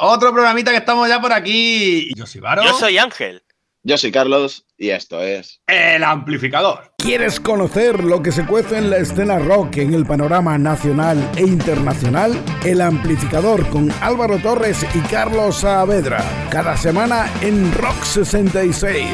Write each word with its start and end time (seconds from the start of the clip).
Otro 0.00 0.32
programita 0.32 0.70
que 0.70 0.76
estamos 0.76 1.08
ya 1.08 1.20
por 1.20 1.32
aquí. 1.32 2.12
Yo 2.14 2.24
soy 2.24 2.40
Varo. 2.40 2.62
Yo 2.62 2.72
soy 2.74 2.98
Ángel. 2.98 3.42
Yo 3.82 3.98
soy 3.98 4.12
Carlos 4.12 4.66
y 4.76 4.90
esto 4.90 5.20
es 5.22 5.60
El 5.66 6.04
Amplificador. 6.04 6.92
¿Quieres 6.98 7.40
conocer 7.40 8.04
lo 8.04 8.22
que 8.22 8.30
se 8.30 8.44
cuece 8.46 8.78
en 8.78 8.90
la 8.90 8.98
escena 8.98 9.38
rock 9.38 9.78
en 9.78 9.94
el 9.94 10.04
panorama 10.04 10.56
nacional 10.58 11.18
e 11.36 11.42
internacional? 11.42 12.32
El 12.64 12.80
Amplificador 12.80 13.68
con 13.70 13.90
Álvaro 14.00 14.38
Torres 14.38 14.86
y 14.94 15.00
Carlos 15.08 15.58
Saavedra. 15.58 16.22
Cada 16.50 16.76
semana 16.76 17.32
en 17.40 17.72
Rock 17.72 18.02
66. 18.04 19.04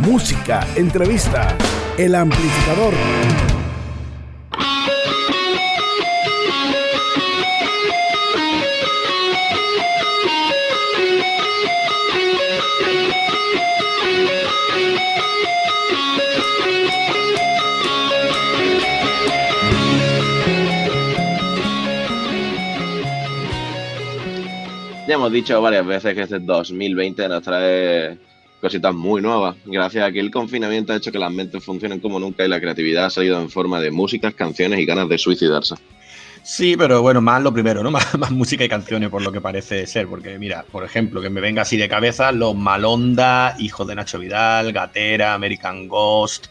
Música, 0.00 0.66
entrevista. 0.76 1.56
El 1.98 2.14
Amplificador. 2.14 2.94
Ya 25.10 25.16
hemos 25.16 25.32
dicho 25.32 25.60
varias 25.60 25.84
veces 25.84 26.14
que 26.14 26.20
este 26.20 26.38
2020 26.38 27.28
nos 27.28 27.42
trae 27.42 28.16
cositas 28.60 28.94
muy 28.94 29.20
nuevas, 29.20 29.56
gracias 29.66 30.04
a 30.04 30.12
que 30.12 30.20
el 30.20 30.30
confinamiento 30.30 30.92
ha 30.92 30.96
hecho 30.98 31.10
que 31.10 31.18
las 31.18 31.32
mentes 31.32 31.64
funcionen 31.64 31.98
como 31.98 32.20
nunca 32.20 32.44
y 32.44 32.48
la 32.48 32.60
creatividad 32.60 33.06
ha 33.06 33.10
salido 33.10 33.40
en 33.40 33.50
forma 33.50 33.80
de 33.80 33.90
músicas, 33.90 34.34
canciones 34.34 34.78
y 34.78 34.86
ganas 34.86 35.08
de 35.08 35.18
suicidarse. 35.18 35.74
Sí, 36.44 36.76
pero 36.76 37.02
bueno, 37.02 37.20
más 37.20 37.42
lo 37.42 37.52
primero, 37.52 37.82
¿no? 37.82 37.90
Más, 37.90 38.30
música 38.30 38.62
y 38.62 38.68
canciones, 38.68 39.10
por 39.10 39.20
lo 39.20 39.32
que 39.32 39.40
parece 39.40 39.84
ser. 39.88 40.06
Porque, 40.06 40.38
mira, 40.38 40.64
por 40.70 40.84
ejemplo, 40.84 41.20
que 41.20 41.28
me 41.28 41.40
venga 41.40 41.62
así 41.62 41.76
de 41.76 41.88
cabeza, 41.88 42.30
Los 42.30 42.54
Malonda, 42.54 43.56
Hijos 43.58 43.88
de 43.88 43.96
Nacho 43.96 44.20
Vidal, 44.20 44.72
Gatera, 44.72 45.34
American 45.34 45.88
Ghost, 45.88 46.46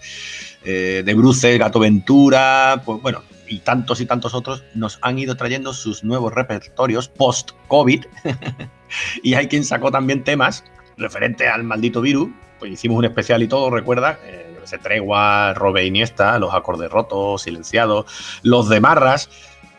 eh, 0.65 1.01
De 1.05 1.13
Bruces, 1.13 1.57
Gato 1.57 1.79
Ventura, 1.79 2.81
pues 2.85 3.01
bueno, 3.01 3.23
y 3.49 3.59
tantos 3.59 3.99
y 3.99 4.05
tantos 4.05 4.33
otros 4.33 4.63
nos 4.75 4.99
han 5.01 5.19
ido 5.19 5.35
trayendo 5.35 5.73
sus 5.73 6.03
nuevos 6.03 6.33
repertorios 6.33 7.09
post-COVID. 7.09 8.05
y 9.23 9.33
hay 9.33 9.47
quien 9.47 9.65
sacó 9.65 9.91
también 9.91 10.23
temas 10.23 10.63
referente 10.97 11.47
al 11.47 11.63
maldito 11.63 12.01
virus. 12.01 12.29
Pues 12.59 12.71
hicimos 12.71 12.97
un 12.97 13.05
especial 13.05 13.41
y 13.43 13.47
todo, 13.47 13.69
recuerda. 13.69 14.19
Eh, 14.23 14.49
se 14.69 14.77
tregua, 14.77 15.53
Robe 15.55 15.85
Iniesta, 15.85 16.37
los 16.37 16.53
acordes 16.53 16.91
rotos, 16.91 17.41
silenciados, 17.41 18.39
los 18.43 18.69
de 18.69 18.79
Marras. 18.79 19.29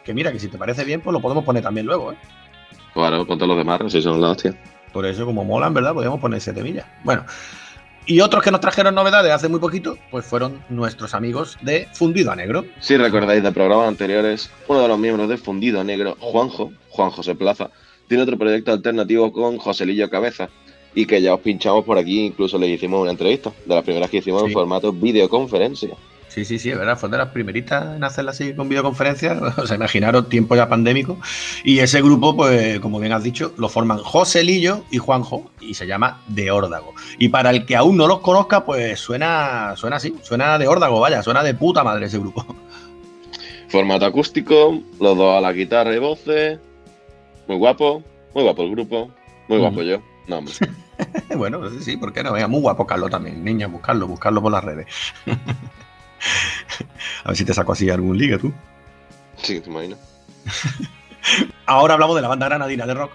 Que 0.05 0.15
mira, 0.15 0.33
que 0.33 0.41
si 0.41 0.49
te 0.49 0.59
parece 0.59 0.85
bien, 0.85 1.01
pues 1.01 1.13
lo 1.13 1.21
podemos 1.21 1.45
poner 1.45 1.63
también 1.63 1.87
luego, 1.87 2.13
¿eh? 2.13 2.19
Claro, 2.93 3.27
con 3.27 3.39
todos 3.39 3.49
los 3.49 3.57
de 3.57 3.65
Marras, 3.65 3.93
si 3.93 4.03
son 4.03 4.21
la 4.21 4.31
hostia. 4.31 4.55
Por 4.93 5.07
eso, 5.07 5.25
como 5.25 5.45
molan, 5.45 5.73
¿verdad? 5.73 5.95
Podemos 5.95 6.19
poner 6.19 6.41
siete 6.41 6.63
millas. 6.63 6.87
Bueno, 7.05 7.25
y 8.07 8.21
otros 8.21 8.43
que 8.43 8.51
nos 8.51 8.61
trajeron 8.61 8.95
novedades 8.95 9.33
hace 9.33 9.49
muy 9.49 9.61
poquito, 9.61 9.97
pues 10.11 10.25
fueron 10.25 10.63
nuestros 10.69 11.15
amigos 11.15 11.59
de 11.63 11.87
Fundido 11.93 12.33
a 12.33 12.37
Negro. 12.37 12.65
Si 12.81 12.97
recordáis 12.97 13.43
de 13.43 13.53
programas 13.53 13.89
anteriores, 13.89 14.51
uno 14.69 14.83
de 14.83 14.89
los 14.89 14.99
miembros 14.99 15.29
de 15.29 15.37
Fundido 15.37 15.81
a 15.81 15.85
Negro, 15.85 16.17
Juanjo, 16.19 16.73
Juan 16.89 17.11
José 17.11 17.35
Plaza, 17.35 17.71
tiene 18.09 18.25
otro 18.25 18.37
proyecto 18.37 18.73
alternativo 18.73 19.33
con 19.33 19.59
Joselillo 19.59 20.11
Cabeza. 20.11 20.49
Y 20.93 21.07
que 21.07 21.23
ya 21.23 21.35
os 21.35 21.41
pinchamos 21.41 21.85
por 21.85 21.99
aquí, 21.99 22.27
incluso 22.27 22.59
le 22.59 22.67
hicimos 22.67 23.01
una 23.01 23.13
entrevista, 23.13 23.53
de 23.65 23.75
las 23.77 23.85
primeras 23.85 24.11
que 24.11 24.17
hicimos 24.17 24.41
sí. 24.41 24.49
en 24.49 24.53
formato 24.53 24.93
videoconferencia. 24.93 25.91
Sí, 26.31 26.45
sí, 26.45 26.61
sí, 26.61 26.71
es 26.71 26.79
verdad, 26.79 26.97
fue 26.97 27.09
de 27.09 27.19
las 27.19 27.31
primeritas 27.31 27.97
en 27.97 28.05
hacerla 28.05 28.31
así 28.31 28.55
con 28.55 28.69
videoconferencia, 28.69 29.33
o 29.57 29.67
sea, 29.67 29.75
imaginaros 29.75 30.29
tiempo 30.29 30.55
ya 30.55 30.69
pandémico. 30.69 31.19
Y 31.65 31.81
ese 31.81 32.01
grupo, 32.01 32.37
pues, 32.37 32.79
como 32.79 33.01
bien 33.01 33.13
has 33.13 33.25
dicho, 33.25 33.53
lo 33.57 33.69
forman 33.69 33.99
Joselillo 33.99 34.85
y 34.93 34.99
Juanjo, 34.99 35.51
y 35.61 35.75
se 35.75 35.89
llama 35.89 36.23
De 36.29 36.53
Órdago. 36.53 36.95
Y 37.19 37.31
para 37.31 37.51
el 37.51 37.67
que 37.67 37.75
aún 37.75 37.97
no 37.97 38.07
los 38.07 38.21
conozca, 38.21 38.65
pues 38.65 39.01
suena, 39.01 39.75
suena 39.77 39.97
así, 39.97 40.15
suena 40.23 40.57
de 40.57 40.69
Órdago, 40.69 41.01
vaya, 41.01 41.21
suena 41.21 41.43
de 41.43 41.55
puta 41.55 41.83
madre 41.83 42.07
ese 42.07 42.19
grupo. 42.21 42.47
Formato 43.69 44.07
acústico, 44.07 44.81
los 45.01 45.17
dos 45.17 45.37
a 45.37 45.41
la 45.41 45.53
guitarra 45.53 45.95
y 45.95 45.99
voces, 45.99 46.61
muy 47.49 47.57
guapo, 47.57 48.05
muy 48.35 48.45
guapo 48.45 48.63
el 48.63 48.71
grupo, 48.71 49.11
muy 49.49 49.59
guapo 49.59 49.83
yo. 49.83 50.01
No, 50.29 50.39
hombre. 50.39 50.55
bueno, 51.37 51.69
sí, 51.81 51.97
¿por 51.97 52.13
qué 52.13 52.23
no? 52.23 52.33
Venga, 52.33 52.47
muy 52.47 52.61
guapo 52.61 52.87
Carlos 52.87 53.11
también. 53.11 53.43
Niña, 53.45 53.67
buscarlo, 53.67 54.07
buscarlo 54.07 54.41
por 54.41 54.53
las 54.53 54.63
redes. 54.63 54.87
A 57.25 57.29
ver 57.29 57.37
si 57.37 57.45
te 57.45 57.55
saco 57.55 57.73
así 57.73 57.89
algún 57.91 58.17
ligue 58.17 58.39
tú. 58.39 58.53
Sí, 59.37 59.61
te 59.61 59.71
imaginas. 59.71 59.99
Ahora 61.67 61.95
hablamos 61.95 62.17
de 62.17 62.23
la 62.23 62.29
banda 62.29 62.47
granadina 62.47 62.87
de 62.87 62.95
rock, 62.95 63.13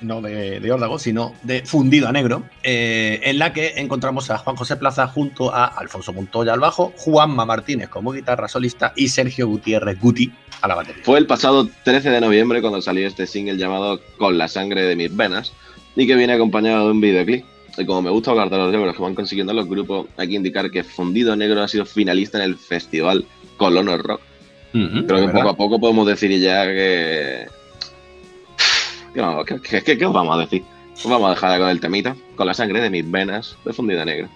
no 0.00 0.20
de, 0.20 0.60
de 0.60 0.72
Órdago, 0.72 0.98
sino 0.98 1.34
de 1.42 1.64
Fundido 1.64 2.08
a 2.08 2.12
Negro, 2.12 2.44
eh, 2.62 3.20
en 3.22 3.38
la 3.38 3.52
que 3.52 3.74
encontramos 3.76 4.30
a 4.30 4.38
Juan 4.38 4.56
José 4.56 4.76
Plaza 4.76 5.06
junto 5.06 5.54
a 5.54 5.64
Alfonso 5.64 6.12
Montoya 6.12 6.52
al 6.52 6.60
bajo, 6.60 6.92
Juanma 6.96 7.46
Martínez 7.46 7.88
como 7.88 8.12
guitarra 8.12 8.48
solista 8.48 8.92
y 8.96 9.08
Sergio 9.08 9.48
Gutiérrez 9.48 9.98
Guti 10.00 10.32
a 10.60 10.68
la 10.68 10.74
batería. 10.74 11.02
Fue 11.04 11.18
el 11.18 11.26
pasado 11.26 11.68
13 11.84 12.10
de 12.10 12.20
noviembre 12.20 12.60
cuando 12.60 12.82
salió 12.82 13.06
este 13.06 13.26
single 13.26 13.56
llamado 13.56 14.00
Con 14.18 14.36
la 14.38 14.48
sangre 14.48 14.82
de 14.82 14.96
mis 14.96 15.14
venas 15.14 15.52
y 15.94 16.06
que 16.06 16.14
viene 16.14 16.34
acompañado 16.34 16.86
de 16.86 16.92
un 16.92 17.00
videoclip. 17.00 17.44
Y 17.78 17.84
como 17.84 18.02
me 18.02 18.10
gusta 18.10 18.30
hablar 18.30 18.50
de 18.50 18.56
los 18.56 18.72
logros 18.72 18.96
que 18.96 19.02
van 19.02 19.14
consiguiendo 19.14 19.52
los 19.52 19.68
grupos, 19.68 20.06
hay 20.16 20.28
que 20.28 20.34
indicar 20.34 20.70
que 20.70 20.82
Fundido 20.82 21.36
Negro 21.36 21.62
ha 21.62 21.68
sido 21.68 21.84
finalista 21.84 22.38
en 22.38 22.44
el 22.44 22.56
festival 22.56 23.24
Colono 23.56 23.96
Rock. 23.98 24.20
Uh 24.74 24.78
-huh, 24.78 25.06
Creo 25.06 25.26
que 25.26 25.32
poco 25.32 25.48
a 25.48 25.56
poco 25.56 25.80
podemos 25.80 26.06
decir 26.06 26.30
ya 26.40 26.64
que. 26.66 27.46
¿Qué, 29.14 29.20
vamos, 29.20 29.46
qué, 29.46 29.82
qué, 29.82 29.96
qué 29.98 30.06
os 30.06 30.12
vamos 30.12 30.36
a 30.36 30.40
decir? 30.40 30.62
Pues 30.94 31.06
vamos 31.06 31.28
a 31.28 31.34
dejar 31.34 31.58
con 31.58 31.68
el 31.68 31.80
temita, 31.80 32.16
con 32.36 32.46
la 32.46 32.54
sangre 32.54 32.80
de 32.80 32.90
mis 32.90 33.10
venas 33.10 33.56
de 33.64 33.72
Fundido 33.72 34.04
Negro. 34.04 34.28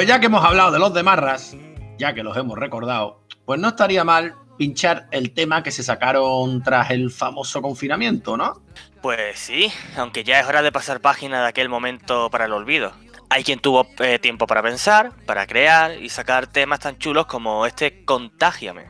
Pues 0.00 0.08
ya 0.08 0.18
que 0.18 0.28
hemos 0.28 0.42
hablado 0.42 0.70
de 0.70 0.78
los 0.78 0.94
de 0.94 1.02
Marras, 1.02 1.54
ya 1.98 2.14
que 2.14 2.22
los 2.22 2.34
hemos 2.34 2.58
recordado, 2.58 3.20
pues 3.44 3.60
no 3.60 3.68
estaría 3.68 4.02
mal 4.02 4.34
pinchar 4.56 5.08
el 5.10 5.34
tema 5.34 5.62
que 5.62 5.70
se 5.70 5.82
sacaron 5.82 6.62
tras 6.62 6.90
el 6.90 7.10
famoso 7.10 7.60
confinamiento, 7.60 8.34
¿no? 8.34 8.62
Pues 9.02 9.38
sí, 9.38 9.70
aunque 9.98 10.24
ya 10.24 10.40
es 10.40 10.46
hora 10.46 10.62
de 10.62 10.72
pasar 10.72 11.02
página 11.02 11.42
de 11.42 11.48
aquel 11.48 11.68
momento 11.68 12.30
para 12.30 12.46
el 12.46 12.54
olvido. 12.54 12.92
Hay 13.28 13.44
quien 13.44 13.58
tuvo 13.58 13.86
eh, 13.98 14.18
tiempo 14.18 14.46
para 14.46 14.62
pensar, 14.62 15.12
para 15.26 15.46
crear 15.46 16.00
y 16.00 16.08
sacar 16.08 16.46
temas 16.46 16.80
tan 16.80 16.96
chulos 16.96 17.26
como 17.26 17.66
este 17.66 18.02
Contágiame. 18.06 18.86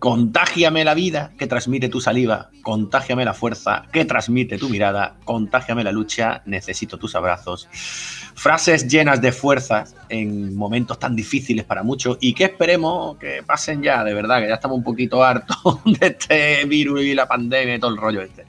Contágiame 0.00 0.84
la 0.84 0.94
vida 0.94 1.32
que 1.38 1.46
transmite 1.46 1.88
tu 1.88 2.00
saliva, 2.00 2.50
contágiame 2.62 3.24
la 3.24 3.34
fuerza 3.34 3.86
que 3.92 4.04
transmite 4.04 4.58
tu 4.58 4.68
mirada, 4.68 5.16
contágiame 5.24 5.84
la 5.84 5.92
lucha, 5.92 6.42
necesito 6.44 6.98
tus 6.98 7.14
abrazos. 7.14 7.68
Frases 8.34 8.88
llenas 8.88 9.20
de 9.20 9.32
fuerza 9.32 9.84
en 10.08 10.56
momentos 10.56 10.98
tan 10.98 11.14
difíciles 11.14 11.64
para 11.64 11.82
muchos 11.82 12.18
y 12.20 12.34
que 12.34 12.44
esperemos 12.44 13.16
que 13.18 13.42
pasen 13.42 13.82
ya, 13.82 14.02
de 14.02 14.12
verdad, 14.12 14.40
que 14.40 14.48
ya 14.48 14.54
estamos 14.54 14.78
un 14.78 14.84
poquito 14.84 15.22
hartos 15.22 15.56
de 15.84 16.06
este 16.06 16.64
virus 16.64 17.02
y 17.02 17.14
la 17.14 17.26
pandemia 17.26 17.76
y 17.76 17.78
todo 17.78 17.92
el 17.92 17.96
rollo 17.96 18.22
este. 18.22 18.44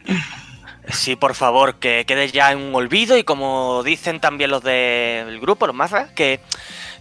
Sí, 0.89 1.15
por 1.15 1.33
favor, 1.33 1.75
que 1.75 2.05
quede 2.05 2.29
ya 2.29 2.51
en 2.51 2.59
un 2.59 2.75
olvido 2.75 3.17
y 3.17 3.23
como 3.23 3.81
dicen 3.83 4.19
también 4.19 4.51
los 4.51 4.63
del 4.63 5.39
grupo, 5.39 5.65
los 5.65 5.75
más 5.75 5.91
que 6.15 6.39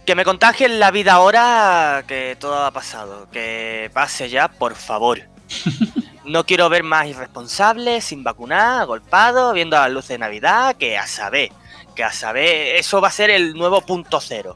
que 0.05 0.13
me 0.13 0.23
contagien 0.23 0.79
la 0.79 0.91
vida 0.91 1.13
ahora 1.13 2.03
que 2.07 2.37
todo 2.39 2.63
ha 2.63 2.71
pasado. 2.71 3.27
Que 3.31 3.89
pase 3.93 4.29
ya, 4.29 4.47
por 4.47 4.75
favor. 4.75 5.21
No 6.25 6.43
quiero 6.43 6.69
ver 6.69 6.81
más 6.81 7.05
irresponsables, 7.05 8.03
sin 8.03 8.23
vacunar, 8.23 8.81
agolpados, 8.81 9.53
viendo 9.53 9.77
las 9.77 9.91
luces 9.91 10.09
de 10.09 10.17
Navidad, 10.17 10.75
que 10.75 10.97
a 10.97 11.05
saber. 11.05 11.51
Que 11.95 12.03
a 12.03 12.11
saber, 12.11 12.75
eso 12.75 12.99
va 12.99 13.07
a 13.07 13.11
ser 13.11 13.29
el 13.29 13.53
nuevo 13.53 13.81
punto 13.81 14.19
cero. 14.19 14.55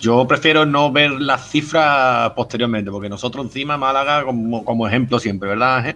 yo 0.00 0.26
prefiero 0.26 0.66
no 0.66 0.90
ver 0.90 1.12
las 1.12 1.48
cifras 1.48 2.30
posteriormente, 2.32 2.90
porque 2.90 3.08
nosotros 3.08 3.46
encima 3.46 3.76
Málaga 3.76 4.24
como, 4.24 4.88
ejemplo 4.88 5.18
siempre, 5.20 5.50
¿verdad? 5.50 5.94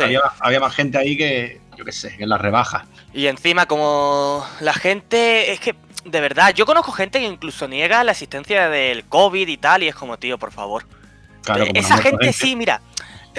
Había, 0.00 0.20
había, 0.40 0.60
más 0.60 0.74
gente 0.74 0.98
ahí 0.98 1.16
que, 1.16 1.60
yo 1.76 1.84
qué 1.84 1.92
sé, 1.92 2.16
que 2.16 2.24
en 2.24 2.28
las 2.28 2.40
rebajas. 2.40 2.84
Y 3.12 3.26
encima 3.26 3.66
como 3.66 4.44
la 4.60 4.72
gente, 4.72 5.52
es 5.52 5.60
que 5.60 5.76
de 6.04 6.20
verdad, 6.20 6.54
yo 6.54 6.66
conozco 6.66 6.92
gente 6.92 7.18
que 7.20 7.26
incluso 7.26 7.66
niega 7.66 8.04
la 8.04 8.12
existencia 8.12 8.68
del 8.68 9.04
COVID 9.04 9.48
y 9.48 9.56
tal, 9.56 9.82
y 9.82 9.88
es 9.88 9.94
como, 9.94 10.18
tío, 10.18 10.38
por 10.38 10.52
favor. 10.52 10.86
Claro, 11.42 11.64
Esa 11.74 11.98
gente, 11.98 12.32
sí, 12.32 12.56
mira, 12.56 12.80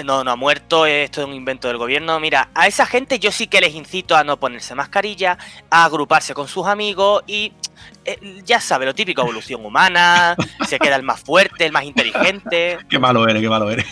no, 0.04 0.24
no 0.24 0.30
ha 0.30 0.36
muerto, 0.36 0.86
esto 0.86 1.20
es 1.20 1.26
un 1.26 1.34
invento 1.34 1.68
del 1.68 1.76
gobierno. 1.76 2.18
Mira, 2.20 2.50
a 2.54 2.66
esa 2.66 2.86
gente 2.86 3.18
yo 3.18 3.32
sí 3.32 3.46
que 3.46 3.60
les 3.60 3.74
incito 3.74 4.16
a 4.16 4.24
no 4.24 4.38
ponerse 4.38 4.74
mascarilla, 4.74 5.38
a 5.70 5.84
agruparse 5.84 6.34
con 6.34 6.48
sus 6.48 6.66
amigos 6.66 7.22
y 7.26 7.52
eh, 8.04 8.42
ya 8.44 8.60
sabe, 8.60 8.86
lo 8.86 8.94
típico, 8.94 9.22
evolución 9.22 9.64
humana, 9.64 10.36
se 10.68 10.78
queda 10.78 10.96
el 10.96 11.02
más 11.02 11.20
fuerte, 11.20 11.66
el 11.66 11.72
más 11.72 11.84
inteligente. 11.84 12.78
Qué 12.88 12.98
malo 12.98 13.28
eres, 13.28 13.42
qué 13.42 13.48
malo 13.48 13.70
eres. 13.70 13.86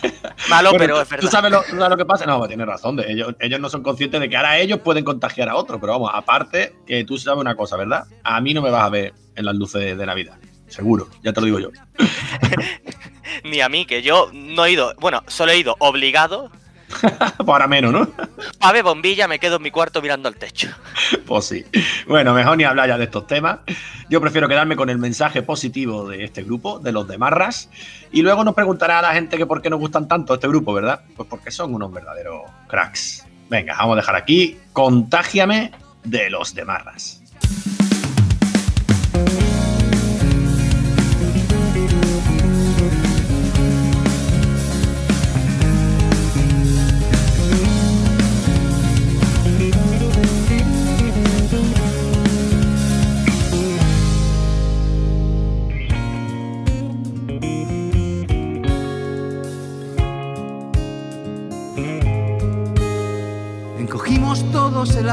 Malo, 0.49 0.73
pero 0.79 1.01
es 1.01 1.09
verdad. 1.09 1.23
¿Tú 1.23 1.31
sabes 1.31 1.53
lo, 1.53 1.97
que 1.97 2.05
pasa? 2.05 2.27
No, 2.27 2.47
tienes 2.47 2.67
razón. 2.67 3.01
ellos, 3.07 3.35
ellos 3.41 3.61
no 3.61 3.69
son 3.69 3.83
conscientes 3.83 4.21
de 4.21 4.29
que 4.29 4.37
ahora 4.37 4.59
ellos 4.59 4.81
pueden 4.81 5.05
contagiar 5.05 5.49
a 5.49 5.57
otros, 5.57 5.81
pero 5.81 5.95
vamos, 5.95 6.11
aparte, 6.13 6.75
que 6.87 7.05
tú 7.05 7.19
sabes 7.19 7.41
una 7.41 7.57
cosa, 7.57 7.77
¿verdad? 7.77 8.05
A 8.23 8.41
mí 8.41 8.55
no 8.55 8.63
me 8.63 8.71
vas 8.71 8.85
a 8.85 8.89
ver 8.89 9.15
en 9.35 9.45
las 9.45 9.55
luces 9.55 9.97
de 9.99 10.07
Navidad. 10.07 10.39
Seguro, 10.69 11.09
ya 11.23 11.33
te 11.33 11.41
lo 11.41 11.47
digo 11.47 11.59
yo. 11.61 11.69
Ni 13.45 13.61
a 13.61 13.69
mí, 13.69 13.87
que 13.87 14.03
yo 14.03 14.31
no 14.33 14.65
he 14.65 14.73
ido, 14.73 14.95
bueno, 14.99 15.23
solo 15.27 15.53
he 15.53 15.59
ido 15.59 15.77
obligado 15.79 16.51
Para 17.47 17.67
menos, 17.67 17.93
¿no? 17.93 18.09
A 18.61 18.73
ver, 18.73 18.83
bombilla, 18.83 19.29
me 19.29 19.39
quedo 19.39 19.57
en 19.57 19.63
mi 19.63 19.71
cuarto 19.71 20.03
mirando 20.03 20.29
al 20.29 20.37
techo. 20.37 20.69
Pues 21.27 21.47
sí. 21.47 21.65
Bueno, 22.07 22.35
mejor 22.35 22.57
ni 22.57 22.65
hablar 22.65 22.89
ya 22.89 22.99
de 22.99 23.05
estos 23.05 23.27
temas. 23.27 23.61
Yo 24.11 24.21
prefiero 24.21 24.47
quedarme 24.47 24.77
con 24.77 24.91
el 24.91 24.99
mensaje 24.99 25.43
positivo 25.43 26.09
de 26.09 26.25
este 26.25 26.43
grupo, 26.43 26.79
de 26.79 26.93
los 26.93 27.09
de 27.09 27.17
Marras. 27.17 27.71
Y 28.13 28.23
luego 28.23 28.45
nos 28.45 28.55
preguntará 28.55 28.99
a 28.99 29.03
la 29.03 29.15
gente 29.15 29.39
que 29.39 29.47
por 29.47 29.63
qué 29.63 29.71
nos 29.71 29.81
gustan 29.81 30.07
tanto 30.07 30.35
este 30.35 30.49
grupo, 30.49 30.75
¿verdad? 30.75 31.01
Pues 31.17 31.29
porque 31.29 31.51
son 31.51 31.75
unos 31.75 31.93
verdaderos 31.93 32.43
cracks. 32.69 33.27
Venga, 33.49 33.75
vamos 33.77 33.95
a 33.95 34.01
dejar 34.01 34.17
aquí. 34.17 34.59
Contágiame 34.73 35.73
de 36.05 36.29
los 36.29 36.55
de 36.55 36.65
Marras. 36.65 37.23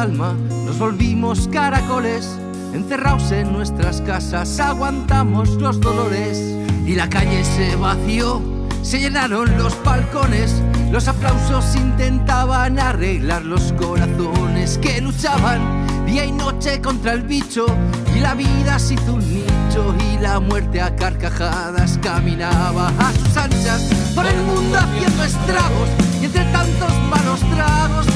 Nos 0.09 0.79
volvimos 0.79 1.47
caracoles, 1.49 2.27
encerrados 2.73 3.31
en 3.31 3.53
nuestras 3.53 4.01
casas, 4.01 4.59
aguantamos 4.59 5.49
los 5.61 5.79
dolores. 5.79 6.57
Y 6.87 6.95
la 6.95 7.07
calle 7.07 7.43
se 7.43 7.75
vació, 7.75 8.41
se 8.81 8.99
llenaron 8.99 9.55
los 9.59 9.77
balcones, 9.83 10.55
los 10.91 11.07
aplausos 11.07 11.75
intentaban 11.75 12.79
arreglar 12.79 13.45
los 13.45 13.73
corazones 13.73 14.79
que 14.79 15.01
luchaban 15.01 15.61
día 16.07 16.25
y 16.25 16.31
noche 16.31 16.81
contra 16.81 17.13
el 17.13 17.21
bicho. 17.21 17.67
Y 18.15 18.21
la 18.21 18.33
vida 18.33 18.79
se 18.79 18.95
hizo 18.95 19.13
un 19.13 19.19
nicho 19.19 19.95
y 20.09 20.17
la 20.17 20.39
muerte 20.39 20.81
a 20.81 20.95
carcajadas 20.95 21.99
caminaba 22.01 22.91
a 22.97 23.13
sus 23.13 23.37
anchas 23.37 23.83
por 24.15 24.25
el 24.25 24.41
mundo 24.45 24.79
haciendo 24.79 25.23
estragos. 25.23 25.89
Y 26.19 26.25
entre 26.25 26.43
tantos 26.45 26.91
malos 27.07 27.39
tragos 27.55 28.07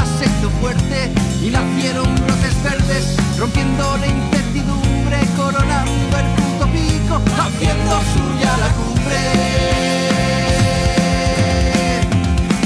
se 0.00 0.24
hizo 0.24 0.48
fuerte 0.60 1.12
y 1.42 1.50
nacieron 1.50 2.14
brotes 2.24 2.62
verdes 2.62 3.16
rompiendo 3.38 3.96
la 3.98 4.06
incertidumbre 4.06 5.18
coronando 5.36 6.16
el 6.18 6.26
punto 6.38 6.66
pico 6.72 7.20
haciendo 7.36 8.00
suya 8.14 8.56
la 8.56 8.68
cumbre 8.72 9.20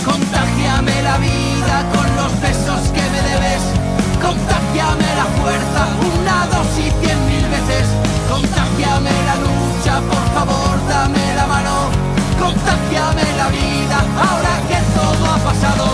contagiame 0.05 1.03
la 1.03 1.19
vida 1.19 1.77
con 1.95 2.07
los 2.17 2.41
besos 2.41 2.81
que 2.95 3.03
me 3.03 3.21
debes 3.31 3.63
contagiame 4.23 5.09
la 5.21 5.27
fuerza 5.43 5.83
una 6.15 6.47
dos 6.47 6.69
y 6.79 6.91
cien 7.03 7.19
mil 7.27 7.47
veces 7.51 7.87
contagiame 8.31 9.11
la 9.27 9.37
lucha 9.43 10.01
por 10.09 10.25
favor 10.33 10.79
dame 10.89 11.35
la 11.35 11.47
mano 11.47 11.91
contagiame 12.39 13.25
la 13.37 13.49
vida 13.49 13.99
ahora 14.15 14.55
que 14.69 14.79
todo 14.95 15.27
ha 15.27 15.39
pasado. 15.39 15.86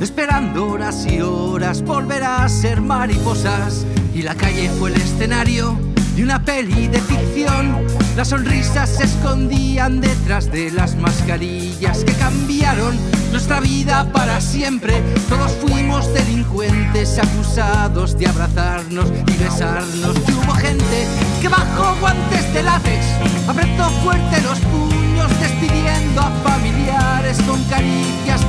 Esperando 0.00 0.68
horas 0.68 1.06
y 1.06 1.20
horas 1.20 1.82
volverá 1.82 2.44
a 2.44 2.48
ser 2.48 2.80
mariposas. 2.80 3.86
Y 4.14 4.22
la 4.22 4.34
calle 4.34 4.70
fue 4.78 4.90
el 4.90 4.96
escenario 4.96 5.76
de 6.16 6.22
una 6.22 6.42
peli 6.42 6.88
de 6.88 7.00
ficción. 7.00 7.86
Las 8.16 8.28
sonrisas 8.28 8.88
se 8.88 9.04
escondían 9.04 10.00
detrás 10.00 10.50
de 10.50 10.70
las 10.70 10.96
mascarillas 10.96 12.04
que 12.04 12.12
cambiaron 12.14 12.96
nuestra 13.30 13.60
vida 13.60 14.10
para 14.12 14.40
siempre. 14.40 15.02
Todos 15.28 15.52
fuimos 15.60 16.12
delincuentes 16.14 17.18
acusados 17.18 18.18
de 18.18 18.26
abrazarnos 18.26 19.12
y 19.26 19.36
besarnos. 19.36 20.16
Y 20.26 20.32
hubo 20.32 20.52
gente 20.54 21.06
que 21.42 21.48
bajó 21.48 21.94
guantes 22.00 22.54
de 22.54 22.62
látex, 22.62 23.04
apretó 23.46 23.90
fuerte 24.02 24.40
los 24.40 24.58
puños 24.60 25.40
despidiendo 25.40 26.22
a 26.22 26.30
familiares 26.42 27.38
con 27.46 27.62
caricias 27.64 28.42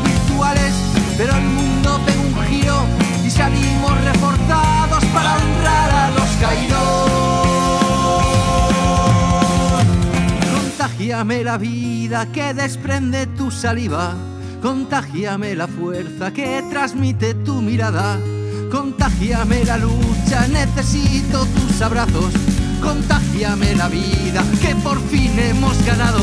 Contagiame 11.18 11.44
la 11.44 11.58
vida 11.58 12.32
que 12.32 12.54
desprende 12.54 13.26
tu 13.26 13.50
saliva. 13.50 14.14
Contagiame 14.62 15.56
la 15.56 15.68
fuerza 15.68 16.32
que 16.32 16.64
transmite 16.70 17.34
tu 17.34 17.60
mirada. 17.60 18.20
Contagiame 18.72 19.66
la 19.66 19.78
lucha, 19.78 20.46
necesito 20.48 21.44
tus 21.48 21.82
abrazos. 21.82 22.34
Contagiame 22.84 23.74
la 23.74 23.88
vida 23.88 24.44
que 24.62 24.76
por 24.76 25.00
fin 25.10 25.34
hemos 25.40 25.84
ganado. 25.88 26.22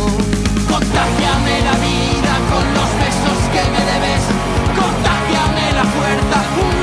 Contagiame 0.70 1.60
la 1.68 1.74
vida 1.88 2.32
con 2.52 2.64
los 2.78 2.90
besos 3.02 3.38
que 3.50 3.62
me 3.72 3.82
debes. 3.90 4.22
Contagiame 4.78 5.72
la 5.72 5.84
fuerza, 5.90 6.73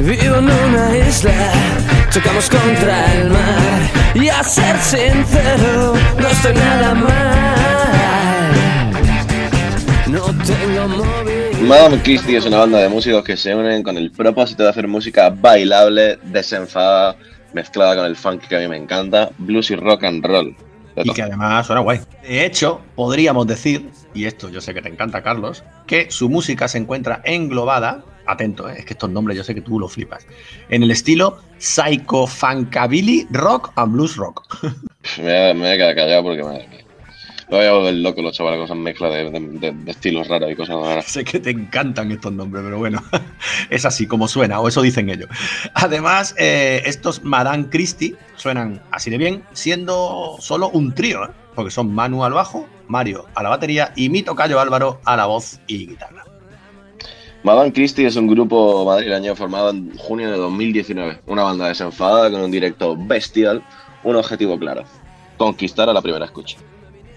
Vivo 0.00 0.36
en 0.36 0.44
una 0.44 0.96
isla, 0.96 1.52
chocamos 2.10 2.50
contra 2.50 3.14
el 3.14 3.30
mar 3.30 3.90
y 4.14 4.28
a 4.28 4.42
ser 4.42 4.76
sincero, 4.78 5.94
no 6.18 6.28
estoy 6.28 6.54
nada 6.54 6.94
mal. 6.94 7.06
No 10.06 10.22
tengo 10.44 10.88
móvil. 10.88 11.66
Madame 11.66 11.98
Christie 12.02 12.36
es 12.36 12.46
una 12.46 12.58
banda 12.58 12.78
de 12.78 12.88
músicos 12.88 13.24
que 13.24 13.36
se 13.36 13.54
unen 13.54 13.82
con 13.82 13.96
el 13.96 14.10
propósito 14.10 14.62
de 14.64 14.68
hacer 14.68 14.86
música 14.86 15.30
bailable, 15.30 16.18
desenfadada, 16.24 17.16
mezclada 17.52 17.96
con 17.96 18.06
el 18.06 18.16
funk 18.16 18.42
que 18.46 18.56
a 18.56 18.60
mí 18.60 18.68
me 18.68 18.76
encanta, 18.76 19.30
blues 19.38 19.70
y 19.70 19.76
rock 19.76 20.04
and 20.04 20.24
roll. 20.24 20.56
Y 20.96 21.12
que 21.12 21.22
además 21.22 21.66
suena 21.66 21.82
guay. 21.82 22.00
De 22.22 22.44
hecho, 22.44 22.80
podríamos 22.94 23.46
decir, 23.46 23.90
y 24.14 24.24
esto 24.24 24.48
yo 24.48 24.60
sé 24.60 24.72
que 24.72 24.82
te 24.82 24.88
encanta, 24.88 25.22
Carlos, 25.22 25.64
que 25.86 26.10
su 26.10 26.28
música 26.28 26.68
se 26.68 26.78
encuentra 26.78 27.20
englobada 27.24 28.04
atento, 28.26 28.68
¿eh? 28.68 28.76
es 28.78 28.84
que 28.84 28.94
estos 28.94 29.10
nombres 29.10 29.36
yo 29.36 29.44
sé 29.44 29.54
que 29.54 29.60
tú 29.60 29.78
lo 29.78 29.88
flipas. 29.88 30.26
En 30.68 30.82
el 30.82 30.90
estilo 30.90 31.38
Psycho 31.58 32.26
Funkabilly 32.26 33.26
Rock 33.30 33.72
and 33.76 33.92
Blues 33.92 34.16
Rock. 34.16 34.62
me, 35.18 35.52
voy 35.54 35.68
a 35.68 35.76
quedar 35.76 35.94
callado 35.94 36.22
porque 36.22 36.42
madre 36.42 36.68
mía. 36.68 36.86
Me 37.48 37.58
voy 37.58 37.66
a 37.66 37.72
volver 37.72 37.94
loco 37.94 38.22
los 38.22 38.36
chavales 38.36 38.58
con 38.58 38.64
esas 38.64 38.76
mezclas 38.76 39.12
de, 39.12 39.74
estilos 39.86 40.26
raros 40.26 40.50
y 40.50 40.56
cosas 40.56 40.76
raras. 40.80 41.04
Sé 41.04 41.22
que 41.22 41.38
te 41.38 41.50
encantan 41.50 42.10
estos 42.10 42.32
nombres, 42.32 42.64
pero 42.64 42.78
bueno, 42.78 43.00
es 43.70 43.84
así 43.84 44.08
como 44.08 44.26
suena, 44.26 44.58
o 44.58 44.66
eso 44.66 44.82
dicen 44.82 45.08
ellos. 45.08 45.28
Además, 45.74 46.34
eh, 46.38 46.82
estos 46.86 47.22
Madame 47.22 47.68
Christie 47.70 48.16
suenan 48.34 48.82
así 48.90 49.10
de 49.10 49.18
bien, 49.18 49.44
siendo 49.52 50.36
solo 50.40 50.70
un 50.70 50.92
trío, 50.92 51.24
¿eh? 51.24 51.28
porque 51.54 51.70
son 51.70 51.94
Manu 51.94 52.24
al 52.24 52.32
bajo, 52.32 52.66
Mario 52.88 53.26
a 53.34 53.42
la 53.44 53.48
batería 53.50 53.92
y 53.94 54.08
mi 54.08 54.22
tocayo 54.22 54.60
Álvaro 54.60 55.00
a 55.04 55.16
la 55.16 55.26
voz 55.26 55.60
y 55.68 55.86
guitarra. 55.86 56.25
Madame 57.46 57.72
Christie 57.72 58.04
es 58.04 58.16
un 58.16 58.26
grupo 58.26 58.84
madrileño 58.84 59.36
formado 59.36 59.70
en 59.70 59.96
junio 59.98 60.32
de 60.32 60.36
2019, 60.36 61.20
una 61.26 61.44
banda 61.44 61.68
desenfadada 61.68 62.28
con 62.28 62.40
un 62.40 62.50
directo 62.50 62.96
bestial, 62.96 63.62
un 64.02 64.16
objetivo 64.16 64.58
claro, 64.58 64.82
conquistar 65.36 65.88
a 65.88 65.92
la 65.92 66.02
primera 66.02 66.24
escucha. 66.24 66.58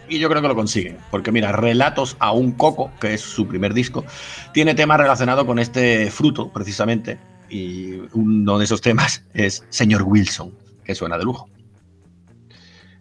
Y 0.08 0.20
yo 0.20 0.30
creo 0.30 0.44
que 0.44 0.48
lo 0.48 0.54
consiguen, 0.54 1.00
porque 1.10 1.32
mira, 1.32 1.52
Relatos 1.52 2.16
a 2.20 2.32
un 2.32 2.52
Coco, 2.52 2.92
que 3.02 3.16
es 3.16 3.22
su 3.22 3.48
primer 3.48 3.74
disco, 3.74 4.06
tiene 4.54 4.76
temas 4.76 5.00
relacionados 5.00 5.46
con 5.46 5.58
este 5.58 6.12
fruto, 6.12 6.50
precisamente, 6.54 7.18
y 7.50 7.94
uno 8.14 8.60
de 8.60 8.66
esos 8.66 8.82
temas 8.82 9.24
es 9.34 9.66
Señor 9.70 10.04
Wilson, 10.04 10.54
que 10.84 10.94
suena 10.94 11.18
de 11.18 11.24
lujo. 11.24 11.50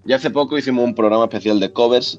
Ya 0.06 0.16
hace 0.16 0.30
poco 0.30 0.56
hicimos 0.56 0.82
un 0.82 0.94
programa 0.94 1.24
especial 1.24 1.60
de 1.60 1.70
covers, 1.74 2.18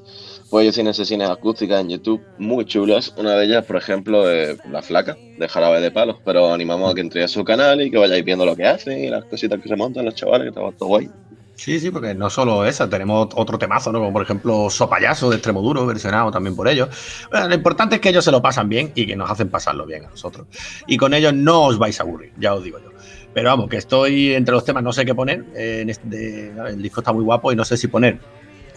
pues 0.50 0.64
ellos 0.64 0.74
tienen 0.74 0.92
sesiones 0.92 1.30
acústicas 1.30 1.80
en 1.80 1.90
YouTube 1.90 2.20
muy 2.38 2.64
chulas. 2.64 3.14
Una 3.16 3.34
de 3.36 3.44
ellas, 3.44 3.64
por 3.64 3.76
ejemplo, 3.76 4.28
es 4.28 4.58
La 4.68 4.82
Flaca, 4.82 5.16
de 5.38 5.48
Jarabe 5.48 5.80
de 5.80 5.92
Palos. 5.92 6.16
Pero 6.24 6.52
animamos 6.52 6.90
a 6.90 6.94
que 6.94 7.00
entréis 7.00 7.26
a 7.26 7.28
su 7.28 7.44
canal 7.44 7.80
y 7.80 7.90
que 7.90 7.98
vayáis 7.98 8.24
viendo 8.24 8.44
lo 8.44 8.56
que 8.56 8.66
hacen 8.66 8.98
y 8.98 9.08
las 9.08 9.24
cositas 9.26 9.60
que 9.60 9.68
se 9.68 9.76
montan 9.76 10.04
los 10.04 10.16
chavales, 10.16 10.52
que 10.52 10.60
está 10.60 10.76
todo 10.76 10.88
guay. 10.88 11.08
Sí, 11.54 11.78
sí, 11.78 11.90
porque 11.90 12.14
no 12.14 12.30
solo 12.30 12.64
esa, 12.64 12.88
tenemos 12.88 13.28
otro 13.34 13.58
temazo, 13.58 13.92
¿no? 13.92 13.98
Como 14.00 14.12
por 14.14 14.22
ejemplo 14.22 14.70
Sopayaso 14.70 15.28
de 15.28 15.36
Extremoduro, 15.36 15.86
versionado 15.86 16.30
también 16.30 16.56
por 16.56 16.66
ellos. 16.66 16.88
Bueno, 17.30 17.48
lo 17.48 17.54
importante 17.54 17.96
es 17.96 18.00
que 18.00 18.08
ellos 18.08 18.24
se 18.24 18.32
lo 18.32 18.40
pasan 18.42 18.68
bien 18.68 18.92
y 18.94 19.06
que 19.06 19.14
nos 19.14 19.30
hacen 19.30 19.50
pasarlo 19.50 19.86
bien 19.86 20.06
a 20.06 20.08
nosotros. 20.08 20.46
Y 20.86 20.96
con 20.96 21.14
ellos 21.14 21.34
no 21.34 21.64
os 21.64 21.78
vais 21.78 22.00
a 22.00 22.02
aburrir, 22.02 22.32
ya 22.38 22.54
os 22.54 22.64
digo 22.64 22.78
yo. 22.78 22.90
Pero 23.34 23.50
vamos, 23.50 23.68
que 23.68 23.76
estoy 23.76 24.32
entre 24.32 24.54
los 24.54 24.64
temas, 24.64 24.82
no 24.82 24.92
sé 24.92 25.04
qué 25.04 25.14
poner. 25.14 25.44
En 25.54 25.90
este, 25.90 26.48
el 26.48 26.82
disco 26.82 27.02
está 27.02 27.12
muy 27.12 27.24
guapo 27.24 27.52
y 27.52 27.56
no 27.56 27.64
sé 27.64 27.76
si 27.76 27.86
poner 27.88 28.18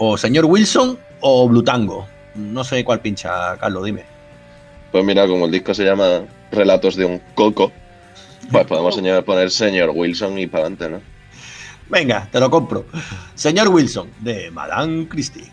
o 0.06 0.18
Señor 0.18 0.46
Wilson 0.46 1.00
o 1.22 1.48
Blue 1.48 1.64
Tango. 1.64 2.08
No 2.36 2.64
sé 2.64 2.84
cuál 2.84 3.00
pincha, 3.00 3.58
Carlos, 3.58 3.86
dime. 3.86 4.04
Pues 4.92 5.04
mira, 5.06 5.28
como 5.28 5.46
el 5.46 5.52
disco 5.52 5.74
se 5.74 5.86
llama 5.86 6.24
Relatos 6.52 6.96
de 6.96 7.06
un 7.06 7.22
Coco, 7.36 7.72
pues 8.52 8.66
podemos 8.66 9.00
poner 9.26 9.50
Señor 9.50 9.92
Wilson 9.94 10.38
y 10.38 10.48
para 10.48 10.66
adelante, 10.66 10.90
¿no? 10.90 11.02
Venga, 11.90 12.28
te 12.32 12.40
lo 12.40 12.50
compro. 12.50 12.86
Señor 13.36 13.70
Wilson, 13.70 14.10
de 14.20 14.52
Madame 14.52 15.08
Christie. 15.08 15.52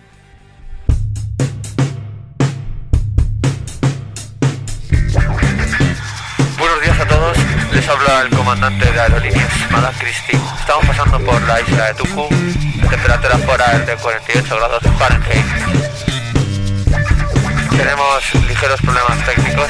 Habla 7.90 8.23
el 8.23 8.30
comandante 8.30 8.92
de 8.92 9.00
aerolíneas, 9.00 9.52
Madame 9.70 9.97
Christie. 9.99 10.38
Estamos 10.59 10.87
pasando 10.87 11.18
por 11.25 11.42
la 11.42 11.61
isla 11.61 11.87
de 11.87 11.94
Tuku, 11.94 12.28
temperatura 12.88 13.37
fuera 13.38 13.78
de 13.80 13.97
48 13.97 14.56
grados 14.56 14.82
Fahrenheit. 14.99 15.47
Tenemos 17.70 18.35
ligeros 18.49 18.80
problemas 18.80 19.26
técnicos. 19.26 19.67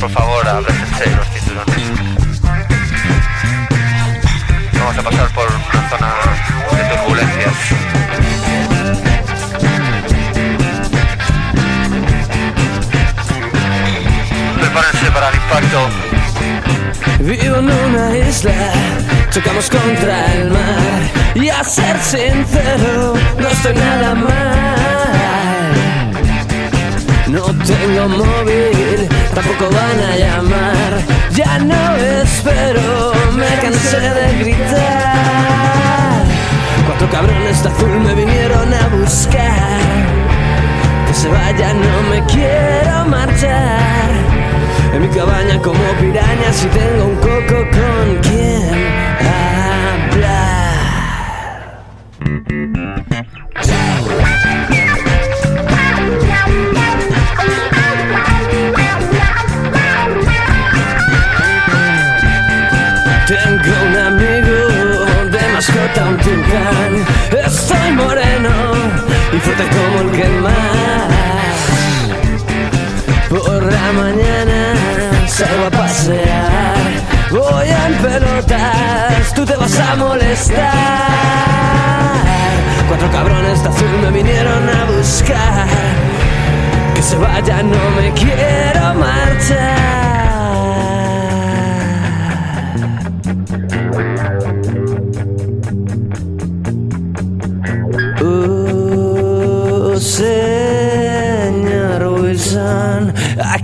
Por 0.00 0.10
favor, 0.10 0.48
abrécense 0.48 1.16
los 1.16 1.28
cinturones. 1.30 1.82
Vamos 4.74 4.98
a 4.98 5.02
pasar 5.02 5.28
por 5.34 5.48
una 5.48 5.88
zona 5.90 6.14
de 6.76 6.96
turbulencias. 6.96 7.54
Prepárense 14.60 15.10
para 15.10 15.28
el 15.30 15.34
impacto. 15.34 16.17
Vivo 17.20 17.56
en 17.56 17.70
una 17.70 18.16
isla, 18.16 18.72
chocamos 19.30 19.68
contra 19.68 20.34
el 20.34 20.50
mar 20.50 21.00
y 21.34 21.48
a 21.48 21.62
ser 21.64 21.98
sincero, 21.98 23.14
no 23.38 23.48
estoy 23.48 23.74
nada 23.74 24.14
mal. 24.14 25.68
No 27.28 27.42
tengo 27.42 28.08
móvil, 28.08 29.08
tampoco 29.34 29.68
van 29.70 30.00
a 30.10 30.16
llamar, 30.16 31.02
ya 31.32 31.58
no 31.58 31.96
espero, 32.22 33.12
me 33.36 33.48
cansé 33.60 34.00
de 34.00 34.38
gritar. 34.38 36.24
Cuatro 36.86 37.10
cabrones 37.10 37.62
de 37.62 37.68
azul 37.68 38.00
me 38.00 38.14
vinieron 38.14 38.72
a 38.72 38.86
buscar, 38.96 39.80
que 41.06 41.14
se 41.14 41.28
vaya, 41.28 41.74
no 41.74 42.02
me 42.10 42.24
quiero 42.32 43.04
marchar. 43.06 44.08
En 44.94 45.02
mi 45.02 45.08
cabaña 45.08 45.60
como 45.62 45.78
piraña 46.00 46.52
si 46.52 46.66
tengo 46.68 47.04
un 47.04 47.16
coco 47.16 47.56
con 47.76 48.18
quien 48.22 48.86
hablar. 49.20 49.68
Tengo 63.26 63.74
un 63.88 63.96
amigo 63.96 64.58
de 65.30 65.42
mascota, 65.52 66.04
un 66.08 66.16
tucán. 66.16 66.92
Estoy 67.46 67.92
moreno 67.92 68.54
y 69.32 69.38
fuerte 69.38 69.64
como 69.68 70.00
el 70.00 70.10
que 70.16 70.37
pelotas, 77.96 79.34
tú 79.34 79.44
te 79.44 79.56
vas 79.56 79.78
a 79.78 79.96
molestar. 79.96 80.72
Cuatro 82.88 83.10
cabrones 83.10 83.62
de 83.62 83.68
azul 83.68 83.88
me 84.02 84.10
vinieron 84.10 84.68
a 84.68 84.84
buscar. 84.96 85.66
Que 86.94 87.02
se 87.02 87.16
vaya, 87.16 87.62
no 87.62 87.90
me 87.96 88.12
quiero 88.12 88.94
marchar. 88.94 89.88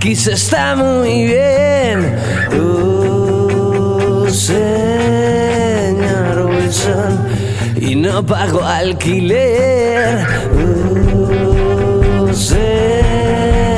aquí 0.05 0.15
se 0.15 0.33
está 0.33 0.75
muy 0.75 1.25
bien. 1.25 2.15
Oh, 4.35 4.37
señor 4.37 6.27
Wilson, 6.47 7.25
y 7.79 7.95
no 7.95 8.21
pago 8.25 8.61
alquiler. 8.65 10.27
Señor 12.33 13.69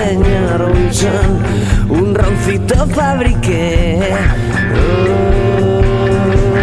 Wilson, 0.73 1.43
un 1.89 2.15
roncito 2.15 2.87
fabriqué. 2.87 3.99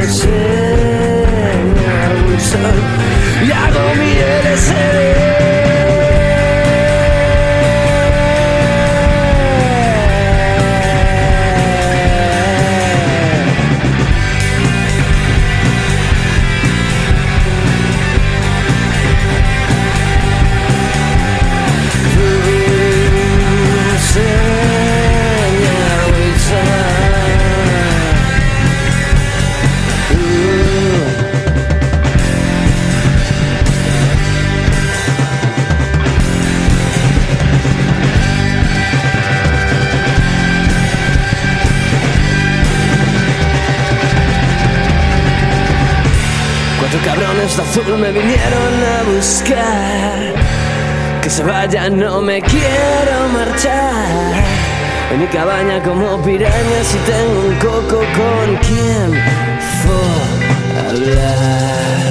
Señor 0.02 1.54
Wilson, 2.26 2.76
y 3.46 3.52
hago 3.52 3.94
mi 3.94 4.10
LSD. 4.42 5.63
Cabrones 47.44 47.56
de 47.56 47.62
azul 47.62 47.98
me 47.98 48.12
vinieron 48.12 48.84
a 48.84 49.02
buscar. 49.14 50.34
Que 51.22 51.30
se 51.30 51.42
vaya, 51.42 51.90
no 51.90 52.20
me 52.20 52.40
quiero 52.40 53.28
marchar. 53.32 54.34
En 55.12 55.20
mi 55.20 55.26
cabaña 55.26 55.82
como 55.82 56.22
pirañas 56.22 56.94
y 56.94 56.98
tengo 57.10 57.40
un 57.48 57.54
coco 57.56 57.98
con 58.16 58.56
quien 58.56 59.22
hablar. 60.88 62.04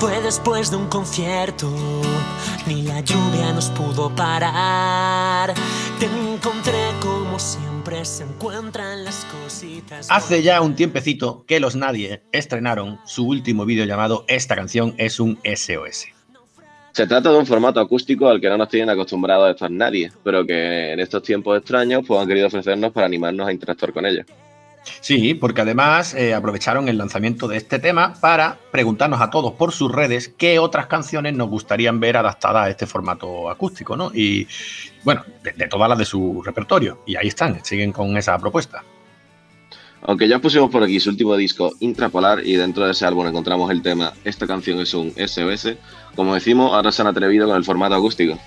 Fue 0.00 0.18
después 0.22 0.70
de 0.70 0.78
un 0.78 0.86
concierto, 0.86 1.70
ni 2.66 2.84
la 2.84 3.00
lluvia 3.00 3.52
nos 3.52 3.68
pudo 3.68 4.08
parar. 4.08 5.52
Te 5.98 6.06
encontré 6.06 6.88
como 7.02 7.38
siempre 7.38 8.02
se 8.06 8.24
encuentran 8.24 9.04
las 9.04 9.26
cositas. 9.26 10.10
Hace 10.10 10.42
ya 10.42 10.62
un 10.62 10.74
tiempecito 10.74 11.44
que 11.46 11.60
los 11.60 11.76
Nadie 11.76 12.22
estrenaron 12.32 12.98
su 13.04 13.26
último 13.26 13.66
vídeo 13.66 13.84
llamado 13.84 14.24
Esta 14.26 14.56
canción 14.56 14.94
es 14.96 15.20
un 15.20 15.38
SOS. 15.44 16.06
Se 16.92 17.06
trata 17.06 17.30
de 17.30 17.38
un 17.38 17.44
formato 17.44 17.78
acústico 17.78 18.26
al 18.26 18.40
que 18.40 18.48
no 18.48 18.56
nos 18.56 18.70
tienen 18.70 18.88
acostumbrados 18.88 19.50
estos 19.50 19.70
nadie, 19.70 20.10
pero 20.24 20.46
que 20.46 20.92
en 20.92 21.00
estos 21.00 21.22
tiempos 21.22 21.58
extraños 21.58 22.04
pues, 22.06 22.18
han 22.18 22.26
querido 22.26 22.46
ofrecernos 22.46 22.90
para 22.92 23.04
animarnos 23.04 23.46
a 23.46 23.52
interactuar 23.52 23.92
con 23.92 24.06
ellos. 24.06 24.24
Sí, 25.00 25.34
porque 25.34 25.60
además 25.60 26.14
eh, 26.14 26.34
aprovecharon 26.34 26.88
el 26.88 26.98
lanzamiento 26.98 27.48
de 27.48 27.56
este 27.56 27.78
tema 27.78 28.14
para 28.20 28.58
preguntarnos 28.70 29.20
a 29.20 29.30
todos 29.30 29.52
por 29.52 29.72
sus 29.72 29.92
redes 29.92 30.32
qué 30.36 30.58
otras 30.58 30.86
canciones 30.86 31.34
nos 31.34 31.48
gustarían 31.48 32.00
ver 32.00 32.16
adaptadas 32.16 32.66
a 32.66 32.70
este 32.70 32.86
formato 32.86 33.50
acústico, 33.50 33.96
¿no? 33.96 34.10
Y 34.14 34.46
bueno, 35.04 35.24
de, 35.42 35.68
todas 35.68 35.88
las 35.88 35.98
de 35.98 36.04
su 36.04 36.42
repertorio. 36.42 37.02
Y 37.06 37.16
ahí 37.16 37.28
están, 37.28 37.64
siguen 37.64 37.92
con 37.92 38.16
esa 38.16 38.38
propuesta. 38.38 38.82
Aunque 40.02 40.26
ya 40.28 40.38
pusimos 40.38 40.70
por 40.70 40.82
aquí 40.82 40.98
su 40.98 41.10
último 41.10 41.36
disco, 41.36 41.72
Intrapolar, 41.80 42.46
y 42.46 42.56
dentro 42.56 42.86
de 42.86 42.92
ese 42.92 43.04
álbum 43.04 43.26
encontramos 43.26 43.70
el 43.70 43.82
tema 43.82 44.14
Esta 44.24 44.46
canción 44.46 44.80
es 44.80 44.94
un 44.94 45.12
SOS, 45.12 45.74
como 46.16 46.34
decimos, 46.34 46.72
ahora 46.72 46.90
se 46.90 47.02
han 47.02 47.08
atrevido 47.08 47.46
con 47.46 47.56
el 47.56 47.64
formato 47.64 47.94
acústico. 47.94 48.38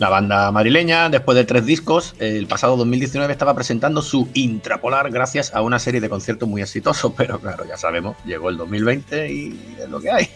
La 0.00 0.08
banda 0.08 0.50
madrileña, 0.50 1.10
después 1.10 1.36
de 1.36 1.44
tres 1.44 1.66
discos, 1.66 2.14
el 2.20 2.46
pasado 2.46 2.74
2019 2.78 3.30
estaba 3.30 3.54
presentando 3.54 4.00
su 4.00 4.30
Intrapolar 4.32 5.10
gracias 5.10 5.54
a 5.54 5.60
una 5.60 5.78
serie 5.78 6.00
de 6.00 6.08
conciertos 6.08 6.48
muy 6.48 6.62
exitosos, 6.62 7.12
pero 7.18 7.38
claro, 7.38 7.66
ya 7.68 7.76
sabemos, 7.76 8.16
llegó 8.24 8.48
el 8.48 8.56
2020 8.56 9.30
y 9.30 9.76
es 9.78 9.90
lo 9.90 10.00
que 10.00 10.10
hay. 10.10 10.26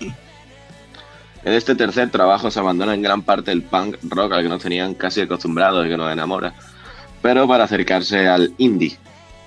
En 1.45 1.55
este 1.55 1.75
tercer 1.75 2.11
trabajo 2.11 2.51
se 2.51 2.61
abandona 2.61 2.93
en 2.93 3.01
gran 3.01 3.23
parte 3.23 3.53
el 3.53 3.63
punk 3.63 3.97
rock 4.03 4.33
al 4.35 4.43
que 4.43 4.51
nos 4.51 4.63
tenían 4.63 4.93
casi 4.93 5.23
acostumbrados 5.23 5.87
y 5.87 5.89
que 5.89 5.97
nos 5.97 6.13
enamora, 6.13 6.53
pero 7.23 7.49
para 7.49 7.65
acercarse 7.65 8.29
al 8.29 8.53
indie, 8.59 8.99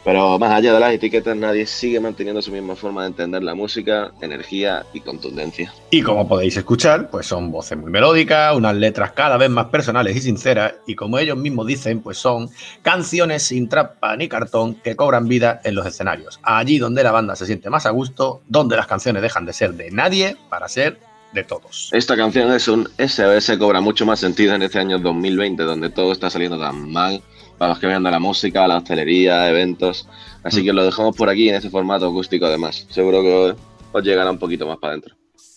pero 0.07 0.39
más 0.39 0.53
allá 0.53 0.73
de 0.73 0.79
las 0.79 0.93
etiquetas, 0.93 1.35
nadie 1.35 1.65
sigue 1.65 1.99
manteniendo 1.99 2.41
su 2.41 2.49
misma 2.49 2.77
forma 2.77 3.01
de 3.01 3.07
entender 3.09 3.43
la 3.43 3.55
música, 3.55 4.13
energía 4.21 4.85
y 4.93 5.01
contundencia. 5.01 5.73
Y 5.89 6.01
como 6.01 6.25
podéis 6.25 6.55
escuchar, 6.55 7.09
pues 7.09 7.25
son 7.25 7.51
voces 7.51 7.77
muy 7.77 7.91
melódicas, 7.91 8.55
unas 8.55 8.73
letras 8.77 9.11
cada 9.11 9.35
vez 9.35 9.49
más 9.49 9.65
personales 9.65 10.15
y 10.15 10.21
sinceras, 10.21 10.75
y 10.85 10.95
como 10.95 11.19
ellos 11.19 11.37
mismos 11.37 11.67
dicen, 11.67 11.99
pues 11.99 12.17
son 12.17 12.49
canciones 12.83 13.43
sin 13.43 13.67
trampa 13.67 14.15
ni 14.15 14.29
cartón 14.29 14.75
que 14.75 14.95
cobran 14.95 15.27
vida 15.27 15.59
en 15.65 15.75
los 15.75 15.85
escenarios. 15.85 16.39
Allí 16.41 16.77
donde 16.77 17.03
la 17.03 17.11
banda 17.11 17.35
se 17.35 17.45
siente 17.45 17.69
más 17.69 17.85
a 17.85 17.89
gusto, 17.89 18.43
donde 18.47 18.77
las 18.77 18.87
canciones 18.87 19.21
dejan 19.21 19.45
de 19.45 19.51
ser 19.51 19.73
de 19.73 19.91
nadie 19.91 20.37
para 20.49 20.69
ser 20.69 21.01
de 21.33 21.43
todos. 21.43 21.89
Esta 21.91 22.15
canción 22.15 22.53
es 22.53 22.69
un 22.69 22.87
SOS, 22.97 23.57
cobra 23.59 23.81
mucho 23.81 24.05
más 24.05 24.21
sentido 24.21 24.55
en 24.55 24.61
este 24.61 24.79
año 24.79 24.99
2020, 24.99 25.63
donde 25.63 25.89
todo 25.89 26.13
está 26.13 26.29
saliendo 26.29 26.57
tan 26.57 26.89
mal 26.89 27.21
para 27.57 27.69
los 27.69 27.79
que 27.79 27.87
vean 27.87 28.03
de 28.03 28.11
la 28.11 28.19
música, 28.19 28.67
la 28.67 28.77
hostelería, 28.77 29.49
eventos. 29.49 30.07
Así 30.43 30.63
que 30.63 30.73
lo 30.73 30.85
dejamos 30.85 31.15
por 31.15 31.29
aquí 31.29 31.49
en 31.49 31.55
este 31.55 31.69
formato 31.69 32.07
acústico 32.07 32.45
además. 32.45 32.85
Seguro 32.89 33.21
que 33.21 33.55
os 33.91 34.03
llegará 34.03 34.31
un 34.31 34.37
poquito 34.37 34.67
más 34.67 34.77
para 34.77 34.91
adentro. 34.93 35.15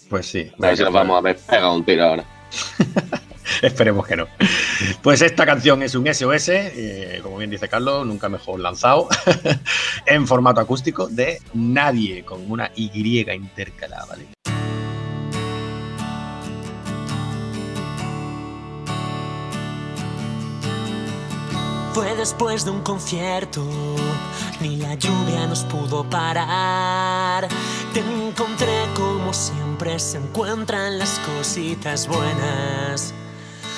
Pues 0.08 0.26
sí. 0.26 0.50
A 0.58 0.66
ver 0.66 0.76
si 0.76 0.82
nos 0.82 0.92
vamos 0.92 1.16
a 1.16 1.20
ver 1.20 1.38
pegado 1.38 1.74
un 1.74 1.84
tiro 1.84 2.04
ahora. 2.04 2.24
Esperemos 3.62 4.06
que 4.06 4.16
no. 4.16 4.26
Pues 5.02 5.22
esta 5.22 5.44
canción 5.44 5.82
es 5.82 5.94
un 5.94 6.12
SOS, 6.12 6.48
eh, 6.48 7.20
como 7.22 7.38
bien 7.38 7.50
dice 7.50 7.68
Carlos, 7.68 8.06
nunca 8.06 8.28
mejor 8.28 8.60
lanzado, 8.60 9.08
en 10.06 10.26
formato 10.26 10.60
acústico 10.60 11.08
de 11.08 11.40
Nadie, 11.54 12.24
con 12.24 12.50
una 12.50 12.70
Y 12.74 12.90
intercalada, 13.32 14.06
¿vale? 14.06 14.26
Fue 21.92 22.14
después 22.14 22.64
de 22.64 22.70
un 22.70 22.82
concierto, 22.82 23.64
ni 24.60 24.76
la 24.76 24.94
lluvia 24.94 25.46
nos 25.48 25.64
pudo 25.64 26.04
parar. 26.04 27.48
Te 27.92 28.00
encontré 28.00 28.86
como 28.94 29.32
siempre 29.32 29.98
se 29.98 30.18
encuentran 30.18 31.00
las 31.00 31.18
cositas 31.20 32.06
buenas. 32.06 33.12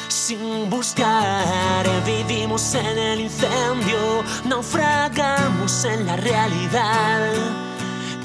Sin 0.08 0.68
buscar, 0.68 1.86
vivimos 2.04 2.74
en 2.74 2.98
el 2.98 3.20
incendio, 3.20 4.22
naufragamos 4.44 5.84
en 5.86 6.04
la 6.04 6.16
realidad. 6.16 7.32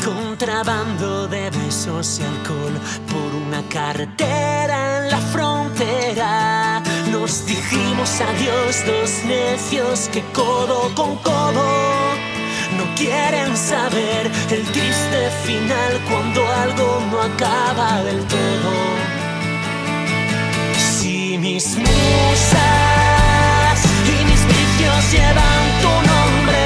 Contrabando 0.04 1.30
de 1.30 1.50
besos 1.50 2.20
y 2.20 2.24
alcohol 2.24 2.74
por 3.08 3.42
una 3.42 3.62
carretera 3.70 5.06
en 5.06 5.12
la 5.12 5.18
frontera 5.18 6.67
nos 7.28 7.46
dijimos 7.46 8.22
adiós 8.22 8.86
dos 8.86 9.12
necios 9.26 10.08
que 10.14 10.22
codo 10.32 10.90
con 10.96 11.18
codo 11.18 11.68
no 12.78 12.86
quieren 12.96 13.58
saber 13.58 14.32
el 14.50 14.64
triste 14.72 15.30
final 15.44 15.94
cuando 16.10 16.48
algo 16.64 17.04
no 17.12 17.22
acaba 17.22 18.02
del 18.04 18.24
todo. 18.28 18.72
Si 20.78 21.38
mis 21.38 21.76
musas 21.76 21.88
y 24.14 24.26
mis 24.30 24.44
vicios 24.54 25.12
llevan 25.12 25.64
tu 25.84 25.94
nombre, 26.12 26.66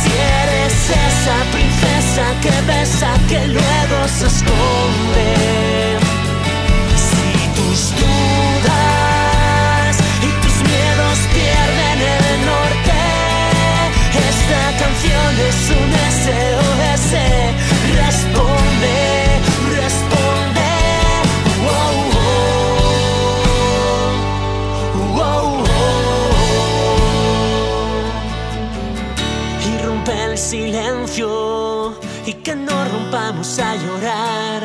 si 0.00 0.10
eres 0.42 0.76
esa 1.08 1.38
princesa 1.54 2.24
que 2.42 2.54
besa 2.72 3.10
que 3.28 3.40
luego 3.46 3.98
se 4.08 4.26
esconde, 4.26 5.99
que 32.34 32.54
no 32.54 32.84
rompamos 32.84 33.58
a 33.58 33.74
llorar. 33.76 34.62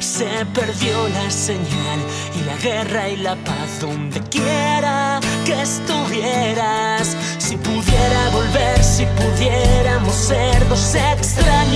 Se 0.00 0.46
perdió 0.54 1.08
la 1.08 1.30
señal 1.30 2.00
y 2.38 2.44
la 2.44 2.56
guerra 2.56 3.08
y 3.08 3.16
la 3.16 3.36
paz 3.36 3.80
donde 3.80 4.20
quiera 4.22 5.20
que 5.44 5.60
estuvieras 5.60 7.16
si 7.38 7.56
pudiera 7.56 8.30
volver, 8.32 8.84
si 8.84 9.06
pudiéramos 9.06 10.14
ser 10.14 10.68
dos 10.68 10.94
extraños 10.94 11.67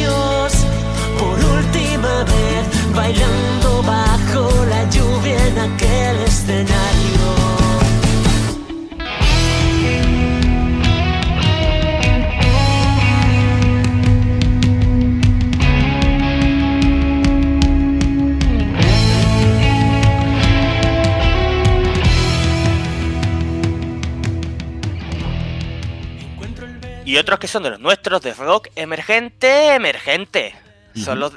otros 27.33 27.40
que 27.40 27.49
son 27.49 27.62
de 27.62 27.71
los 27.71 27.81
nuestros, 27.81 28.21
de 28.21 28.35
rock 28.35 28.68
emergente, 28.77 29.75
emergente. 29.75 30.55
Son 30.95 31.18
los, 31.18 31.33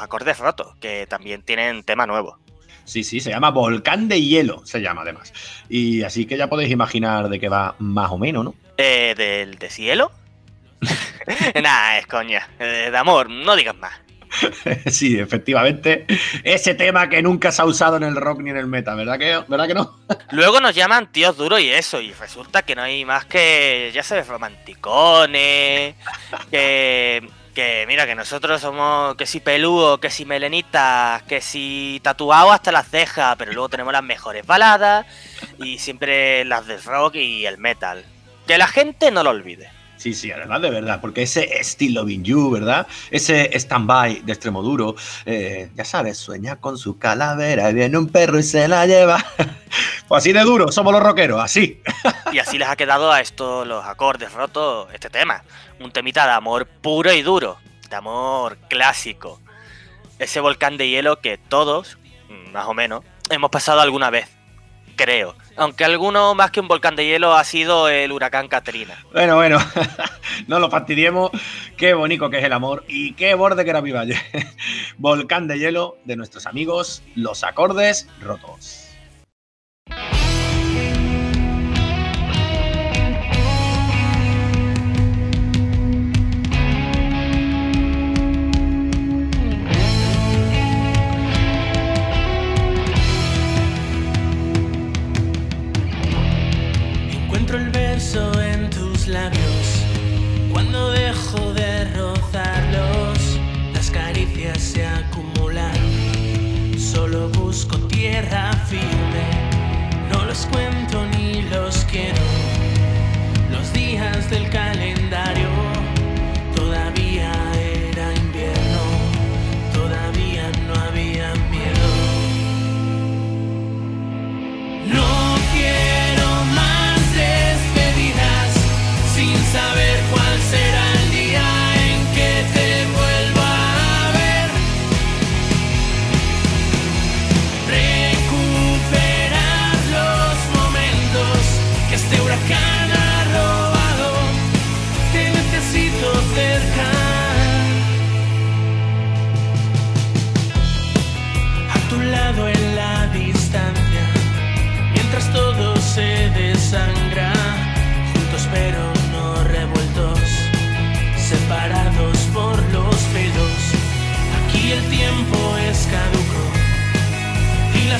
acordes 0.00 0.38
rotos, 0.38 0.74
que 0.80 1.06
también 1.06 1.42
tienen 1.42 1.82
tema 1.82 2.06
nuevo. 2.06 2.38
Sí, 2.86 3.04
sí, 3.04 3.20
se 3.20 3.28
llama 3.28 3.50
Volcán 3.50 4.08
de 4.08 4.22
Hielo, 4.22 4.64
se 4.64 4.80
llama 4.80 5.02
además. 5.02 5.34
Y 5.68 6.02
así 6.04 6.24
que 6.24 6.38
ya 6.38 6.48
podéis 6.48 6.70
imaginar 6.70 7.28
de 7.28 7.38
qué 7.38 7.50
va 7.50 7.74
más 7.78 8.10
o 8.10 8.16
menos, 8.16 8.44
¿no? 8.46 8.54
Eh, 8.78 9.14
¿Del 9.14 9.58
de 9.58 9.68
cielo? 9.68 10.10
Nah, 11.60 11.98
es 11.98 12.06
coña. 12.06 12.48
Eh, 12.58 12.88
de 12.90 12.96
amor, 12.96 13.28
no 13.28 13.56
digas 13.56 13.76
más. 13.76 13.92
sí, 14.86 15.18
efectivamente. 15.18 16.06
Ese 16.42 16.74
tema 16.74 17.08
que 17.08 17.22
nunca 17.22 17.52
se 17.52 17.62
ha 17.62 17.64
usado 17.64 17.96
en 17.96 18.02
el 18.02 18.16
rock 18.16 18.40
ni 18.40 18.50
en 18.50 18.56
el 18.56 18.66
metal, 18.66 18.96
¿verdad 18.96 19.18
que, 19.18 19.42
¿verdad 19.48 19.66
que 19.66 19.74
no? 19.74 19.98
Luego 20.30 20.60
nos 20.60 20.74
llaman 20.74 21.10
tíos 21.12 21.36
duros 21.36 21.60
y 21.60 21.70
eso, 21.70 22.00
y 22.00 22.12
resulta 22.12 22.62
que 22.62 22.74
no 22.74 22.82
hay 22.82 23.04
más 23.04 23.24
que, 23.24 23.90
ya 23.94 24.02
sabes, 24.02 24.26
romanticones, 24.26 25.94
que, 26.50 27.28
que 27.54 27.84
mira, 27.88 28.06
que 28.06 28.14
nosotros 28.14 28.60
somos 28.60 29.16
que 29.16 29.26
si 29.26 29.40
peludo, 29.40 29.98
que 29.98 30.10
si 30.10 30.24
melenitas, 30.24 31.22
que 31.22 31.40
si 31.40 32.00
tatuado 32.02 32.52
hasta 32.52 32.72
las 32.72 32.88
cejas, 32.88 33.36
pero 33.38 33.52
luego 33.52 33.68
tenemos 33.68 33.92
las 33.92 34.02
mejores 34.02 34.46
baladas 34.46 35.06
y 35.58 35.78
siempre 35.78 36.44
las 36.44 36.66
de 36.66 36.78
rock 36.78 37.16
y 37.16 37.46
el 37.46 37.58
metal. 37.58 38.04
Que 38.46 38.58
la 38.58 38.68
gente 38.68 39.10
no 39.10 39.22
lo 39.22 39.30
olvide. 39.30 39.75
Sí, 40.06 40.14
sí, 40.14 40.30
además 40.30 40.62
de 40.62 40.70
verdad, 40.70 41.00
porque 41.00 41.22
ese 41.22 41.50
Still 41.64 41.94
Loving 41.94 42.22
¿verdad? 42.52 42.86
Ese 43.10 43.50
stand-by 43.58 44.20
de 44.20 44.32
extremo 44.34 44.62
duro, 44.62 44.94
eh, 45.24 45.68
ya 45.74 45.84
sabes, 45.84 46.16
sueña 46.16 46.60
con 46.60 46.78
su 46.78 46.96
calavera 46.96 47.68
y 47.70 47.74
viene 47.74 47.98
un 47.98 48.06
perro 48.06 48.38
y 48.38 48.44
se 48.44 48.68
la 48.68 48.86
lleva. 48.86 49.18
pues 50.06 50.18
así 50.22 50.32
de 50.32 50.42
duro, 50.42 50.70
somos 50.70 50.92
los 50.92 51.02
rockeros, 51.02 51.42
así. 51.42 51.82
y 52.32 52.38
así 52.38 52.56
les 52.56 52.68
ha 52.68 52.76
quedado 52.76 53.10
a 53.10 53.20
estos 53.20 53.66
los 53.66 53.84
acordes 53.84 54.32
rotos 54.32 54.86
este 54.94 55.10
tema. 55.10 55.42
Un 55.80 55.90
temita 55.90 56.24
de 56.24 56.34
amor 56.34 56.68
puro 56.68 57.12
y 57.12 57.22
duro, 57.22 57.58
de 57.90 57.96
amor 57.96 58.58
clásico. 58.68 59.40
Ese 60.20 60.38
volcán 60.38 60.76
de 60.76 60.88
hielo 60.88 61.20
que 61.20 61.36
todos, 61.36 61.98
más 62.52 62.66
o 62.66 62.74
menos, 62.74 63.02
hemos 63.28 63.50
pasado 63.50 63.80
alguna 63.80 64.10
vez 64.10 64.35
creo. 64.96 65.34
Aunque 65.56 65.84
alguno 65.84 66.34
más 66.34 66.50
que 66.50 66.60
un 66.60 66.68
volcán 66.68 66.96
de 66.96 67.06
hielo 67.06 67.34
ha 67.34 67.44
sido 67.44 67.88
el 67.88 68.12
huracán 68.12 68.48
Katrina. 68.48 69.04
Bueno, 69.12 69.36
bueno, 69.36 69.58
no 70.48 70.58
lo 70.58 70.70
fastidiemos. 70.70 71.30
Qué 71.76 71.94
bonito 71.94 72.30
que 72.30 72.38
es 72.38 72.44
el 72.44 72.52
amor 72.52 72.84
y 72.88 73.12
qué 73.12 73.34
borde 73.34 73.64
que 73.64 73.70
era 73.70 73.82
mi 73.82 73.92
valle. 73.92 74.16
volcán 74.98 75.46
de 75.46 75.58
hielo 75.58 75.98
de 76.04 76.16
nuestros 76.16 76.46
amigos, 76.46 77.02
los 77.14 77.44
acordes 77.44 78.08
rotos. 78.20 78.85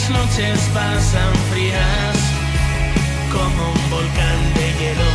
Las 0.08 0.10
noches 0.10 0.60
pasan 0.74 1.34
frías 1.50 2.16
como 3.32 3.72
un 3.72 3.90
volcán 3.90 4.54
de 4.54 4.72
hielo 4.78 5.10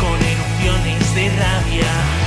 con 0.00 0.20
erupciones 0.22 1.14
de 1.14 1.28
rabia. 1.30 2.21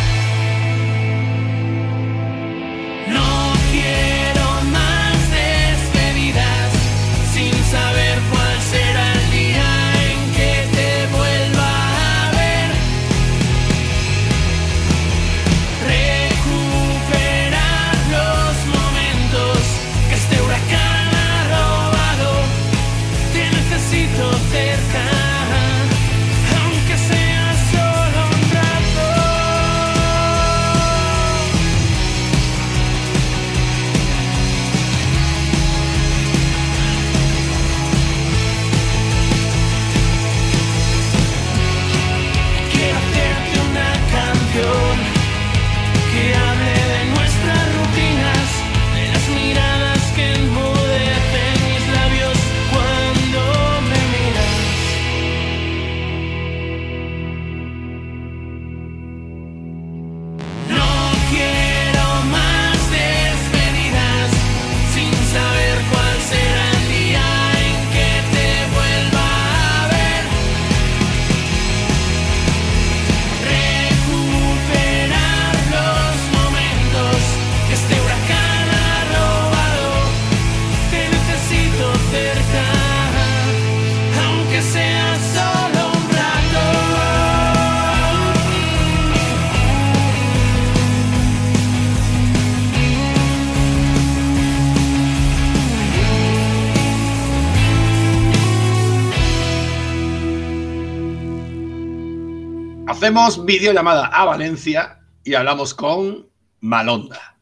Hacemos 103.06 103.46
videollamada 103.46 104.08
a 104.08 104.26
Valencia 104.26 104.98
y 105.24 105.36
hablamos 105.36 105.76
con 105.76 106.28
Malonda. 106.60 107.38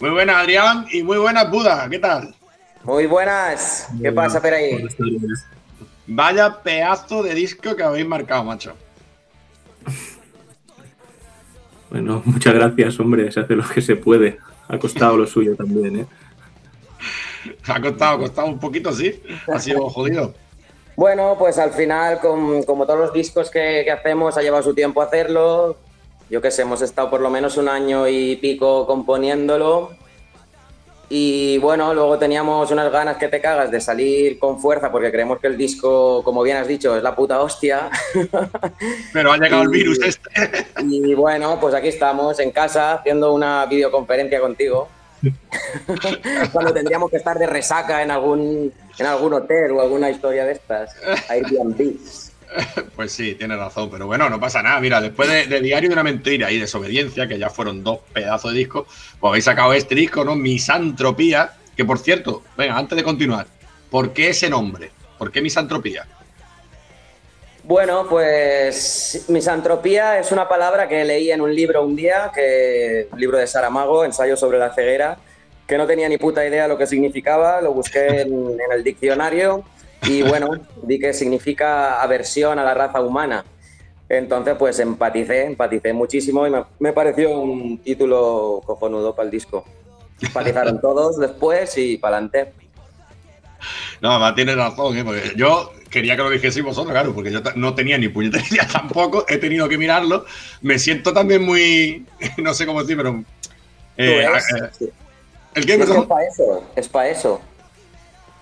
Muy 0.00 0.10
buenas, 0.10 0.34
Adrián, 0.34 0.88
y 0.90 1.04
muy 1.04 1.18
buenas, 1.18 1.48
Buda. 1.48 1.88
¿Qué 1.88 2.00
tal? 2.00 2.34
Muy 2.82 3.06
buenas. 3.06 3.88
¿Qué 4.02 4.10
pasa 4.10 4.40
por 4.40 4.52
ahí? 4.52 4.84
Vaya 6.12 6.60
pedazo 6.60 7.22
de 7.22 7.34
disco 7.36 7.76
que 7.76 7.84
habéis 7.84 8.04
marcado, 8.04 8.42
macho. 8.42 8.72
Bueno, 11.88 12.20
muchas 12.24 12.52
gracias, 12.52 12.98
hombre. 12.98 13.30
Se 13.30 13.38
hace 13.38 13.54
lo 13.54 13.62
que 13.62 13.80
se 13.80 13.94
puede. 13.94 14.38
Ha 14.66 14.76
costado 14.76 15.16
lo 15.16 15.24
suyo 15.24 15.54
también, 15.54 16.00
¿eh? 16.00 16.06
Ha 17.64 17.80
costado, 17.80 18.16
ha 18.16 18.18
costado 18.18 18.48
un 18.48 18.58
poquito, 18.58 18.92
sí. 18.92 19.22
Ha 19.46 19.60
sido 19.60 19.88
jodido. 19.88 20.34
Bueno, 20.96 21.36
pues 21.38 21.58
al 21.58 21.70
final, 21.70 22.18
como 22.18 22.86
todos 22.86 22.98
los 22.98 23.12
discos 23.12 23.48
que, 23.48 23.82
que, 23.84 23.92
hacemos, 23.92 24.36
ha 24.36 24.42
llevado 24.42 24.64
su 24.64 24.74
tiempo 24.74 25.02
hacerlo. 25.02 25.76
Yo 26.28 26.42
qué 26.42 26.50
sé, 26.50 26.62
hemos 26.62 26.82
estado 26.82 27.08
por 27.08 27.20
lo 27.20 27.30
menos 27.30 27.56
un 27.56 27.68
año 27.68 28.08
y 28.08 28.34
pico 28.34 28.84
componiéndolo. 28.84 29.92
Y 31.12 31.58
bueno, 31.58 31.92
luego 31.92 32.16
teníamos 32.18 32.70
unas 32.70 32.92
ganas 32.92 33.16
que 33.16 33.26
te 33.26 33.40
cagas 33.40 33.68
de 33.72 33.80
salir 33.80 34.38
con 34.38 34.60
fuerza 34.60 34.92
porque 34.92 35.10
creemos 35.10 35.40
que 35.40 35.48
el 35.48 35.56
disco, 35.56 36.22
como 36.22 36.40
bien 36.42 36.56
has 36.56 36.68
dicho, 36.68 36.96
es 36.96 37.02
la 37.02 37.16
puta 37.16 37.40
hostia. 37.40 37.90
Pero 39.12 39.32
ha 39.32 39.36
llegado 39.36 39.62
el 39.62 39.70
virus 39.70 39.98
este. 40.00 40.30
Y 40.84 41.12
bueno, 41.14 41.58
pues 41.60 41.74
aquí 41.74 41.88
estamos 41.88 42.38
en 42.38 42.52
casa 42.52 42.92
haciendo 42.92 43.34
una 43.34 43.66
videoconferencia 43.66 44.40
contigo. 44.40 44.88
Cuando 46.52 46.72
tendríamos 46.72 47.10
que 47.10 47.16
estar 47.16 47.36
de 47.36 47.46
resaca 47.48 48.04
en 48.04 48.12
algún, 48.12 48.72
en 48.96 49.06
algún 49.06 49.34
hotel 49.34 49.72
o 49.72 49.80
alguna 49.80 50.10
historia 50.10 50.44
de 50.44 50.52
estas. 50.52 50.94
Airbnb. 51.28 51.98
Pues 52.96 53.12
sí, 53.12 53.34
tiene 53.34 53.56
razón, 53.56 53.90
pero 53.90 54.06
bueno, 54.06 54.28
no 54.28 54.40
pasa 54.40 54.62
nada. 54.62 54.80
Mira, 54.80 55.00
después 55.00 55.28
de, 55.28 55.60
Diario 55.60 55.88
de 55.88 55.94
una 55.94 56.02
Mentira 56.02 56.50
y 56.50 56.58
Desobediencia, 56.58 57.26
que 57.26 57.38
ya 57.38 57.50
fueron 57.50 57.82
dos 57.82 58.00
pedazos 58.12 58.52
de 58.52 58.58
disco, 58.58 58.86
pues 59.18 59.30
habéis 59.30 59.44
sacado 59.44 59.72
este 59.72 59.94
disco, 59.94 60.24
¿no? 60.24 60.34
Misantropía, 60.34 61.52
que 61.76 61.84
por 61.84 61.98
cierto, 61.98 62.42
venga, 62.56 62.76
antes 62.76 62.96
de 62.96 63.04
continuar, 63.04 63.46
¿por 63.90 64.12
qué 64.12 64.30
ese 64.30 64.50
nombre? 64.50 64.90
¿Por 65.18 65.30
qué 65.30 65.40
Misantropía? 65.40 66.06
Bueno, 67.62 68.06
pues 68.08 69.26
misantropía 69.28 70.18
es 70.18 70.32
una 70.32 70.48
palabra 70.48 70.88
que 70.88 71.04
leí 71.04 71.30
en 71.30 71.42
un 71.42 71.54
libro 71.54 71.84
un 71.84 71.94
día, 71.94 72.32
que 72.34 73.06
libro 73.16 73.36
de 73.36 73.46
Saramago, 73.46 74.04
Ensayo 74.04 74.34
sobre 74.36 74.58
la 74.58 74.74
ceguera, 74.74 75.18
que 75.66 75.76
no 75.76 75.86
tenía 75.86 76.08
ni 76.08 76.16
puta 76.16 76.44
idea 76.44 76.66
lo 76.66 76.78
que 76.78 76.86
significaba, 76.86 77.60
lo 77.60 77.74
busqué 77.74 78.22
en 78.22 78.58
el 78.72 78.82
diccionario 78.82 79.62
y 80.02 80.22
bueno, 80.22 80.50
vi 80.82 80.98
que 80.98 81.12
significa 81.12 82.00
aversión 82.00 82.58
a 82.58 82.64
la 82.64 82.74
raza 82.74 83.00
humana. 83.00 83.44
Entonces, 84.08 84.56
pues 84.58 84.78
empaticé, 84.80 85.44
empaticé 85.44 85.92
muchísimo 85.92 86.46
y 86.46 86.50
me, 86.80 86.92
pareció 86.92 87.38
un 87.38 87.78
título 87.78 88.60
cojonudo 88.64 89.14
para 89.14 89.26
el 89.26 89.30
disco. 89.30 89.64
Empatizaron 90.20 90.80
todos 90.82 91.18
después 91.18 91.76
y 91.78 91.96
para 91.96 92.16
adelante. 92.16 92.52
No, 94.00 94.18
más 94.18 94.34
tienes 94.34 94.56
razón, 94.56 94.96
¿eh? 94.96 95.04
porque 95.04 95.32
yo 95.36 95.70
quería 95.90 96.16
que 96.16 96.22
lo 96.22 96.30
dijese 96.30 96.62
vosotros, 96.62 96.92
claro, 96.92 97.14
porque 97.14 97.30
yo 97.30 97.40
no 97.56 97.74
tenía 97.74 97.98
ni 97.98 98.08
puñetería 98.08 98.66
tampoco, 98.72 99.26
he 99.28 99.36
tenido 99.36 99.68
que 99.68 99.76
mirarlo. 99.76 100.24
Me 100.62 100.78
siento 100.78 101.12
también 101.12 101.44
muy, 101.44 102.06
no 102.38 102.54
sé 102.54 102.66
cómo 102.66 102.80
decir, 102.80 102.96
pero... 102.96 103.22
Eh, 103.96 104.24
eh, 104.24 104.90
¿El 105.54 105.66
qué? 105.66 105.74
Es 105.74 105.90
para 105.90 106.24
eso, 106.24 106.64
es 106.74 106.88
para 106.88 107.08
eso 107.10 107.40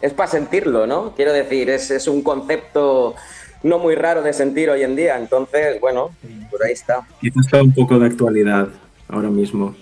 es 0.00 0.12
para 0.12 0.30
sentirlo, 0.30 0.87
¿no? 0.87 1.14
Quiero 1.14 1.32
decir, 1.32 1.70
es, 1.70 2.06
un 2.06 2.22
concepto 2.22 3.14
no 3.62 3.78
muy 3.78 3.94
raro 3.94 4.22
de 4.22 4.32
sentir 4.32 4.70
hoy 4.70 4.82
en 4.82 4.94
día, 4.94 5.18
entonces, 5.18 5.80
bueno, 5.80 6.11
por 6.50 6.64
ahí 6.64 6.72
está. 6.72 7.06
Quizás 7.20 7.46
está 7.46 7.62
un 7.62 7.72
poco 7.72 7.98
de 7.98 8.06
actualidad 8.06 8.68
ahora 9.08 9.28
mismo. 9.28 9.74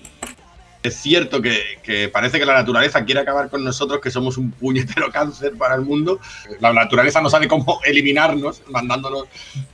Es 0.83 0.95
cierto 0.97 1.43
que, 1.43 2.09
parece 2.13 2.39
que 2.39 2.47
la 2.47 2.55
naturaleza 2.55 3.05
quiere 3.05 3.21
acabar 3.21 3.51
con 3.51 3.65
nosotros, 3.65 4.01
que 4.01 4.11
somos 4.11 4.39
un 4.39 4.53
puñetero 4.53 5.11
cáncer 5.11 5.55
para 5.59 5.75
el 5.75 5.81
mundo. 5.81 6.21
La 6.61 6.73
naturaleza 6.73 7.21
no 7.21 7.29
sabe 7.29 7.49
cómo 7.49 7.81
eliminarnos, 7.85 8.63
mandándonos 8.69 9.25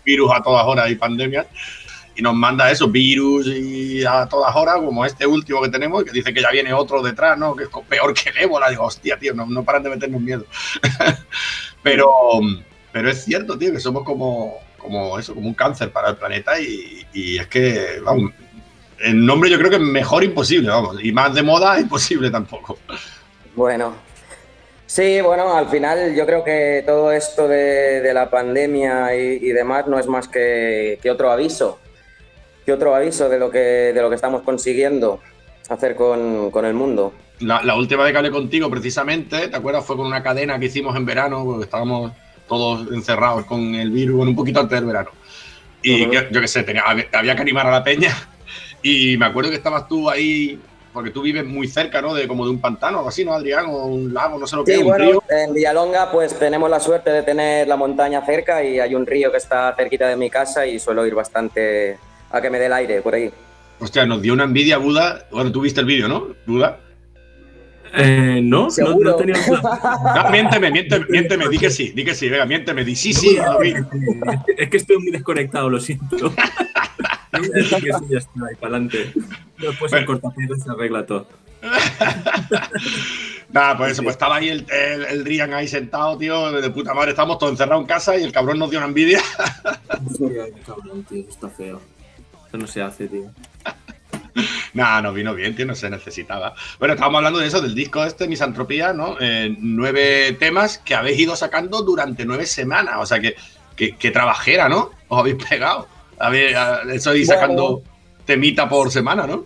virus 0.04 0.30
a 0.34 0.42
todas 0.42 0.66
horas 0.66 0.90
y 0.90 0.94
pandemias 0.94 1.46
y 2.14 2.22
nos 2.22 2.34
manda 2.34 2.70
eso, 2.70 2.88
virus 2.88 3.46
y 3.46 4.04
a 4.04 4.26
todas 4.26 4.54
horas, 4.54 4.76
como 4.76 5.04
este 5.04 5.26
último 5.26 5.62
que 5.62 5.68
tenemos, 5.68 6.04
que 6.04 6.10
dice 6.10 6.32
que 6.32 6.42
ya 6.42 6.50
viene 6.50 6.72
otro 6.72 7.02
detrás, 7.02 7.38
¿no? 7.38 7.56
Que 7.56 7.64
es 7.64 7.70
peor 7.88 8.14
que 8.14 8.30
el 8.30 8.38
ébola. 8.38 8.70
Digo, 8.70 8.84
hostia, 8.84 9.18
tío, 9.18 9.34
no, 9.34 9.46
no 9.46 9.64
paran 9.64 9.82
de 9.82 9.90
meternos 9.90 10.20
miedo. 10.20 10.44
pero, 11.82 12.10
pero 12.92 13.10
es 13.10 13.24
cierto, 13.24 13.58
tío, 13.58 13.72
que 13.72 13.80
somos 13.80 14.04
como, 14.04 14.56
como 14.76 15.18
eso, 15.18 15.34
como 15.34 15.48
un 15.48 15.54
cáncer 15.54 15.90
para 15.90 16.10
el 16.10 16.16
planeta 16.16 16.60
y, 16.60 17.06
y 17.12 17.38
es 17.38 17.46
que, 17.46 18.00
vamos, 18.04 18.32
el 19.00 19.24
nombre 19.24 19.50
yo 19.50 19.58
creo 19.58 19.70
que 19.70 19.76
es 19.76 19.82
mejor 19.82 20.22
imposible, 20.22 20.68
vamos, 20.68 21.02
y 21.02 21.12
más 21.12 21.34
de 21.34 21.42
moda 21.42 21.80
imposible 21.80 22.30
tampoco. 22.30 22.78
Bueno, 23.54 23.94
Sí, 24.92 25.22
bueno, 25.22 25.56
al 25.56 25.68
final 25.70 26.14
yo 26.14 26.26
creo 26.26 26.44
que 26.44 26.82
todo 26.84 27.12
esto 27.12 27.48
de, 27.48 28.02
de 28.02 28.12
la 28.12 28.28
pandemia 28.28 29.14
y, 29.16 29.48
demás 29.48 29.86
no 29.86 29.98
es 29.98 30.06
más 30.06 30.28
que, 30.28 31.00
otro 31.10 31.30
aviso 31.30 31.78
¿Qué 32.64 32.72
otro 32.72 32.94
aviso 32.94 33.28
de 33.28 33.38
lo 33.38 33.50
que, 33.50 33.58
de 33.58 34.00
lo 34.00 34.08
que 34.08 34.14
estamos 34.14 34.42
consiguiendo 34.42 35.20
hacer 35.68 35.96
con, 35.96 36.64
el 36.64 36.74
mundo? 36.74 37.12
La, 37.40 37.74
última 37.74 38.04
vez 38.04 38.12
que 38.12 38.18
hablé 38.18 38.30
contigo, 38.30 38.70
precisamente, 38.70 39.48
¿te 39.48 39.56
acuerdas? 39.56 39.84
Fue 39.84 39.96
con 39.96 40.06
una 40.06 40.22
cadena 40.22 40.58
que 40.58 40.66
hicimos 40.66 40.96
en 40.96 41.04
verano, 41.04 41.44
porque 41.44 41.64
estábamos 41.64 42.12
todos 42.46 42.92
encerrados 42.92 43.44
con 43.46 43.74
el 43.74 43.90
virus, 43.90 44.16
bueno, 44.16 44.30
un 44.30 44.36
poquito 44.36 44.60
antes 44.60 44.78
del 44.78 44.86
verano. 44.86 45.10
Y 45.82 46.08
yo 46.08 46.40
qué 46.40 46.48
sé, 46.48 46.62
tenía, 46.62 46.84
había 46.84 47.34
que 47.34 47.42
animar 47.42 47.66
a 47.66 47.70
la 47.70 47.84
peña. 47.84 48.14
Y 48.84 49.16
me 49.16 49.26
acuerdo 49.26 49.50
que 49.50 49.56
estabas 49.58 49.86
tú 49.86 50.10
ahí, 50.10 50.60
porque 50.92 51.10
tú 51.10 51.22
vives 51.22 51.44
muy 51.44 51.68
cerca, 51.68 52.02
¿no? 52.02 52.14
De 52.14 52.26
como 52.26 52.44
de 52.44 52.50
un 52.50 52.60
pantano 52.60 52.96
o 52.96 52.98
algo 52.98 53.10
así, 53.10 53.24
¿no, 53.24 53.32
Adrián? 53.32 53.66
O 53.66 53.86
un 53.86 54.12
lago, 54.12 54.36
no 54.40 54.46
sé 54.48 54.56
lo 54.56 54.64
que 54.64 54.74
sí, 54.74 54.82
bueno, 54.82 55.22
En 55.28 55.54
Villalonga, 55.54 56.10
pues 56.10 56.36
tenemos 56.36 56.68
la 56.68 56.80
suerte 56.80 57.10
de 57.10 57.22
tener 57.22 57.68
la 57.68 57.76
montaña 57.76 58.26
cerca 58.26 58.64
y 58.64 58.80
hay 58.80 58.96
un 58.96 59.06
río 59.06 59.30
que 59.30 59.36
está 59.36 59.72
cerquita 59.76 60.08
de 60.08 60.16
mi 60.16 60.28
casa 60.28 60.66
y 60.66 60.80
suelo 60.80 61.06
ir 61.06 61.14
bastante 61.14 62.00
a 62.32 62.40
que 62.40 62.50
me 62.50 62.58
dé 62.58 62.66
el 62.66 62.72
aire 62.72 63.00
por 63.02 63.14
ahí. 63.14 63.30
Hostia, 63.78 64.06
nos 64.06 64.22
dio 64.22 64.32
una 64.32 64.44
envidia 64.44 64.78
Buda. 64.78 65.26
Bueno, 65.30 65.52
tú 65.52 65.60
viste 65.60 65.80
el 65.80 65.86
vídeo, 65.86 66.08
¿no, 66.08 66.28
Buda? 66.46 66.80
Eh, 67.94 68.40
no, 68.42 68.68
no, 68.78 68.94
no, 68.98 69.16
tenía. 69.16 69.36
No, 70.14 70.30
miénteme, 70.30 70.70
miénteme, 70.70 71.04
miénteme, 71.10 71.48
di 71.48 71.58
que 71.58 71.68
sí, 71.70 71.92
di 71.94 72.04
que 72.04 72.14
sí, 72.14 72.28
venga, 72.28 72.46
miénteme, 72.46 72.84
di 72.84 72.96
sí, 72.96 73.12
sí, 73.12 73.36
lo 73.36 73.58
vi. 73.58 73.74
Es 74.56 74.70
que 74.70 74.78
estoy 74.78 74.96
muy 74.96 75.10
desconectado, 75.10 75.68
lo 75.68 75.78
siento. 75.78 76.16
que 77.32 77.64
sí, 77.64 77.76
ya 78.08 78.18
está, 78.18 78.46
ahí 78.48 78.54
para 78.54 78.76
adelante. 78.76 79.12
Después 79.58 79.92
el 79.92 80.06
cortacero 80.06 80.56
se 80.56 80.70
arregla 80.70 81.04
todo. 81.04 81.26
Nada, 83.50 83.76
pues 83.76 83.92
eso, 83.92 84.02
pues 84.02 84.14
estaba 84.14 84.36
ahí 84.36 84.48
el, 84.48 84.64
el, 84.70 85.04
el 85.04 85.24
Drian 85.24 85.52
ahí 85.52 85.68
sentado, 85.68 86.16
tío, 86.16 86.50
de 86.50 86.70
puta 86.70 86.94
madre, 86.94 87.10
estábamos 87.10 87.38
todos 87.38 87.52
encerrados 87.52 87.82
en 87.82 87.86
casa 87.86 88.16
y 88.16 88.22
el 88.22 88.32
cabrón 88.32 88.58
nos 88.58 88.70
dio 88.70 88.78
una 88.78 88.88
envidia. 88.88 89.20
cabrón, 90.66 91.04
tío, 91.04 91.26
está 91.28 91.50
feo 91.50 91.91
no 92.58 92.66
se 92.66 92.82
hace, 92.82 93.06
tío. 93.06 93.30
Nada, 94.74 95.02
no 95.02 95.12
vino 95.12 95.34
bien, 95.34 95.54
tío, 95.54 95.66
no 95.66 95.74
se 95.74 95.90
necesitaba. 95.90 96.54
Bueno, 96.78 96.94
estábamos 96.94 97.18
hablando 97.18 97.38
de 97.38 97.46
eso, 97.46 97.60
del 97.60 97.74
disco 97.74 98.04
este, 98.04 98.26
Misantropía, 98.26 98.92
¿no? 98.92 99.16
Eh, 99.20 99.54
nueve 99.58 100.36
temas 100.38 100.78
que 100.78 100.94
habéis 100.94 101.20
ido 101.20 101.36
sacando 101.36 101.82
durante 101.82 102.24
nueve 102.24 102.46
semanas. 102.46 102.94
O 102.98 103.06
sea, 103.06 103.20
que, 103.20 103.34
que, 103.76 104.10
trabajera, 104.10 104.68
¿no? 104.68 104.90
Os 105.08 105.20
habéis 105.20 105.36
pegado. 105.44 105.86
A 106.18 106.30
ver, 106.30 106.56
eso 106.90 107.14
y 107.14 107.24
sacando 107.24 107.82
temita 108.24 108.68
por 108.68 108.90
semana, 108.90 109.26
¿no? 109.26 109.44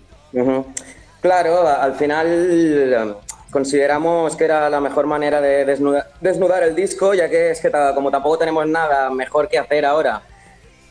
Claro, 1.20 1.66
al 1.66 1.94
final 1.94 2.26
eh, 2.28 3.14
consideramos 3.50 4.36
que 4.36 4.44
era 4.44 4.68
la 4.68 4.80
mejor 4.80 5.06
manera 5.06 5.40
de 5.40 5.64
desnudar, 5.64 6.10
desnudar 6.20 6.62
el 6.62 6.74
disco, 6.76 7.14
ya 7.14 7.28
que 7.28 7.50
es 7.50 7.60
que 7.60 7.70
como 7.94 8.10
tampoco 8.10 8.38
tenemos 8.38 8.66
nada 8.68 9.10
mejor 9.10 9.48
que 9.48 9.58
hacer 9.58 9.86
ahora 9.86 10.22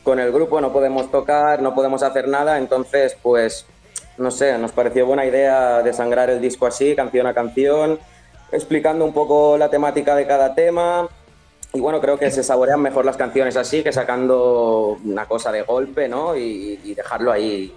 con 0.05 0.19
el 0.19 0.31
grupo 0.31 0.61
no 0.61 0.71
podemos 0.71 1.11
tocar, 1.11 1.61
no 1.61 1.73
podemos 1.73 2.03
hacer 2.03 2.27
nada, 2.27 2.59
entonces 2.59 3.17
pues 3.21 3.65
no 4.17 4.31
sé, 4.31 4.57
nos 4.57 4.71
pareció 4.71 5.05
buena 5.05 5.25
idea 5.25 5.81
desangrar 5.81 6.29
el 6.29 6.39
disco 6.39 6.67
así, 6.67 6.95
canción 6.95 7.27
a 7.27 7.33
canción, 7.33 7.99
explicando 8.51 9.03
un 9.03 9.13
poco 9.13 9.57
la 9.57 9.69
temática 9.69 10.15
de 10.15 10.27
cada 10.27 10.53
tema. 10.53 11.09
Y 11.73 11.79
bueno, 11.81 11.99
creo 11.99 12.17
que 12.17 12.31
se 12.31 12.43
saborean 12.43 12.81
mejor 12.81 13.03
las 13.03 13.17
canciones 13.17 13.57
así 13.57 13.83
que 13.83 13.91
sacando 13.91 14.97
una 15.03 15.25
cosa 15.25 15.51
de 15.51 15.63
golpe, 15.63 16.07
¿no? 16.07 16.37
Y, 16.37 16.93
dejarlo 16.95 17.31
ahí 17.31 17.75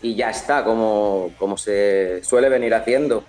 y 0.00 0.14
ya 0.14 0.30
está, 0.30 0.62
como, 0.62 1.30
como 1.38 1.56
se 1.56 2.22
suele 2.22 2.48
venir 2.48 2.74
haciendo. 2.74 3.24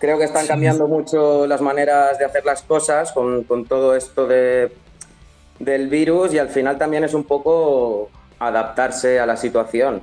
Creo 0.00 0.18
que 0.18 0.24
están 0.24 0.46
cambiando 0.46 0.86
mucho 0.88 1.46
las 1.46 1.60
maneras 1.60 2.18
de 2.18 2.24
hacer 2.24 2.44
las 2.44 2.62
cosas 2.62 3.12
con, 3.12 3.44
con 3.44 3.64
todo 3.64 3.96
esto 3.96 4.26
de 4.26 4.70
del 5.58 5.88
virus 5.88 6.32
y 6.34 6.38
al 6.38 6.48
final 6.48 6.78
también 6.78 7.04
es 7.04 7.14
un 7.14 7.24
poco 7.24 8.10
adaptarse 8.38 9.18
a 9.18 9.26
la 9.26 9.36
situación. 9.36 10.02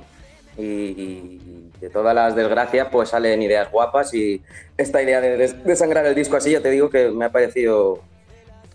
Y, 0.58 1.40
de 1.80 1.90
todas 1.90 2.14
las 2.14 2.34
desgracias 2.34 2.88
pues 2.90 3.10
salen 3.10 3.42
ideas 3.42 3.70
guapas 3.70 4.14
y 4.14 4.40
esta 4.78 5.02
idea 5.02 5.20
de 5.20 5.36
desangrar 5.62 6.06
el 6.06 6.14
disco 6.14 6.36
así 6.36 6.52
ya 6.52 6.62
te 6.62 6.70
digo 6.70 6.88
que 6.88 7.10
me 7.10 7.26
ha 7.26 7.30
parecido 7.30 8.00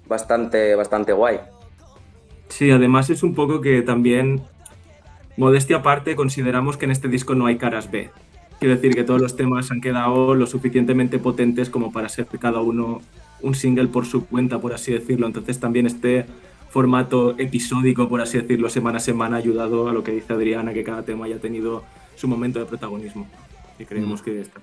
bastante, 0.08 0.76
bastante 0.76 1.12
guay. 1.12 1.40
Sí, 2.50 2.70
además 2.70 3.10
es 3.10 3.24
un 3.24 3.34
poco 3.34 3.60
que 3.60 3.82
también, 3.82 4.42
modestia 5.36 5.78
aparte, 5.78 6.16
consideramos 6.16 6.78
que 6.78 6.86
en 6.86 6.92
este 6.92 7.08
disco 7.08 7.34
no 7.34 7.48
hay 7.48 7.58
caras 7.58 7.90
B. 7.90 8.12
Quiero 8.60 8.76
decir 8.76 8.94
que 8.94 9.04
todos 9.04 9.20
los 9.20 9.36
temas 9.36 9.72
han 9.72 9.82
quedado 9.82 10.36
lo 10.36 10.46
suficientemente 10.46 11.18
potentes 11.18 11.72
como 11.72 11.92
para 11.92 12.10
ser 12.10 12.28
cada 12.40 12.62
uno 12.62 13.02
un 13.42 13.56
single 13.56 13.88
por 13.88 14.06
su 14.06 14.28
cuenta, 14.28 14.60
por 14.60 14.74
así 14.74 14.92
decirlo. 14.92 15.26
Entonces 15.26 15.60
también 15.60 15.88
este 15.88 16.28
formato 16.72 17.36
episódico, 17.38 18.08
por 18.08 18.22
así 18.22 18.38
decirlo, 18.38 18.70
semana 18.70 18.98
a 18.98 19.02
semana, 19.02 19.36
ha 19.36 19.40
ayudado 19.40 19.90
a 19.90 19.94
lo 19.94 20.04
que 20.04 20.14
dice 20.14 20.32
Adriana, 20.34 20.74
que 20.74 20.84
cada 20.84 21.04
tema 21.04 21.26
haya 21.26 21.38
tenido 21.38 21.84
su 22.16 22.28
momento 22.28 22.60
de 22.60 22.66
protagonismo. 22.66 23.28
Y 23.78 23.86
creemos 23.86 24.22
mm. 24.22 24.24
que 24.24 24.42
está. 24.42 24.60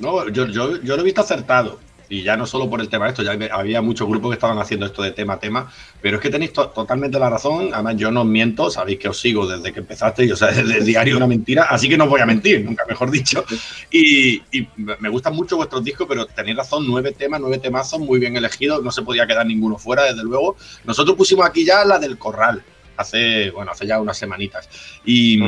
No, 0.00 0.28
yo, 0.28 0.46
yo, 0.46 0.82
yo 0.82 0.96
lo 0.96 1.02
he 1.02 1.04
visto 1.04 1.20
acertado. 1.20 1.78
Y 2.12 2.22
ya 2.22 2.36
no 2.36 2.44
solo 2.44 2.68
por 2.68 2.82
el 2.82 2.90
tema 2.90 3.06
de 3.06 3.12
esto, 3.12 3.22
ya 3.22 3.38
había 3.54 3.80
muchos 3.80 4.06
grupos 4.06 4.32
que 4.32 4.34
estaban 4.34 4.58
haciendo 4.58 4.84
esto 4.84 5.00
de 5.00 5.12
tema 5.12 5.32
a 5.32 5.38
tema, 5.38 5.72
pero 6.02 6.18
es 6.18 6.22
que 6.22 6.28
tenéis 6.28 6.52
totalmente 6.52 7.18
la 7.18 7.30
razón. 7.30 7.70
Además, 7.72 7.96
yo 7.96 8.10
no 8.10 8.20
os 8.20 8.26
miento, 8.26 8.70
sabéis 8.70 8.98
que 8.98 9.08
os 9.08 9.18
sigo 9.18 9.46
desde 9.46 9.72
que 9.72 9.80
empezaste, 9.80 10.30
o 10.30 10.36
sea, 10.36 10.48
desde 10.48 10.76
el 10.76 10.84
diario 10.84 11.16
una 11.16 11.26
mentira, 11.26 11.68
así 11.70 11.88
que 11.88 11.96
no 11.96 12.04
os 12.04 12.10
voy 12.10 12.20
a 12.20 12.26
mentir, 12.26 12.66
nunca 12.66 12.84
mejor 12.86 13.10
dicho. 13.10 13.42
Y, 13.90 14.42
me 14.76 15.08
gustan 15.08 15.34
mucho 15.34 15.56
vuestros 15.56 15.82
discos, 15.82 16.06
pero 16.06 16.26
tenéis 16.26 16.58
razón, 16.58 16.84
nueve 16.86 17.12
temas, 17.12 17.40
nueve 17.40 17.56
temazos 17.56 17.98
muy 17.98 18.20
bien 18.20 18.36
elegidos, 18.36 18.84
no 18.84 18.92
se 18.92 19.00
podía 19.00 19.26
quedar 19.26 19.46
ninguno 19.46 19.78
fuera, 19.78 20.02
desde 20.02 20.22
luego. 20.22 20.56
Nosotros 20.84 21.16
pusimos 21.16 21.46
aquí 21.46 21.64
ya 21.64 21.82
la 21.82 21.98
del 21.98 22.18
Corral, 22.18 22.62
hace, 22.94 23.50
bueno, 23.52 23.70
hace 23.72 23.86
ya 23.86 23.98
unas 23.98 24.18
semanitas. 24.18 24.68
Y, 25.02 25.40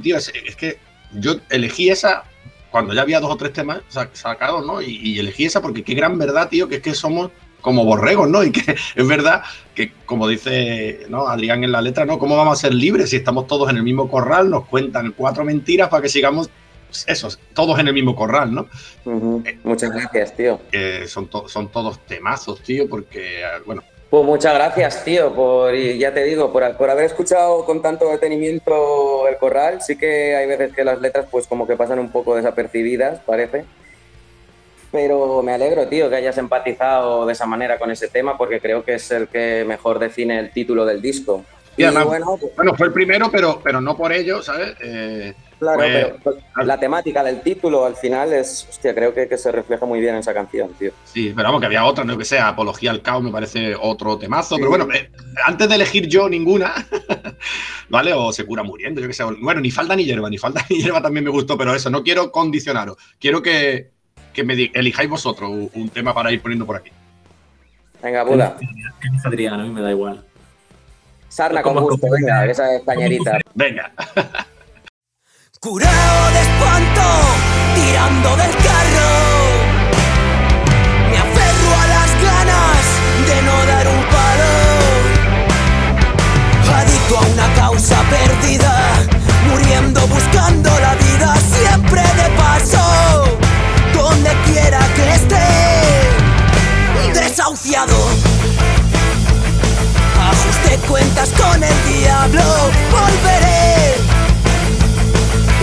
tío, 0.00 0.16
es 0.16 0.56
que 0.56 0.78
yo 1.12 1.36
elegí 1.50 1.90
esa 1.90 2.24
cuando 2.70 2.94
ya 2.94 3.02
había 3.02 3.20
dos 3.20 3.30
o 3.30 3.36
tres 3.36 3.52
temas 3.52 3.80
sacados, 4.12 4.64
¿no? 4.64 4.80
Y, 4.80 5.18
elegí 5.18 5.44
esa 5.44 5.60
porque 5.60 5.82
qué 5.82 5.94
gran 5.94 6.18
verdad, 6.18 6.48
tío, 6.48 6.68
que 6.68 6.76
es 6.76 6.82
que 6.82 6.94
somos 6.94 7.30
como 7.60 7.84
borregos, 7.84 8.28
¿no? 8.28 8.42
Y 8.44 8.52
que 8.52 8.76
es 8.94 9.08
verdad 9.08 9.42
que, 9.74 9.92
como 10.06 10.28
dice 10.28 11.06
¿no? 11.08 11.28
Adrián 11.28 11.64
en 11.64 11.72
la 11.72 11.82
letra, 11.82 12.04
¿no? 12.04 12.18
¿Cómo 12.18 12.36
vamos 12.36 12.58
a 12.58 12.60
ser 12.62 12.74
libres 12.74 13.10
si 13.10 13.16
estamos 13.16 13.46
todos 13.46 13.70
en 13.70 13.76
el 13.76 13.82
mismo 13.82 14.08
corral? 14.08 14.50
Nos 14.50 14.66
cuentan 14.66 15.12
cuatro 15.16 15.44
mentiras 15.44 15.88
para 15.88 16.02
que 16.02 16.08
sigamos 16.08 16.50
esos, 17.06 17.38
todos 17.54 17.78
en 17.78 17.88
el 17.88 17.94
mismo 17.94 18.16
corral, 18.16 18.54
¿no? 18.54 18.68
Eh, 19.44 19.58
Muchas 19.62 19.92
gracias, 19.92 20.36
tío. 20.36 20.60
son, 21.06 21.28
son 21.46 21.68
todos 21.68 22.04
temazos, 22.06 22.62
tío, 22.62 22.88
porque, 22.88 23.42
bueno, 23.64 23.82
pues 24.10 24.24
muchas 24.24 24.54
gracias, 24.54 25.04
tío, 25.04 25.32
por, 25.32 25.72
y 25.72 25.96
ya 25.96 26.12
te 26.12 26.24
digo, 26.24 26.52
por, 26.52 26.64
haber 26.64 27.04
escuchado 27.04 27.64
con 27.64 27.80
tanto 27.80 28.10
detenimiento 28.10 29.28
el 29.28 29.36
corral. 29.38 29.80
Sí 29.82 29.96
que 29.96 30.34
hay 30.34 30.48
veces 30.48 30.74
que 30.74 30.82
las 30.82 31.00
letras 31.00 31.26
pues 31.30 31.46
como 31.46 31.64
que 31.64 31.76
pasan 31.76 32.00
un 32.00 32.10
poco 32.10 32.34
desapercibidas, 32.34 33.20
parece. 33.20 33.64
Pero 34.90 35.42
me 35.42 35.52
alegro, 35.52 35.86
tío, 35.86 36.10
que 36.10 36.16
hayas 36.16 36.36
empatizado 36.38 37.24
de 37.24 37.32
esa 37.32 37.46
manera 37.46 37.78
con 37.78 37.92
ese 37.92 38.08
tema 38.08 38.36
porque 38.36 38.60
creo 38.60 38.84
que 38.84 38.94
es 38.94 39.10
el 39.12 39.28
que 39.28 39.64
mejor 39.64 40.00
define 40.00 40.40
el 40.40 40.50
título 40.50 40.84
del 40.84 41.00
disco. 41.00 41.44
Y, 41.76 41.84
bueno, 41.84 42.36
pues 42.38 42.54
bueno, 42.56 42.74
fue 42.74 42.88
el 42.88 42.92
primero, 42.92 43.30
pero, 43.30 43.60
pero 43.62 43.80
no 43.80 43.96
por 43.96 44.12
ello, 44.12 44.42
¿sabes? 44.42 44.74
Eh, 44.80 45.34
Claro, 45.60 45.78
pero 45.78 46.16
pues, 46.24 46.36
la 46.64 46.80
temática 46.80 47.22
del 47.22 47.42
título 47.42 47.84
al 47.84 47.94
final 47.94 48.32
es, 48.32 48.66
hostia, 48.70 48.94
creo 48.94 49.12
que, 49.12 49.28
que, 49.28 49.36
se 49.36 49.52
refleja 49.52 49.84
muy 49.84 50.00
bien 50.00 50.14
en 50.14 50.20
esa 50.20 50.32
canción, 50.32 50.70
tío. 50.78 50.90
Sí, 51.04 51.34
pero 51.36 51.48
vamos, 51.48 51.60
que 51.60 51.66
había 51.66 51.84
otra, 51.84 52.02
no 52.02 52.16
que 52.16 52.24
sea, 52.24 52.48
Apología 52.48 52.90
al 52.90 53.02
Caos 53.02 53.22
me 53.22 53.30
parece 53.30 53.74
otro 53.78 54.16
temazo, 54.16 54.56
pero 54.56 54.70
bueno, 54.70 54.88
eh, 54.94 55.10
antes 55.44 55.68
de 55.68 55.74
elegir 55.74 56.08
yo 56.08 56.30
ninguna, 56.30 56.72
¿vale? 57.90 58.14
O 58.14 58.32
se 58.32 58.46
cura 58.46 58.62
muriendo, 58.62 59.02
yo 59.02 59.06
que 59.06 59.12
sé. 59.12 59.22
Bueno, 59.22 59.60
ni 59.60 59.70
falta 59.70 59.94
ni 59.94 60.06
hierba, 60.06 60.30
ni 60.30 60.38
falta 60.38 60.64
ni 60.70 60.78
hierba 60.78 61.02
también 61.02 61.24
me 61.24 61.30
gustó, 61.30 61.58
pero 61.58 61.74
eso, 61.74 61.90
no 61.90 62.02
quiero 62.02 62.32
condicionaros, 62.32 62.96
quiero 63.18 63.42
que, 63.42 63.90
que 64.32 64.44
me 64.44 64.54
elijáis 64.72 65.10
vosotros 65.10 65.50
un, 65.74 65.90
tema 65.90 66.14
para 66.14 66.32
ir 66.32 66.40
poniendo 66.40 66.64
por 66.64 66.76
aquí. 66.76 66.90
Venga, 68.02 68.24
Buda. 68.24 68.56
Que 68.58 69.28
Adrián, 69.28 69.60
a 69.60 69.64
mí 69.64 69.68
me 69.68 69.82
da 69.82 69.90
igual. 69.90 70.24
Sarna 71.30 71.62
con 71.62 71.74
gusto, 71.80 72.08
venga, 72.10 72.44
esa 72.44 72.74
españerita. 72.74 73.38
Venga. 73.54 73.92
Curado 75.60 76.30
de 76.32 76.40
espanto, 76.40 77.02
tirando 77.76 78.30
del 78.36 78.50
carro. 78.56 79.10
Me 81.08 81.18
aferro 81.18 81.70
a 81.82 81.86
las 81.86 82.10
ganas 82.20 82.82
de 83.28 83.42
no 83.42 83.64
dar 83.66 83.86
un 83.86 84.02
palo. 84.10 84.52
Adicto 86.74 87.16
a 87.16 87.20
una 87.20 87.48
causa 87.54 88.02
perdida, 88.10 88.74
muriendo 89.50 90.00
buscando 90.08 90.70
la 90.80 90.96
vida 90.96 91.36
siempre 91.36 92.02
de 92.02 92.28
paso. 92.36 93.38
Donde 93.94 94.30
quiera 94.46 94.80
que 94.96 95.14
esté, 95.14 95.46
desahuciado. 97.14 97.94
Ajuste 100.70 100.86
cuentas 100.86 101.30
con 101.30 101.62
el 101.62 102.00
diablo, 102.00 102.42
volveré. 102.90 103.96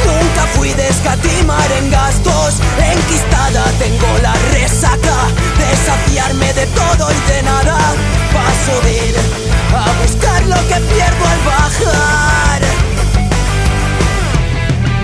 Nunca 0.06 0.48
fui 0.56 0.74
de 0.74 0.88
escatimar 0.88 1.72
en 1.80 1.90
gastos 1.92 2.56
Enquistada 2.78 3.64
tengo 3.80 4.08
la 4.22 4.34
resaca 4.54 5.16
Desafiarme 5.58 6.54
de 6.54 6.66
todo 6.68 7.10
y 7.12 7.32
de 7.32 7.44
nada 7.44 7.78
Paso 8.32 8.82
de 8.84 9.10
ir 9.10 9.16
a 9.74 10.02
buscar 10.02 10.46
lo 10.46 10.56
que 10.68 10.76
pierdo 10.94 11.26
al 11.26 11.40
bajar. 11.46 12.62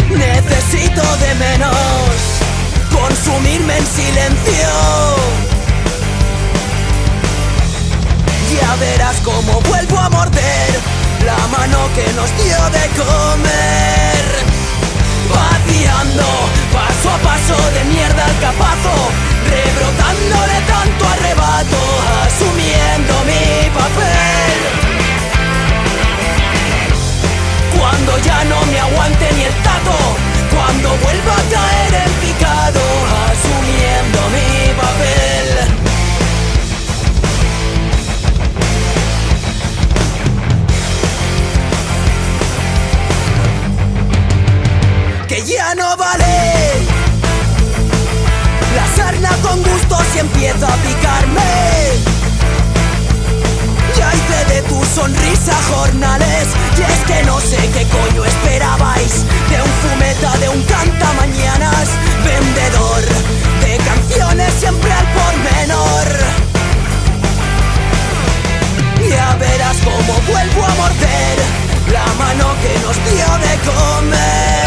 Necesito 0.09 1.01
de 1.17 1.35
menos 1.35 1.75
Consumirme 2.91 3.77
en 3.77 3.85
silencio 3.85 5.52
Verás 8.79 9.17
cómo 9.23 9.61
vuelvo 9.69 9.99
a 9.99 10.09
morder 10.09 10.71
La 11.23 11.37
mano 11.47 11.89
que 11.93 12.11
nos 12.13 12.29
dio 12.37 12.57
de 12.71 12.85
comer. 12.97 14.23
Vaciando 15.29 16.23
Paso 16.73 17.09
a 17.09 17.17
paso 17.19 17.55
de 17.71 17.83
mierda 17.93 18.25
al 18.25 18.39
capazo 18.39 18.93
Rebrotándole 19.49 20.57
tanto 20.67 21.07
arrebato 21.07 21.77
Asumiendo 22.25 23.13
mi 23.29 23.69
papel. 23.69 24.57
Cuando 27.77 28.17
ya 28.19 28.43
no 28.45 28.65
me 28.65 28.79
aguante 28.79 29.33
ni 29.33 29.43
el 29.43 29.53
tato 29.61 29.97
Cuando 30.49 30.89
vuelva 30.97 31.33
a 31.33 31.43
caer 31.53 32.07
en 32.07 32.22
con 49.53 49.63
gusto 49.63 49.97
si 50.11 50.19
empieza 50.19 50.65
a 50.67 50.75
picarme. 50.77 51.41
Ya 53.97 54.11
hice 54.13 54.53
de 54.53 54.61
tu 54.63 54.83
sonrisa 54.95 55.53
jornales. 55.71 56.47
Y 56.77 56.81
es 56.81 56.99
que 57.05 57.23
no 57.23 57.39
sé 57.39 57.57
qué 57.73 57.85
coño 57.87 58.25
esperabais. 58.25 59.25
De 59.49 59.61
un 59.61 59.73
fumeta, 59.81 60.37
de 60.37 60.49
un 60.49 60.63
canta 60.63 61.13
mañanas. 61.13 61.87
Vendedor 62.25 63.03
de 63.63 63.77
canciones 63.77 64.53
siempre 64.59 64.91
al 64.91 65.07
por 65.17 65.33
menor. 65.51 66.07
Ya 69.09 69.35
verás 69.35 69.77
cómo 69.83 70.13
vuelvo 70.31 70.63
a 70.65 70.73
morder 70.81 71.37
la 71.91 72.05
mano 72.17 72.55
que 72.61 72.73
nos 72.79 72.97
dio 73.05 73.29
de 73.45 73.53
comer. 73.69 74.62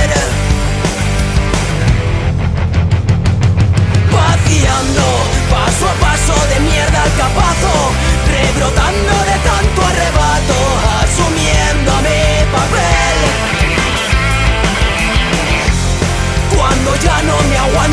Paso 5.51 5.89
a 5.89 5.95
paso 6.01 6.35
de 6.49 6.61
mierda 6.61 7.03
al 7.03 7.13
capazo, 7.17 7.73
rebrotando 8.27 9.15
de 9.31 9.37
tanto 9.49 9.79
arrebato, 9.91 10.59
asumiendo 11.03 11.93
mi 12.07 12.23
papel. 12.55 13.19
Cuando 16.57 16.97
ya 16.97 17.23
no 17.23 17.37
me 17.49 17.57
aguante 17.57 17.86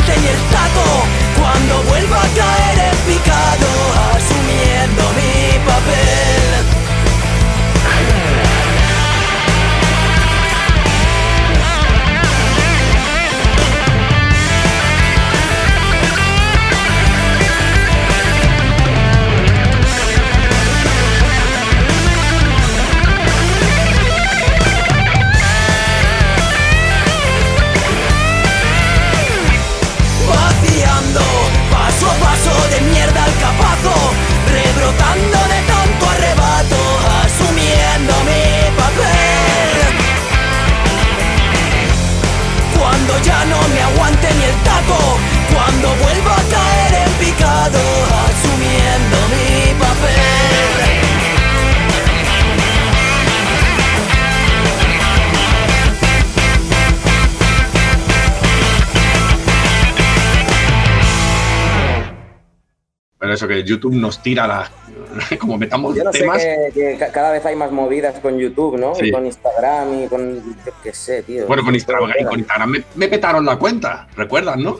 YouTube 63.64 63.94
nos 63.94 64.22
tira 64.22 64.46
las. 64.46 64.70
como 65.38 65.56
metamos 65.58 65.94
Yo 65.96 66.04
no 66.04 66.10
temas. 66.10 66.42
sé 66.42 66.70
que, 66.74 66.96
que 66.98 67.06
cada 67.12 67.30
vez 67.32 67.44
hay 67.46 67.54
más 67.56 67.70
movidas 67.70 68.18
con 68.20 68.38
YouTube, 68.38 68.78
¿no? 68.78 68.92
Y 69.00 69.10
con 69.10 69.26
Instagram 69.26 70.04
y 70.04 70.08
con. 70.08 70.36
Yo 70.64 70.72
qué 70.82 70.92
sé, 70.92 71.22
tío. 71.22 71.46
Bueno, 71.46 71.64
con 71.64 71.74
Instagram, 71.74 72.10
con 72.28 72.38
Instagram 72.38 72.70
me, 72.70 72.84
me, 72.94 73.08
petaron 73.08 73.44
la 73.44 73.56
cuenta, 73.56 74.08
¿recuerdas, 74.16 74.56
no? 74.56 74.78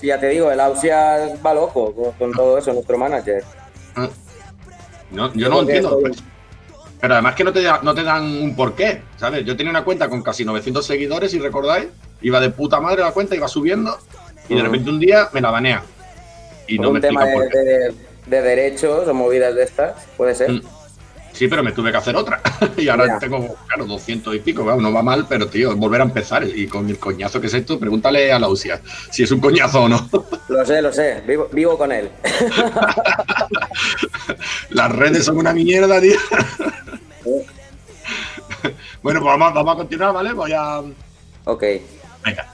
Sí, 0.00 0.06
ya 0.08 0.18
te 0.20 0.28
digo, 0.28 0.50
el 0.50 0.60
Ausia 0.60 1.30
va 1.44 1.54
loco 1.54 1.92
con, 1.94 2.12
con 2.12 2.32
todo 2.32 2.58
eso, 2.58 2.72
nuestro 2.72 2.98
manager. 2.98 3.42
Ah. 3.96 4.08
No, 5.10 5.32
yo 5.34 5.48
no 5.48 5.60
entiendo. 5.60 5.98
Pues. 6.00 6.22
Pero 7.00 7.14
además 7.14 7.34
que 7.36 7.44
no 7.44 7.52
te, 7.52 7.62
no 7.82 7.94
te 7.94 8.02
dan 8.02 8.24
un 8.24 8.56
porqué, 8.56 9.02
¿sabes? 9.16 9.44
Yo 9.44 9.56
tenía 9.56 9.70
una 9.70 9.84
cuenta 9.84 10.08
con 10.08 10.22
casi 10.22 10.44
900 10.44 10.84
seguidores, 10.84 11.30
si 11.30 11.38
recordáis. 11.38 11.86
Iba 12.20 12.40
de 12.40 12.50
puta 12.50 12.80
madre 12.80 13.02
la 13.02 13.12
cuenta, 13.12 13.36
iba 13.36 13.46
subiendo. 13.46 13.96
Y 14.48 14.56
de 14.56 14.62
repente 14.62 14.90
un 14.90 14.98
día 14.98 15.28
me 15.32 15.40
la 15.40 15.50
banean. 15.50 15.82
Y 16.66 16.76
¿Por 16.76 16.82
no 16.84 16.88
un 16.90 16.94
me 16.94 17.00
tema 17.00 17.24
de, 17.24 17.32
por 17.32 17.48
qué. 17.48 17.58
de- 17.58 17.94
de 18.28 18.42
derechos 18.42 19.08
o 19.08 19.14
movidas 19.14 19.54
de 19.54 19.62
estas, 19.64 19.94
puede 20.16 20.34
ser. 20.34 20.50
Mm. 20.52 20.62
Sí, 21.32 21.46
pero 21.46 21.62
me 21.62 21.70
tuve 21.70 21.92
que 21.92 21.98
hacer 21.98 22.16
otra. 22.16 22.40
y 22.76 22.88
ahora 22.88 23.06
Ya. 23.06 23.18
tengo, 23.20 23.54
claro, 23.68 23.84
200 23.86 24.34
y 24.34 24.40
pico. 24.40 24.64
No 24.80 24.92
va 24.92 25.02
mal, 25.02 25.26
pero 25.28 25.46
tío, 25.46 25.76
volver 25.76 26.00
a 26.00 26.04
empezar. 26.04 26.42
Y 26.44 26.66
con 26.66 26.88
el 26.88 26.98
coñazo 26.98 27.40
que 27.40 27.46
es 27.46 27.54
esto, 27.54 27.78
pregúntale 27.78 28.32
a 28.32 28.40
la 28.40 28.48
UCIA 28.48 28.80
si 29.10 29.22
es 29.22 29.30
un 29.30 29.38
coñazo 29.38 29.82
o 29.84 29.88
no. 29.88 30.08
Lo 30.48 30.66
sé, 30.66 30.82
lo 30.82 30.92
sé, 30.92 31.22
vivo, 31.26 31.48
vivo 31.52 31.78
con 31.78 31.92
él. 31.92 32.10
Las 34.70 34.90
redes 34.90 35.26
son 35.26 35.36
una 35.36 35.52
mierda, 35.52 36.00
tío. 36.00 36.18
bueno, 39.02 39.20
pues 39.20 39.38
vamos, 39.38 39.54
vamos 39.54 39.74
a 39.74 39.76
continuar, 39.76 40.12
¿vale? 40.14 40.32
Voy 40.32 40.52
a. 40.52 40.80
Ok. 41.44 41.62
Venga. 42.24 42.52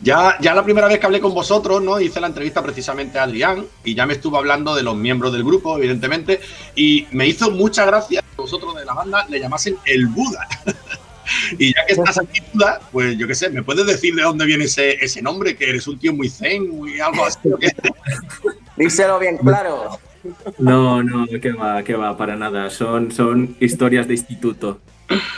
Ya, 0.00 0.36
ya 0.40 0.54
la 0.54 0.62
primera 0.62 0.86
vez 0.86 0.98
que 1.00 1.06
hablé 1.06 1.20
con 1.20 1.34
vosotros, 1.34 1.82
¿no? 1.82 2.00
Hice 2.00 2.20
la 2.20 2.28
entrevista 2.28 2.62
precisamente 2.62 3.18
a 3.18 3.24
Adrián 3.24 3.66
y 3.84 3.94
ya 3.94 4.06
me 4.06 4.14
estuvo 4.14 4.36
hablando 4.36 4.74
de 4.76 4.82
los 4.82 4.96
miembros 4.96 5.32
del 5.32 5.42
grupo, 5.42 5.76
evidentemente, 5.76 6.40
y 6.76 7.06
me 7.10 7.26
hizo 7.26 7.50
mucha 7.50 7.84
gracia 7.84 8.22
que 8.22 8.36
vosotros 8.42 8.76
de 8.76 8.84
la 8.84 8.94
banda 8.94 9.26
le 9.28 9.40
llamasen 9.40 9.76
el 9.86 10.06
Buda. 10.06 10.46
y 11.58 11.74
ya 11.74 11.84
que 11.86 11.94
estás 11.94 12.18
aquí, 12.18 12.40
Buda, 12.52 12.80
pues 12.92 13.18
yo 13.18 13.26
qué 13.26 13.34
sé, 13.34 13.50
¿me 13.50 13.62
puedes 13.62 13.86
decir 13.86 14.14
de 14.14 14.22
dónde 14.22 14.46
viene 14.46 14.64
ese, 14.64 15.04
ese 15.04 15.20
nombre? 15.20 15.56
Que 15.56 15.68
eres 15.68 15.88
un 15.88 15.98
tío 15.98 16.12
muy 16.12 16.28
zen, 16.28 16.68
muy 16.68 17.00
algo 17.00 17.24
así. 17.24 17.48
¿o 17.52 17.56
qué? 17.56 17.72
Díselo 18.76 19.18
bien 19.18 19.36
claro. 19.38 19.98
No, 20.58 21.02
no, 21.02 21.26
que 21.40 21.52
va, 21.52 21.82
que 21.82 21.94
va, 21.94 22.16
para 22.16 22.36
nada. 22.36 22.70
Son, 22.70 23.10
son 23.10 23.56
historias 23.60 24.06
de 24.06 24.14
instituto. 24.14 24.80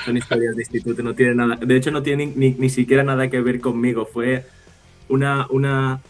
Son 0.04 0.16
historias 0.16 0.56
de 0.56 0.62
instituto, 0.62 1.02
no 1.02 1.14
tiene 1.14 1.34
nada. 1.34 1.56
De 1.56 1.76
hecho, 1.76 1.90
no 1.90 2.02
tiene 2.02 2.26
ni, 2.26 2.34
ni, 2.34 2.50
ni 2.58 2.70
siquiera 2.70 3.04
nada 3.04 3.28
que 3.30 3.40
ver 3.40 3.60
conmigo. 3.60 4.04
Fue 4.04 4.44
una, 5.08 5.46
una, 5.50 6.00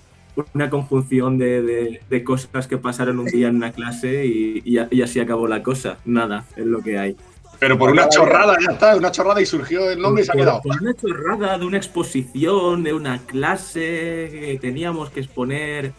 una 0.55 0.71
conjunción 0.71 1.39
de, 1.39 1.63
de, 1.63 2.01
de 2.09 2.25
cosas 2.25 2.67
que 2.67 2.79
pasaron 2.79 3.19
un 3.19 3.27
día 3.27 3.49
en 3.49 3.57
una 3.57 3.73
clase 3.73 4.25
y, 4.27 4.63
y, 4.65 4.79
y 4.91 5.03
así 5.03 5.21
acabó 5.21 5.47
la 5.47 5.63
cosa. 5.63 5.99
Nada, 6.05 6.47
es 6.57 6.67
lo 6.67 6.81
que 6.81 6.99
hay. 6.99 7.17
Pero 7.59 7.77
por 7.77 7.91
una 7.91 8.09
chorrada, 8.09 8.57
ya 8.67 8.73
está, 8.73 8.97
una 8.97 9.13
chorrada 9.13 9.43
y 9.43 9.47
surgió 9.47 9.91
el 9.91 10.01
nombre 10.01 10.23
y 10.23 10.27
se 10.27 10.33
ha 10.33 10.35
quedado. 10.35 10.63
Por 10.63 10.81
una 10.81 10.95
chorrada 10.95 11.59
de 11.59 11.67
una 11.67 11.77
exposición, 11.77 12.83
de 12.83 12.95
una 12.95 13.19
clase 13.19 14.29
que 14.33 14.59
teníamos 14.61 15.11
que 15.11 15.21
exponer 15.21 15.93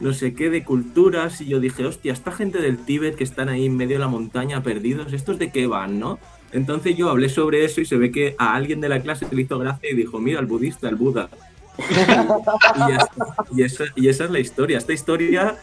no 0.00 0.12
sé 0.12 0.34
qué 0.34 0.50
de 0.50 0.64
culturas 0.64 1.40
y 1.40 1.46
yo 1.46 1.60
dije, 1.60 1.86
hostia, 1.86 2.12
esta 2.12 2.32
gente 2.32 2.60
del 2.60 2.78
Tíbet 2.78 3.14
que 3.14 3.24
están 3.24 3.48
ahí 3.48 3.66
en 3.66 3.76
medio 3.76 3.96
de 3.96 4.00
la 4.00 4.08
montaña 4.08 4.62
perdidos, 4.62 5.12
¿estos 5.12 5.38
de 5.38 5.52
qué 5.52 5.66
van, 5.68 6.00
no? 6.00 6.18
Entonces 6.52 6.96
yo 6.96 7.08
hablé 7.10 7.28
sobre 7.28 7.64
eso 7.64 7.80
y 7.80 7.86
se 7.86 7.96
ve 7.96 8.10
que 8.10 8.34
a 8.38 8.54
alguien 8.54 8.80
de 8.80 8.88
la 8.88 9.00
clase 9.00 9.26
le 9.30 9.42
hizo 9.42 9.58
gracia 9.58 9.90
y 9.90 9.96
dijo, 9.96 10.18
mira, 10.18 10.40
el 10.40 10.46
budista, 10.46 10.88
el 10.88 10.96
Buda. 10.96 11.28
y. 13.52 13.60
Y 13.60 13.62
esa, 13.64 13.84
y 13.96 14.08
esa 14.08 14.24
es 14.24 14.30
la 14.30 14.38
historia. 14.38 14.78
Esta 14.78 14.92
historia 14.92 15.56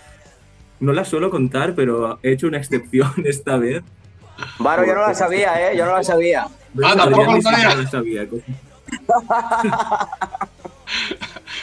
no 0.79 0.93
la 0.93 1.05
suelo 1.05 1.29
contar, 1.29 1.75
pero 1.75 2.19
he 2.23 2.31
hecho 2.31 2.47
una 2.47 2.57
excepción 2.57 3.11
esta 3.25 3.57
vez. 3.57 3.83
Varo, 4.57 4.85
yo 4.85 4.95
no 4.95 5.01
la 5.01 5.13
sabía, 5.13 5.71
¿eh? 5.71 5.77
Yo 5.77 5.85
no 5.85 5.93
la 5.93 6.03
sabía. 6.03 6.47
Ah, 6.83 6.93
tampoco 6.95 7.35
lo 7.35 7.41
sabía. 7.41 7.87
sabía. 7.87 8.27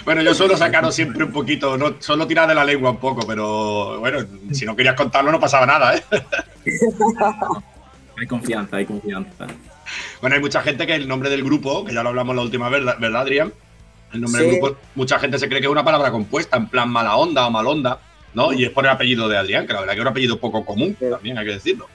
Bueno, 0.04 0.22
yo 0.22 0.34
suelo 0.34 0.56
sacaros 0.56 0.94
siempre 0.94 1.24
un 1.24 1.32
poquito, 1.32 1.76
no, 1.76 1.96
solo 1.98 2.28
tirar 2.28 2.48
de 2.48 2.54
la 2.54 2.64
lengua 2.64 2.90
un 2.90 2.98
poco, 2.98 3.26
pero 3.26 3.98
bueno, 3.98 4.20
si 4.52 4.64
no 4.64 4.76
querías 4.76 4.94
contarlo 4.94 5.32
no 5.32 5.40
pasaba 5.40 5.66
nada, 5.66 5.96
¿eh? 5.96 6.04
Hay 8.18 8.26
confianza, 8.26 8.76
hay 8.76 8.86
confianza. 8.86 9.46
Bueno, 10.20 10.36
hay 10.36 10.42
mucha 10.42 10.62
gente 10.62 10.86
que 10.86 10.94
el 10.94 11.06
nombre 11.06 11.30
del 11.30 11.44
grupo, 11.44 11.84
que 11.84 11.92
ya 11.94 12.02
lo 12.02 12.08
hablamos 12.10 12.34
la 12.34 12.42
última 12.42 12.68
vez, 12.68 12.84
¿verdad, 12.84 13.22
Adrián? 13.22 13.52
El 14.12 14.20
nombre 14.22 14.42
Sí. 14.42 14.48
del 14.50 14.60
grupo, 14.60 14.76
mucha 14.94 15.18
gente 15.18 15.38
se 15.38 15.48
cree 15.48 15.60
que 15.60 15.66
es 15.66 15.72
una 15.72 15.84
palabra 15.84 16.10
compuesta, 16.10 16.56
en 16.56 16.68
plan 16.68 16.88
mala 16.88 17.16
onda 17.16 17.46
o 17.46 17.50
mal 17.50 17.66
onda, 17.66 17.98
¿no? 18.34 18.52
Y 18.52 18.64
es 18.64 18.70
por 18.70 18.84
el 18.84 18.90
apellido 18.90 19.28
de 19.28 19.36
Adrián, 19.36 19.66
que 19.66 19.72
la 19.72 19.80
verdad 19.80 19.92
que 19.94 19.98
es 20.00 20.02
un 20.04 20.08
apellido 20.10 20.38
poco 20.40 20.64
común, 20.64 20.96
Sí. 20.98 21.06
también 21.10 21.38
hay 21.38 21.46
que 21.46 21.52
decirlo. 21.52 21.88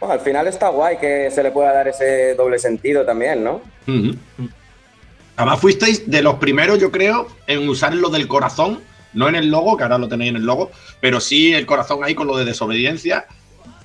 Bueno, 0.00 0.12
al 0.14 0.20
final 0.20 0.46
está 0.46 0.68
guay 0.68 0.98
que 0.98 1.30
se 1.30 1.42
le 1.42 1.50
pueda 1.50 1.72
dar 1.72 1.88
ese 1.88 2.34
doble 2.34 2.58
sentido 2.58 3.04
también, 3.04 3.42
¿no? 3.42 3.62
Ujú. 3.86 4.14
Además, 5.36 5.60
fuisteis 5.60 6.08
de 6.10 6.22
los 6.22 6.34
primeros, 6.36 6.78
yo 6.80 6.90
creo, 6.90 7.28
en 7.46 7.68
usar 7.68 7.94
lo 7.94 8.08
del 8.10 8.28
corazón, 8.28 8.80
no 9.14 9.28
en 9.28 9.36
el 9.36 9.50
logo, 9.50 9.76
que 9.76 9.84
ahora 9.84 9.98
lo 9.98 10.08
tenéis 10.08 10.30
en 10.30 10.36
el 10.36 10.44
logo, 10.44 10.70
pero 11.00 11.20
sí 11.20 11.54
el 11.54 11.64
corazón 11.64 12.04
ahí 12.04 12.14
con 12.14 12.26
lo 12.26 12.36
de 12.36 12.44
desobediencia, 12.44 13.26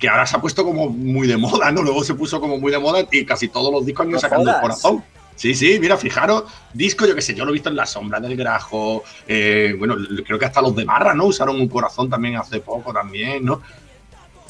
que 0.04 0.08
ahora 0.10 0.26
se 0.26 0.36
ha 0.36 0.40
puesto 0.40 0.64
como 0.64 0.88
muy 0.90 1.26
de 1.26 1.36
moda, 1.36 1.70
¿no? 1.72 1.82
Luego 1.82 2.04
se 2.04 2.14
puso 2.14 2.40
como 2.40 2.58
muy 2.58 2.70
de 2.70 2.78
moda 2.78 3.06
y 3.10 3.24
casi 3.24 3.48
todos 3.48 3.72
los 3.72 3.86
discos 3.86 4.04
han 4.04 4.10
ido 4.10 4.18
sacando 4.20 4.50
el 4.50 4.60
corazón. 4.60 5.02
Sí, 5.36 5.54
sí, 5.54 5.78
mira, 5.80 5.96
fijaros, 5.96 6.44
disco, 6.72 7.06
yo 7.06 7.14
qué 7.14 7.22
sé, 7.22 7.34
yo 7.34 7.44
lo 7.44 7.50
he 7.50 7.54
visto 7.54 7.68
en 7.68 7.74
La 7.76 7.86
Sombra 7.86 8.20
del 8.20 8.36
Grajo, 8.36 9.02
eh, 9.26 9.74
bueno, 9.78 9.96
creo 10.24 10.38
que 10.38 10.44
hasta 10.44 10.60
los 10.62 10.76
de 10.76 10.84
Marra, 10.84 11.12
¿no? 11.14 11.24
Usaron 11.26 11.56
un 11.60 11.68
corazón 11.68 12.08
también 12.08 12.36
hace 12.36 12.60
poco 12.60 12.92
también, 12.92 13.44
¿no? 13.44 13.60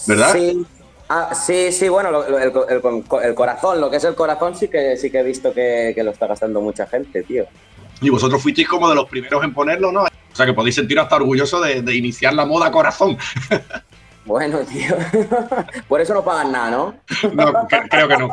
¿Verdad? 0.07 0.33
Sí. 0.33 0.67
Ah, 1.09 1.35
sí, 1.35 1.71
sí, 1.71 1.89
bueno, 1.89 2.11
lo- 2.11 2.29
lo- 2.29 2.39
el, 2.39 2.53
el- 2.69 3.05
el 3.23 3.35
corazón, 3.35 3.81
lo 3.81 3.91
que 3.91 3.97
es 3.99 4.05
el 4.05 4.15
corazón 4.15 4.57
sí 4.57 4.69
que 4.69 4.97
sí 4.97 5.11
que 5.11 5.21
he 5.21 5.23
visto 5.23 5.53
que, 5.55 5.93
que 5.95 6.03
lo 6.03 6.11
está 6.11 6.27
gastando 6.27 6.61
mucha 6.61 6.87
gente, 6.87 7.23
tío. 7.23 7.45
Y 8.01 8.11
vosotros 8.11 8.43
fuisteis 8.43 8.67
como 8.69 8.89
de 8.89 8.95
los 8.95 9.09
primeros 9.09 9.43
en 9.45 9.55
ponerlo, 9.55 9.93
¿no? 9.93 10.03
O 10.03 10.37
sea 10.37 10.45
que 10.47 10.53
podéis 10.53 10.75
sentiros 10.75 11.05
hasta 11.05 11.17
orgullosos 11.17 11.65
de, 11.65 11.81
de 11.83 11.95
iniciar 11.95 12.35
la 12.35 12.45
moda 12.45 12.71
corazón. 12.73 13.17
Bueno, 14.25 14.59
tío. 14.73 14.97
Por 15.89 16.01
eso 16.01 16.15
no 16.15 16.25
pagan 16.25 16.53
nada, 16.53 16.71
¿no? 16.71 16.95
No, 17.35 17.53
cre- 17.69 17.89
creo 17.91 18.09
que 18.09 18.17
no. 18.17 18.29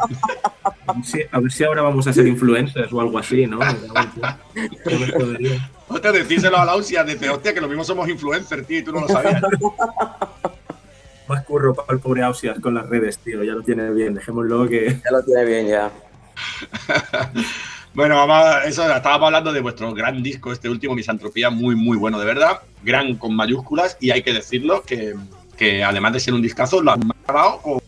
A 0.87 0.93
ver, 0.93 1.03
si, 1.05 1.19
a 1.31 1.39
ver 1.39 1.51
si 1.51 1.63
ahora 1.63 1.81
vamos 1.81 2.07
a 2.07 2.13
ser 2.13 2.27
influencers 2.27 2.91
o 2.93 3.01
algo 3.01 3.17
así, 3.19 3.45
¿no? 3.47 3.59
Ya 3.61 4.39
me 4.85 5.11
jodería. 5.11 5.69
Hostia, 5.87 6.11
decíselo 6.13 6.57
a 6.57 6.65
la 6.65 6.75
UCIA, 6.77 7.03
dice, 7.03 7.29
hostia, 7.29 7.53
que 7.53 7.59
lo 7.61 7.67
mismo 7.67 7.83
somos 7.83 8.07
influencers, 8.07 8.65
tío, 8.65 8.79
y 8.79 8.83
tú 8.83 8.93
no 8.93 9.01
lo 9.01 9.07
sabías. 9.09 9.41
Más 11.27 11.43
curro 11.45 11.73
para 11.73 11.93
el 11.93 11.99
pobre 11.99 12.23
Ausias 12.23 12.59
con 12.59 12.73
las 12.73 12.87
redes, 12.89 13.17
tío. 13.19 13.43
Ya 13.43 13.53
lo 13.53 13.61
tiene 13.61 13.89
bien. 13.91 14.13
Dejémoslo 14.13 14.67
que. 14.67 14.99
Ya 15.03 15.11
lo 15.11 15.23
tiene 15.23 15.45
bien 15.45 15.67
ya. 15.67 15.91
Bueno, 17.93 18.15
vamos 18.15 18.37
a- 18.45 18.63
eso, 18.63 18.89
estábamos 18.89 19.25
hablando 19.27 19.51
de 19.51 19.59
vuestro 19.59 19.93
gran 19.93 20.23
disco, 20.23 20.53
este 20.53 20.69
último, 20.69 20.95
Misantropía, 20.95 21.49
muy, 21.49 21.75
muy 21.75 21.97
bueno, 21.97 22.17
de 22.19 22.25
verdad. 22.25 22.61
Gran 22.83 23.17
con 23.17 23.35
mayúsculas, 23.35 23.97
y 23.99 24.11
hay 24.11 24.23
que 24.23 24.31
decirlo, 24.31 24.81
que, 24.83 25.13
que 25.61 25.83
además 25.83 26.13
de 26.13 26.19
ser 26.19 26.33
un 26.33 26.41
discazo, 26.41 26.81
lo 26.81 26.91
han 26.91 27.01
grabado 27.23 27.61
con, 27.61 27.81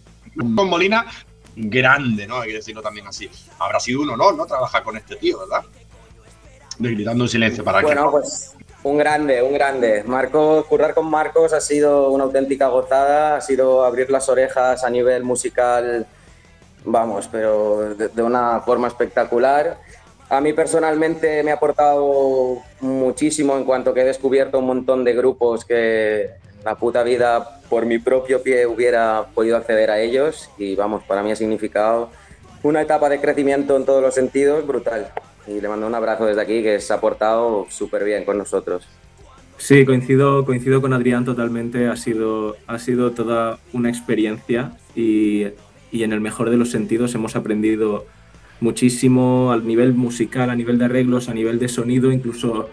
Molina 0.69 1.07
grande, 1.55 2.27
¿no? 2.27 2.41
Hay 2.41 2.49
que 2.49 2.55
decirlo 2.57 2.83
también 2.83 3.07
así. 3.07 3.27
Habrá 3.57 3.79
sido 3.79 4.03
un 4.03 4.11
honor, 4.11 4.35
¿no? 4.35 4.45
Trabajar 4.45 4.83
con 4.83 4.95
este 4.95 5.15
tío, 5.15 5.39
¿verdad? 5.39 5.63
Gritando 6.77 7.23
en 7.23 7.27
silencio 7.27 7.63
para 7.63 7.81
Bueno, 7.81 8.05
que. 8.05 8.11
pues 8.11 8.53
un 8.83 8.95
grande, 8.95 9.41
un 9.41 9.53
grande. 9.53 10.03
Marcos, 10.03 10.65
currar 10.65 10.93
con 10.93 11.09
Marcos 11.09 11.51
ha 11.51 11.61
sido 11.61 12.11
una 12.11 12.25
auténtica 12.25 12.67
gozada, 12.67 13.37
ha 13.37 13.41
sido 13.41 13.83
abrir 13.83 14.11
las 14.11 14.29
orejas 14.29 14.83
a 14.83 14.89
nivel 14.91 15.23
musical, 15.23 16.05
vamos, 16.85 17.27
pero 17.31 17.95
de, 17.95 18.09
de 18.09 18.21
una 18.21 18.61
forma 18.61 18.87
espectacular. 18.87 19.79
A 20.29 20.41
mí 20.41 20.53
personalmente 20.53 21.41
me 21.41 21.49
ha 21.49 21.55
aportado 21.55 22.59
muchísimo 22.81 23.57
en 23.57 23.63
cuanto 23.63 23.95
que 23.95 24.01
he 24.01 24.05
descubierto 24.05 24.59
un 24.59 24.67
montón 24.67 25.03
de 25.03 25.13
grupos 25.13 25.65
que 25.65 26.42
la 26.63 26.75
puta 26.75 27.03
vida 27.03 27.61
por 27.69 27.85
mi 27.85 27.99
propio 27.99 28.41
pie 28.41 28.65
hubiera 28.65 29.25
podido 29.33 29.57
acceder 29.57 29.91
a 29.91 29.99
ellos 29.99 30.49
y 30.57 30.75
vamos, 30.75 31.03
para 31.03 31.23
mí 31.23 31.31
ha 31.31 31.35
significado 31.35 32.09
una 32.61 32.81
etapa 32.81 33.09
de 33.09 33.19
crecimiento 33.19 33.75
en 33.75 33.85
todos 33.85 34.01
los 34.01 34.13
sentidos 34.13 34.65
brutal. 34.65 35.11
Y 35.45 35.59
le 35.59 35.67
mando 35.67 35.85
un 35.85 35.95
abrazo 35.95 36.25
desde 36.25 36.41
aquí 36.41 36.63
que 36.63 36.79
se 36.79 36.93
ha 36.93 37.01
portado 37.01 37.67
súper 37.69 38.05
bien 38.05 38.23
con 38.23 38.37
nosotros. 38.37 38.87
Sí, 39.57 39.85
coincido, 39.85 40.45
coincido 40.45 40.81
con 40.81 40.93
Adrián 40.93 41.25
totalmente. 41.25 41.87
Ha 41.87 41.97
sido, 41.97 42.55
ha 42.67 42.79
sido 42.79 43.11
toda 43.11 43.59
una 43.73 43.89
experiencia 43.89 44.71
y, 44.95 45.47
y 45.91 46.03
en 46.03 46.13
el 46.13 46.21
mejor 46.21 46.49
de 46.49 46.57
los 46.57 46.71
sentidos 46.71 47.13
hemos 47.15 47.35
aprendido 47.35 48.05
muchísimo 48.61 49.51
al 49.51 49.67
nivel 49.67 49.93
musical, 49.93 50.49
a 50.49 50.55
nivel 50.55 50.79
de 50.79 50.85
arreglos, 50.85 51.27
a 51.27 51.33
nivel 51.33 51.59
de 51.59 51.67
sonido, 51.67 52.11
incluso 52.11 52.69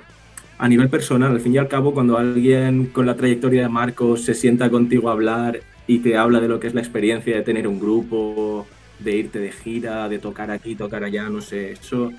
a 0.61 0.69
nivel 0.69 0.91
personal. 0.91 1.33
Al 1.33 1.41
fin 1.41 1.55
y 1.55 1.59
al 1.59 1.69
cabo, 1.69 1.95
cuando 1.95 2.19
alguien 2.19 2.87
con 2.87 3.07
la 3.07 3.17
trayectoria 3.17 3.63
de 3.63 3.69
Marcos 3.71 4.25
se 4.25 4.35
sienta 4.35 4.71
contigo 4.71 5.09
a 5.09 5.13
hablar 5.13 5.61
y 5.87 6.01
te 6.01 6.19
habla 6.19 6.39
de 6.39 6.49
lo 6.49 6.61
que 6.61 6.67
es 6.67 6.75
la 6.75 6.83
experiencia 6.83 7.35
de 7.35 7.43
tener 7.43 7.67
un 7.67 7.81
grupo, 7.81 8.67
de 8.99 9.17
irte 9.17 9.39
de 9.39 9.53
gira, 9.53 10.07
de 10.11 10.19
tocar 10.19 10.51
aquí, 10.51 10.75
tocar 10.75 11.03
allá, 11.03 11.31
no 11.31 11.41
sé, 11.41 11.73
eso 11.73 12.13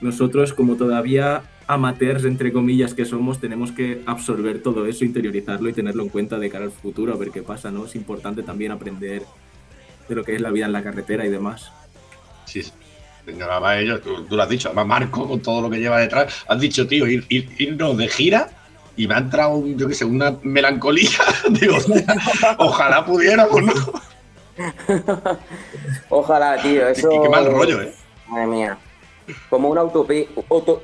nosotros 0.00 0.52
como 0.52 0.76
todavía 0.76 1.42
amateurs, 1.66 2.24
entre 2.24 2.52
comillas, 2.52 2.94
que 2.94 3.04
somos, 3.04 3.40
tenemos 3.40 3.72
que 3.72 4.00
absorber 4.06 4.62
todo 4.62 4.86
eso, 4.86 5.04
interiorizarlo 5.04 5.68
y 5.68 5.72
tenerlo 5.72 6.04
en 6.04 6.08
cuenta 6.08 6.38
de 6.38 6.48
cara 6.50 6.66
al 6.66 6.70
futuro, 6.70 7.12
a 7.12 7.16
ver 7.16 7.30
qué 7.30 7.42
pasa, 7.42 7.72
¿no? 7.72 7.84
Es 7.84 7.96
importante 7.96 8.44
también 8.44 8.70
aprender 8.70 9.22
de 10.08 10.14
lo 10.14 10.22
que 10.22 10.36
es 10.36 10.40
la 10.40 10.52
vida 10.52 10.66
en 10.66 10.72
la 10.72 10.84
carretera 10.84 11.26
y 11.26 11.30
demás. 11.30 11.72
Sí, 12.46 12.62
Señora 13.28 13.78
ellos, 13.78 14.00
tú, 14.00 14.24
tú, 14.24 14.36
lo 14.36 14.42
has 14.42 14.48
dicho, 14.48 14.68
además 14.68 14.86
Marco 14.86 15.28
con 15.28 15.40
todo 15.40 15.60
lo 15.60 15.68
que 15.68 15.78
lleva 15.78 16.00
detrás, 16.00 16.32
has 16.48 16.58
dicho, 16.58 16.86
tío, 16.86 17.06
ir, 17.06 17.26
irnos 17.28 17.94
de 17.98 18.08
gira 18.08 18.48
y 18.96 19.06
me 19.06 19.16
ha 19.16 19.18
entrado, 19.18 19.62
yo 19.66 19.86
qué 19.86 19.94
sé, 19.94 20.06
una 20.06 20.38
melancolía. 20.42 21.10
Digo, 21.50 21.76
ojalá 22.58 23.04
pudiéramos, 23.04 23.62
¿no? 23.62 23.74
ojalá, 26.08 26.56
tío, 26.62 26.88
eso... 26.88 27.10
qué 27.22 27.28
mal 27.28 27.52
rollo, 27.52 27.82
¿eh? 27.82 27.92
Madre 28.28 28.46
mía. 28.46 28.78
Como 29.50 29.68
una 29.68 29.84
utopía, 29.84 30.26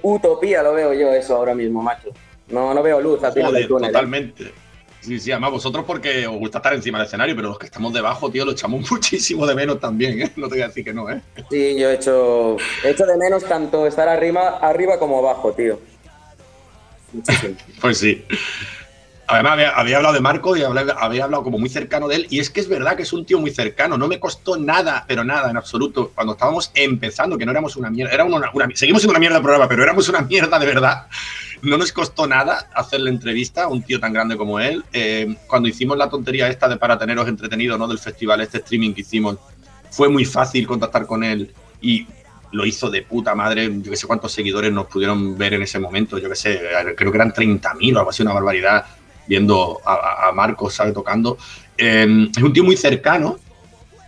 utopía 0.03 0.62
lo 0.62 0.74
veo 0.74 0.92
yo 0.92 1.14
eso 1.14 1.36
ahora 1.36 1.55
mismo, 1.55 1.82
macho. 1.82 2.11
No, 2.49 2.74
no 2.74 2.82
veo 2.82 3.01
luz 3.01 3.24
al 3.24 3.32
final 3.32 3.55
del 3.55 3.66
túnel. 3.66 3.95
¿eh? 4.38 4.53
Sí, 5.05 5.21
sí, 5.21 5.31
además 5.33 5.51
vosotros 5.51 5.85
porque 5.87 6.27
os 6.27 6.37
gusta 6.39 6.59
estar 6.59 6.73
encima 6.73 6.97
del 6.97 7.07
escenario, 7.07 7.37
pero 7.37 7.49
los 7.49 7.59
que 7.59 7.67
estamos 7.67 7.93
debajo, 7.93 8.31
tío, 8.31 8.45
lo 8.47 8.53
echamos 8.53 8.91
muchísimo 8.91 9.47
de 9.47 9.55
menos 9.55 9.79
también, 9.79 10.23
¿eh? 10.23 10.33
No 10.37 10.49
te 10.49 10.55
voy 10.55 10.63
a 10.63 10.69
decir 10.69 10.83
que 10.83 10.95
no, 10.95 11.11
¿eh? 11.11 11.21
Sí, 11.51 11.79
yo 11.79 11.91
he 11.91 11.95
hecho, 11.95 12.57
he 12.83 12.91
hecho 12.91 13.05
de 13.05 13.19
menos 13.19 13.45
tanto 13.45 13.87
estar 13.87 14.09
arriba, 14.09 14.59
arriba 14.59 14.99
como 14.99 15.19
abajo, 15.19 15.53
tío. 15.53 15.79
Pues 17.81 17.99
sí. 17.99 18.25
Además, 19.35 19.72
había, 19.74 19.97
hablado 19.97 20.14
de 20.14 20.20
Marco 20.20 20.57
y 20.57 20.62
había, 20.62 21.24
hablado 21.24 21.43
como 21.43 21.59
muy 21.59 21.68
cercano 21.68 22.09
de 22.09 22.16
él. 22.16 22.26
Y 22.30 22.39
es 22.39 22.51
que 22.51 22.61
es 22.61 22.68
verdad 22.68 22.97
que 22.97 23.03
es 23.03 23.12
un 23.12 23.24
tío 23.24 23.41
muy 23.41 23.51
cercano. 23.51 23.99
No 23.99 24.09
me 24.09 24.20
costó 24.20 24.57
nada, 24.57 25.05
pero 25.07 25.24
nada 25.24 25.51
en 25.51 25.57
absoluto. 25.57 26.12
Cuando 26.14 26.35
estábamos 26.35 26.70
empezando, 26.74 27.37
que 27.37 27.45
no 27.45 27.51
éramos 27.51 27.76
una 27.76 27.91
mierda. 27.91 28.12
Era 28.12 28.24
una, 28.24 28.51
seguimos 28.74 29.03
siendo 29.03 29.12
una 29.12 29.18
mierda 29.18 29.37
de 29.37 29.43
programa, 29.43 29.68
pero 29.68 29.82
éramos 29.82 30.09
una 30.09 30.20
mierda 30.22 30.59
de 30.59 30.66
verdad. 30.66 31.07
No 31.62 31.78
nos 31.78 31.93
costó 31.93 32.26
nada 32.26 32.68
hacerle 32.74 33.11
entrevista 33.11 33.64
a 33.64 33.68
un 33.68 33.82
tío 33.82 33.99
tan 33.99 34.12
grande 34.12 34.37
como 34.37 34.61
él. 34.61 34.85
Eh, 34.93 35.37
cuando 35.47 35.68
hicimos 35.68 35.97
la 35.99 36.09
tontería 36.09 36.49
esta 36.49 36.68
de 36.68 36.76
para 36.76 36.99
teneros 36.99 37.26
entretenidos, 37.28 37.78
¿no? 37.78 37.89
Del 37.89 37.99
festival, 37.99 38.41
este 38.41 38.59
streaming 38.59 38.93
que 38.93 39.01
hicimos, 39.01 39.37
fue 39.91 40.09
muy 40.09 40.24
fácil 40.24 40.66
contactar 40.66 41.07
con 41.07 41.24
él 41.24 41.53
y 41.80 42.07
lo 42.53 42.64
hizo 42.64 42.91
de 42.91 43.03
puta 43.03 43.35
madre. 43.35 43.70
Yo 43.80 43.91
que 43.91 43.97
sé 43.97 44.07
cuántos 44.07 44.32
seguidores 44.32 44.72
nos 44.72 44.87
pudieron 44.87 45.37
ver 45.37 45.55
en 45.55 45.62
ese 45.62 45.78
momento. 45.78 46.18
Yo 46.18 46.28
que 46.28 46.37
sé, 46.37 46.61
creo 46.97 47.11
que 47.11 47.18
eran 47.18 47.32
30.000 47.32 47.97
o 47.97 47.99
algo 47.99 48.11
así, 48.11 48.22
una 48.22 48.32
barbaridad 48.32 48.85
viendo 49.27 49.81
a, 49.85 50.31
Marcos, 50.33 50.75
¿sabe? 50.75 50.93
Tocando. 50.93 51.39
Em, 51.77 52.31
es 52.37 52.43
un 52.43 52.53
tío 52.53 52.64
muy 52.64 52.77
cercano, 52.77 53.39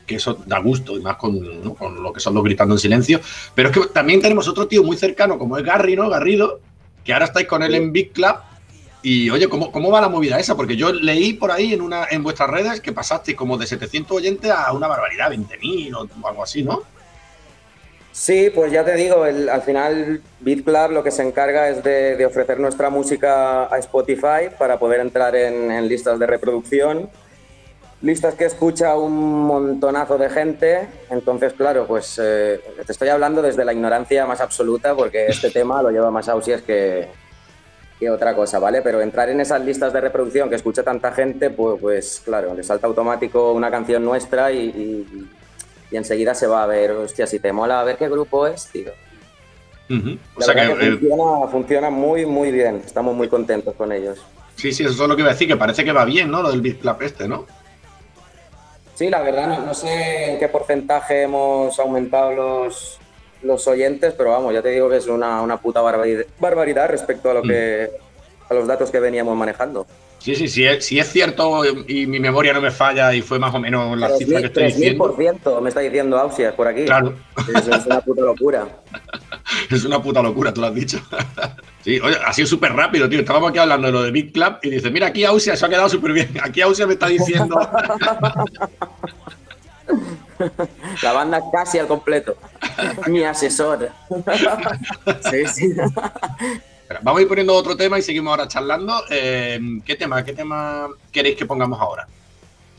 que 0.07 0.17
eso 0.17 0.39
da 0.47 0.59
gusto, 0.59 0.97
y 0.97 1.03
más 1.03 1.17
con, 1.17 1.41
lo 2.03 2.13
que 2.13 2.21
son 2.21 2.35
los 2.35 2.45
gritando 2.45 2.75
en 2.75 2.79
silencio. 2.79 3.21
Pero 3.55 3.71
es 3.71 3.77
que 3.77 3.87
también 3.87 4.21
tenemos 4.21 4.49
otro 4.49 4.67
tío 4.67 4.83
muy 4.83 4.97
cercano, 4.97 5.39
como 5.39 5.57
es 5.59 5.65
Garry, 5.65 5.97
¿no? 5.97 6.09
Garrido, 6.09 6.61
que 7.05 7.13
ahora 7.13 7.27
estáis 7.27 7.47
con 7.47 7.63
él 7.63 7.75
en 7.75 7.93
Big 7.93 8.13
Club. 8.13 8.37
Y 9.03 9.31
oye, 9.31 9.49
¿cómo, 9.49 9.71
¿cómo 9.71 9.91
va 9.91 10.01
la 10.01 10.09
movida 10.09 10.39
esa? 10.39 10.57
Porque 10.57 10.77
yo 10.77 10.93
leí 10.93 11.35
por 11.35 11.53
ahí 11.53 11.73
en, 11.73 11.81
una, 11.81 12.07
en 12.11 12.23
vuestras 12.23 12.51
redes 12.51 12.81
que 12.81 12.93
pasaste 12.93 13.37
como 13.37 13.57
de 13.57 13.67
700 13.67 14.17
oyentes 14.17 14.51
a 14.51 14.73
una 14.73 14.89
barbaridad, 14.89 15.31
20.000 15.31 15.95
o 15.95 16.29
algo 16.29 16.43
así, 16.43 16.63
¿no? 16.63 16.83
Sí, 18.17 18.51
pues 18.53 18.73
ya 18.73 18.83
te 18.83 18.95
digo, 18.95 19.25
al 19.25 19.61
final 19.61 20.23
BitClub 20.41 20.91
lo 20.91 21.05
que 21.05 21.11
se 21.11 21.23
encarga 21.23 21.69
es 21.69 21.85
de, 21.85 22.25
ofrecer 22.25 22.59
nuestra 22.59 22.89
música 22.89 23.65
a 23.65 23.79
Spotify 23.79 24.49
para 24.59 24.79
poder 24.79 25.01
entrar 25.01 25.37
en, 25.37 25.87
listas 25.87 26.19
de 26.19 26.27
reproducción, 26.27 27.11
listas 28.01 28.35
que 28.35 28.47
escucha 28.47 28.97
un 28.97 29.45
montonazo 29.45 30.17
de 30.17 30.31
gente. 30.31 30.89
Entonces, 31.11 31.53
claro, 31.53 31.87
pues 31.87 32.19
eh, 32.19 32.59
te 32.87 32.91
estoy 32.91 33.11
hablando 33.11 33.43
desde 33.43 33.67
la 33.67 33.75
ignorancia 33.75 34.25
más 34.25 34.41
absoluta 34.41 34.95
porque 34.95 35.27
este 35.27 35.51
tema 35.51 35.83
lo 35.83 35.91
lleva 35.91 36.11
más 36.11 36.27
Ausias 36.31 36.63
que, 36.63 37.09
que 38.01 38.09
otra 38.09 38.35
cosa, 38.35 38.59
¿vale? 38.59 38.81
Pero 38.81 39.03
entrar 39.03 39.29
en 39.29 39.43
esas 39.43 39.61
listas 39.61 39.93
de 39.93 40.01
reproducción 40.01 40.49
que 40.49 40.57
escucha 40.57 40.83
tanta 40.83 41.13
gente, 41.13 41.51
pues, 41.51 41.79
pues 41.79 42.23
claro, 42.25 42.55
le 42.55 42.65
salta 42.65 42.87
automático 42.87 43.53
una 43.53 43.71
canción 43.71 44.03
nuestra 44.03 44.53
y 44.53 45.29
enseguida 45.93 46.35
se 46.35 46.47
va 46.47 46.63
a 46.63 46.67
ver, 46.67 46.91
hostia, 46.93 47.27
si 47.27 47.39
te 47.39 47.53
mola 47.53 47.81
a 47.81 47.85
ver 47.85 47.97
qué 47.97 48.09
grupo 48.09 48.47
es, 48.47 48.67
tío. 48.67 48.93
O 49.89 50.43
sea 50.43 50.55
que, 50.55 50.99
funciona, 51.51 51.91
muy, 51.91 52.27
muy 52.27 52.51
bien. 52.51 52.83
Estamos 52.85 53.15
muy 53.15 53.29
contentos 53.29 53.75
con 53.77 53.93
ellos. 53.93 54.19
Sí, 54.57 54.73
sí, 54.73 54.85
eso 54.85 55.05
es 55.05 55.09
lo 55.09 55.15
que 55.15 55.23
iba 55.23 55.31
a 55.31 55.35
decir, 55.35 55.47
que 55.47 55.57
parece 55.57 55.85
que 55.85 55.93
va 55.93 56.05
bien, 56.05 56.31
¿no? 56.31 56.43
Lo 56.43 56.51
del 56.51 56.61
Beat 56.61 56.79
Club 56.79 56.97
este, 57.03 57.29
¿no? 57.29 57.47
Sí, 58.95 59.11
la 59.11 59.21
verdad, 59.21 59.65
no, 59.65 59.75
sé 59.75 60.33
en 60.33 60.39
qué 60.39 60.49
porcentaje 60.49 61.23
hemos 61.23 61.79
aumentado 61.79 62.33
los, 62.33 62.99
los 63.43 63.69
oyentes, 63.69 64.15
pero 64.17 64.31
vamos, 64.31 64.55
ya 64.55 64.63
te 64.63 64.71
digo 64.71 64.89
que 64.89 64.97
es 64.97 65.07
una, 65.07 65.43
una 65.43 65.59
puta 65.59 65.83
barbaridad, 65.83 66.89
respecto 66.89 67.31
a 67.31 67.35
lo 67.35 67.45
mm. 67.45 67.49
que 67.49 67.91
a 68.49 68.55
los 68.55 68.67
datos 68.67 68.91
que 68.91 68.99
veníamos 68.99 69.37
manejando. 69.37 69.87
Sí, 70.27 70.35
sí, 70.35 70.49
sí, 70.49 70.67
si 70.81 70.99
es 70.99 71.13
cierto 71.13 71.63
y 71.87 72.05
mi 72.09 72.19
memoria 72.19 72.53
no 72.53 72.61
me 72.61 72.73
falla 72.73 73.15
y 73.15 73.23
fue 73.23 73.39
más 73.39 73.55
o 73.55 73.61
menos 73.61 73.97
la 73.97 74.11
cifra 74.17 74.41
que 74.41 74.47
estoy 74.47 74.65
diciendo. 74.65 75.15
me 75.63 75.69
está 75.69 75.79
diciendo 75.79 76.19
Ausias 76.19 76.53
por 76.53 76.67
aquí. 76.67 76.85
Claro. 76.85 77.15
Es, 77.47 77.87
una 77.87 78.01
puta 78.01 78.23
locura. 78.23 78.67
es 79.71 79.85
una 79.85 80.03
puta 80.03 80.21
locura, 80.21 80.53
tú 80.53 80.63
lo 80.63 80.67
has 80.67 80.75
dicho. 80.75 80.99
sí, 81.85 82.01
oye, 82.01 82.17
ha 82.27 82.33
sido 82.33 82.49
súper 82.49 82.73
rápido, 82.73 83.09
tío. 83.09 83.21
Estábamos 83.21 83.51
aquí 83.51 83.61
hablando 83.61 83.87
de 83.87 83.93
lo 83.93 84.03
de 84.03 84.11
Big 84.11 84.33
Club 84.33 84.59
y 84.65 84.71
dice, 84.71 84.91
mira, 84.91 85.07
aquí 85.07 85.25
Ausias 85.25 85.61
se 85.61 85.65
ha 85.65 85.69
quedado 85.69 85.89
súper 85.89 86.13
bien. 86.13 86.29
Aquí 86.43 86.61
Ausias 86.61 86.89
me 86.89 86.95
está 86.95 87.07
diciendo... 87.07 87.57
La 91.05 91.13
banda 91.13 91.41
casi 91.53 91.79
al 91.79 91.87
completo. 91.87 92.37
Mi 93.07 93.23
asesor. 93.23 93.91
sí, 95.31 95.47
sí. 95.47 95.77
Vamos 97.03 97.19
a 97.19 97.23
ir 97.23 97.29
poniendo 97.29 97.55
otro 97.55 97.77
tema 97.77 97.99
y 97.99 98.03
seguimos 98.03 98.31
ahora 98.31 98.49
charlando. 98.49 98.95
Eh, 99.11 99.59
¿Qué 99.85 99.97
tema, 99.97 100.25
qué 100.25 100.33
tema 100.33 100.89
queréis 101.11 101.37
que 101.37 101.47
pongamos 101.47 101.81
ahora? 101.81 102.07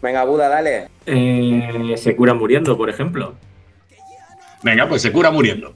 Venga, 0.01 0.23
Buda, 0.23 0.47
dale. 0.47 0.89
Eh, 1.05 1.95
se 1.97 2.15
cura 2.15 2.33
muriendo, 2.33 2.77
por 2.77 2.89
ejemplo. 2.89 3.35
Venga, 4.63 4.87
pues 4.87 5.01
se 5.01 5.11
cura 5.11 5.31
muriendo. 5.31 5.73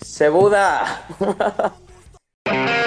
Se 0.00 0.28
Buda. 0.28 1.06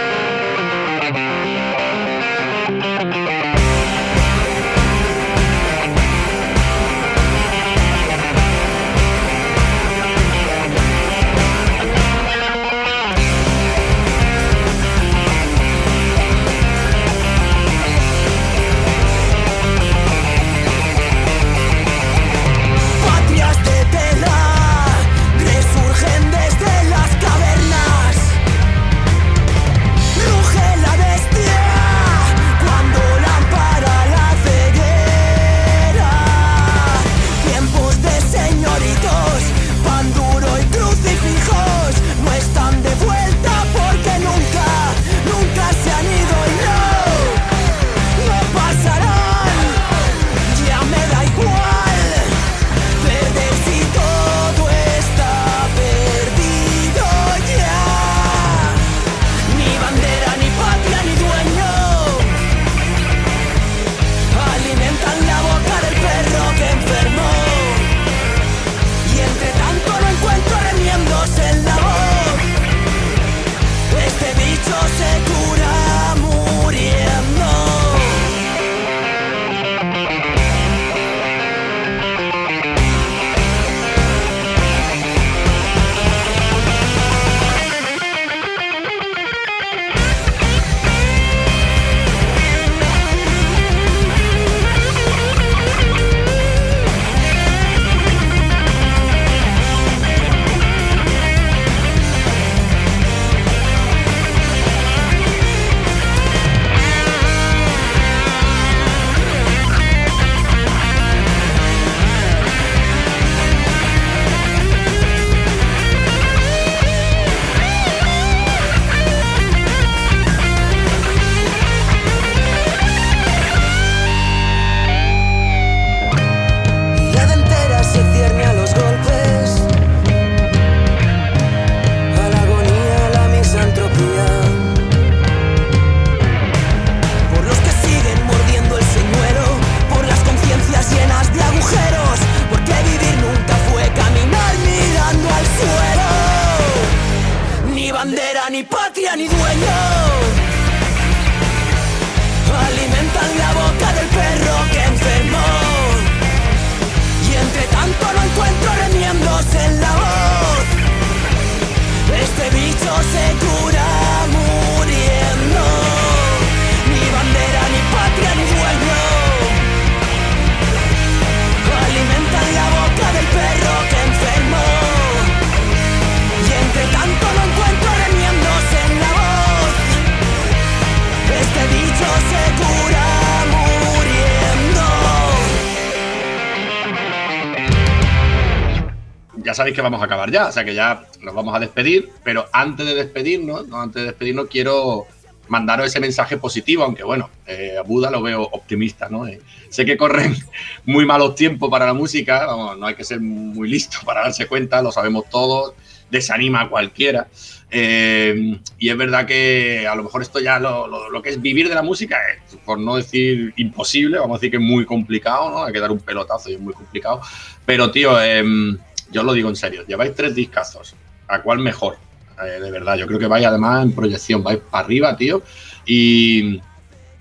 sabéis 189.63 189.77
que 189.77 189.81
vamos 189.81 190.01
a 190.01 190.05
acabar 190.05 190.29
ya, 190.29 190.47
o 190.47 190.51
sea 190.51 190.65
que 190.65 190.75
ya 190.75 191.05
nos 191.21 191.33
vamos 191.33 191.55
a 191.55 191.59
despedir, 191.59 192.09
pero 192.21 192.47
antes 192.51 192.85
de 192.85 192.95
despedirnos, 192.95 193.65
no, 193.69 193.79
antes 193.79 194.01
de 194.01 194.07
despedirnos 194.07 194.47
quiero 194.49 195.07
mandaros 195.47 195.87
ese 195.87 196.01
mensaje 196.01 196.35
positivo, 196.35 196.83
aunque 196.83 197.05
bueno, 197.05 197.29
eh, 197.47 197.77
a 197.79 197.81
Buda 197.81 198.11
lo 198.11 198.21
veo 198.21 198.41
optimista, 198.41 199.07
¿no? 199.07 199.25
Eh, 199.25 199.39
sé 199.69 199.85
que 199.85 199.95
corren 199.95 200.35
muy 200.85 201.05
malos 201.05 201.35
tiempos 201.35 201.69
para 201.69 201.85
la 201.85 201.93
música, 201.93 202.45
no 202.77 202.85
hay 202.85 202.95
que 202.95 203.05
ser 203.05 203.21
muy 203.21 203.69
listo 203.69 203.99
para 204.03 204.23
darse 204.23 204.47
cuenta, 204.47 204.81
lo 204.81 204.91
sabemos 204.91 205.29
todos, 205.29 205.75
desanima 206.11 206.63
a 206.63 206.69
cualquiera. 206.69 207.29
Eh, 207.71 208.59
y 208.77 208.89
es 208.89 208.97
verdad 208.97 209.25
que 209.25 209.87
a 209.87 209.95
lo 209.95 210.03
mejor 210.03 210.23
esto 210.23 210.41
ya 210.41 210.59
lo, 210.59 211.21
que 211.23 211.29
es 211.29 211.41
vivir 211.41 211.69
de 211.69 211.75
la 211.75 211.81
música 211.83 212.17
es, 212.29 212.57
por 212.65 212.79
no 212.79 212.97
decir 212.97 213.53
imposible, 213.55 214.19
vamos 214.19 214.35
a 214.35 214.39
decir 214.39 214.51
que 214.51 214.57
es 214.57 214.63
muy 214.63 214.85
complicado, 214.85 215.49
¿no? 215.49 215.63
Hay 215.63 215.71
que 215.71 215.79
dar 215.79 215.91
un 215.91 215.99
pelotazo 215.99 216.49
y 216.49 216.55
es 216.55 216.59
muy 216.59 216.73
complicado. 216.73 217.21
Pero, 217.65 217.89
tío, 217.89 218.21
em, 218.21 218.77
yo 219.13 219.23
lo 219.23 219.33
digo 219.33 219.49
en 219.49 219.55
serio, 219.55 219.85
lleváis 219.87 220.13
tres 220.15 220.35
discazos, 220.35 220.95
¿a 221.27 221.41
cuál 221.41 221.59
mejor? 221.59 221.97
Eh, 222.43 222.59
de 222.59 222.71
verdad, 222.71 222.95
yo 222.95 223.07
creo 223.07 223.19
que 223.19 223.27
vais 223.27 223.45
además 223.45 223.85
en 223.85 223.93
proyección, 223.93 224.43
vais 224.43 224.59
para 224.59 224.83
arriba, 224.83 225.15
tío. 225.15 225.43
Y 225.85 226.59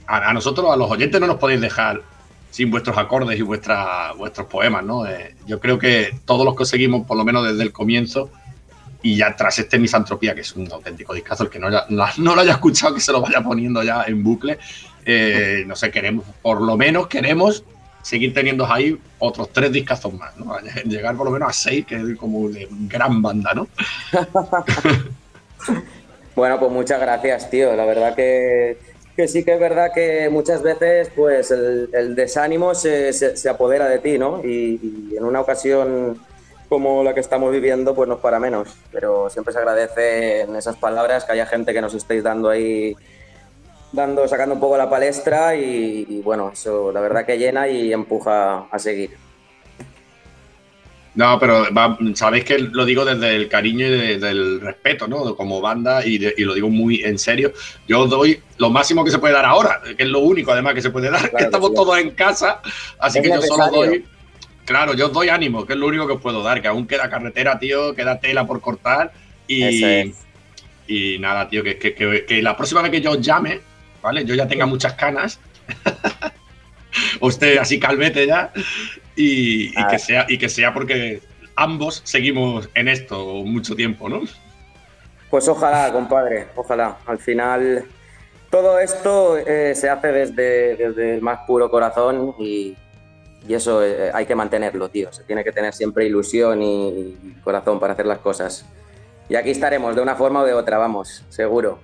a, 0.07 0.33
nosotros, 0.33 0.71
a 0.73 0.77
los 0.77 0.91
oyentes, 0.91 1.21
no 1.21 1.27
nos 1.27 1.37
podéis 1.37 1.61
dejar 1.61 2.03
sin 2.51 2.71
vuestros 2.71 2.97
acordes 2.99 3.39
y 3.39 3.43
vuestra, 3.43 4.13
vuestros 4.13 4.47
poemas, 4.47 4.85
¿no? 4.85 5.07
Eh, 5.07 5.35
yo 5.47 5.61
creo 5.61 5.79
que 5.79 6.19
todos 6.25 6.45
los 6.45 6.57
que 6.57 6.65
seguimos, 6.65 7.07
por 7.07 7.17
lo 7.17 7.25
menos 7.25 7.47
desde 7.47 7.63
el 7.63 7.73
comienzo, 7.73 8.31
y 9.03 9.17
ya 9.17 9.35
tras 9.37 9.59
este 9.59 9.79
Misantropía, 9.79 10.35
que 10.35 10.43
es 10.43 10.55
un 10.55 10.71
auténtico 10.71 11.13
discazo, 11.13 11.45
el 11.45 11.51
que 11.51 11.59
no, 11.59 11.69
no, 11.89 12.35
lo 12.35 12.41
haya 12.41 12.53
escuchado, 12.53 12.95
que 12.95 13.01
se 13.01 13.13
lo 13.13 13.21
vaya 13.21 13.43
poniendo 13.43 13.83
ya 13.83 14.05
en 14.07 14.23
bucle. 14.23 14.59
Eh, 15.05 15.65
no 15.67 15.75
sé, 15.75 15.91
queremos, 15.91 16.25
por 16.41 16.61
lo 16.61 16.77
menos 16.77 17.09
queremos 17.09 17.65
seguir 18.03 18.35
teniendo 18.35 18.71
ahí 18.71 18.99
otros 19.19 19.51
tres 19.51 19.73
discazos 19.73 20.13
más, 20.13 20.37
¿no? 20.37 20.55
Llegar 20.85 21.17
por 21.17 21.27
lo 21.27 21.33
menos 21.33 21.49
a 21.49 21.53
seis, 21.53 21.87
que 21.87 21.97
es 21.97 22.17
como 22.19 22.49
de 22.49 22.69
gran 22.71 23.23
banda, 23.23 23.55
¿no? 23.55 23.69
bueno, 26.37 26.59
pues 26.59 26.73
muchas 26.73 27.01
gracias, 27.01 27.49
tío. 27.49 27.75
La 27.75 27.85
verdad 27.85 28.15
que, 28.15 28.77
sí 29.27 29.45
que 29.45 29.55
es 29.55 29.61
verdad 29.61 29.93
que 29.95 30.29
muchas 30.31 30.63
veces 30.63 31.11
pues 31.15 31.51
el, 31.51 32.15
desánimo 32.15 32.75
se, 32.75 33.13
apodera 33.49 33.89
de 33.89 33.99
ti, 34.01 34.19
¿no? 34.19 34.43
y 34.45 35.15
en 35.17 35.25
una 35.25 35.41
ocasión 35.41 36.19
como 36.73 37.05
la 37.05 37.13
que 37.13 37.21
estamos 37.21 37.53
viviendo, 37.53 37.95
pues 37.95 38.09
nos 38.09 38.21
para 38.21 38.41
menos. 38.41 38.75
Pero 38.91 39.29
siempre 39.29 39.53
se 39.53 39.59
agradece 39.59 40.41
en 40.41 40.57
esas 40.57 40.75
palabras 40.75 41.27
que 41.27 41.33
haya 41.33 41.45
gente 41.45 41.75
que 41.75 41.83
nos 41.83 41.93
estéis 41.93 42.23
dando 42.23 42.49
ahí, 42.49 42.97
dando, 43.93 44.27
sacando 44.27 44.55
un 44.55 44.61
poco 44.61 44.77
la 44.77 44.89
palestra 44.89 45.55
y, 45.55 46.21
bueno, 46.25 46.51
eso 46.53 46.91
la 46.93 47.01
verdad 47.01 47.25
que 47.25 47.39
llena 47.39 47.69
y 47.69 47.93
empuja 47.93 48.67
a 48.71 48.79
seguir. 48.79 49.11
No, 51.15 51.39
pero 51.39 51.67
sabéis 52.15 52.45
que 52.45 52.59
lo 52.59 52.87
digo 52.87 53.05
desde 53.05 53.37
el 53.37 53.49
cariño 53.49 53.87
y 53.87 53.91
desde 53.91 54.31
el 54.31 54.61
respeto, 54.63 55.07
¿no? 55.07 55.37
Como 55.37 55.61
banda 55.61 56.05
y, 56.07 56.19
lo 56.19 56.55
digo 56.55 56.71
muy 56.71 57.03
en 57.03 57.19
serio. 57.19 57.53
Yo 57.87 58.07
doy 58.07 58.41
lo 58.57 58.71
máximo 58.71 59.05
que 59.05 59.11
se 59.11 59.19
puede 59.19 59.35
dar 59.35 59.45
ahora, 59.45 59.83
que 59.97 60.05
es 60.05 60.09
lo 60.09 60.21
único 60.21 60.53
además 60.53 60.73
que 60.75 60.81
se 60.81 60.91
puede 60.91 61.11
dar, 61.11 61.31
que 61.37 61.45
estamos 61.45 61.75
todos 61.75 61.99
en 61.99 62.13
casa, 62.13 62.63
así 62.99 63.21
que 63.21 63.29
yo 63.29 63.43
solo 63.43 63.69
doy 63.71 64.05
Claro, 64.65 64.95
yo 64.95 65.07
os 65.07 65.13
doy 65.13 65.29
ánimo, 65.29 65.67
que 65.67 65.73
es 65.73 65.79
lo 65.79 65.89
único 65.89 66.07
que 66.07 66.13
os 66.15 66.21
puedo 66.21 66.43
dar, 66.43 66.63
que 66.63 66.69
aún 66.69 66.87
queda 66.87 67.11
carretera, 67.11 67.59
tío, 67.59 67.95
queda 67.95 68.21
tela 68.21 68.47
por 68.47 68.61
cortar 68.61 69.13
y, 69.49 70.15
y 70.87 71.19
nada, 71.19 71.49
tío, 71.49 71.65
que, 71.65 71.77
que, 71.79 72.43
la 72.43 72.57
próxima 72.57 72.81
vez 72.83 72.93
que 72.93 73.01
yo 73.01 73.11
os 73.13 73.21
llame, 73.21 73.61
¿vale? 74.03 74.25
Yo 74.25 74.35
ya 74.35 74.49
tenga 74.49 74.67
muchas 74.67 74.95
canas, 74.95 75.39
o 77.21 77.29
esté 77.29 77.59
así 77.59 77.79
calvete 77.79 78.27
ya, 78.27 78.53
y, 79.17 79.73
que 79.87 79.99
sea, 79.99 80.27
y 80.29 80.39
que 80.39 80.49
sea 80.49 80.75
porque 80.75 81.23
ambos 81.57 82.03
seguimos 82.05 82.69
en 82.75 82.89
esto 82.89 83.43
mucho 83.45 83.75
tiempo, 83.75 84.09
¿no? 84.09 84.23
Pues 85.31 85.49
ojalá, 85.49 85.91
compadre, 85.93 86.49
ojalá. 86.57 86.99
Al 87.07 87.19
final, 87.19 87.85
todo 88.51 88.79
esto 88.79 89.39
eh, 89.39 89.75
se 89.75 89.89
hace 89.89 90.09
desde, 90.09 90.77
desde 90.77 91.15
el 91.15 91.23
más 91.23 91.41
puro 91.47 91.71
corazón 91.71 92.35
y, 92.39 92.77
y 93.47 93.55
eso 93.55 93.85
eh, 93.85 94.11
hay 94.13 94.27
que 94.27 94.35
mantenerlo, 94.35 94.89
tío. 94.89 95.13
Se 95.13 95.25
tiene 95.25 95.43
que 95.43 95.53
tener 95.53 95.73
siempre 95.73 96.07
ilusión 96.07 96.63
y, 96.63 97.37
corazón 97.43 97.81
para 97.81 97.95
hacer 97.95 98.07
las 98.07 98.19
cosas. 98.19 98.67
Y 99.29 99.35
aquí 99.35 99.51
estaremos 99.51 99.97
de 99.97 100.03
una 100.03 100.15
forma 100.15 100.43
o 100.43 100.45
de 100.45 100.53
otra, 100.53 100.79
vamos, 100.79 101.25
seguro. 101.29 101.79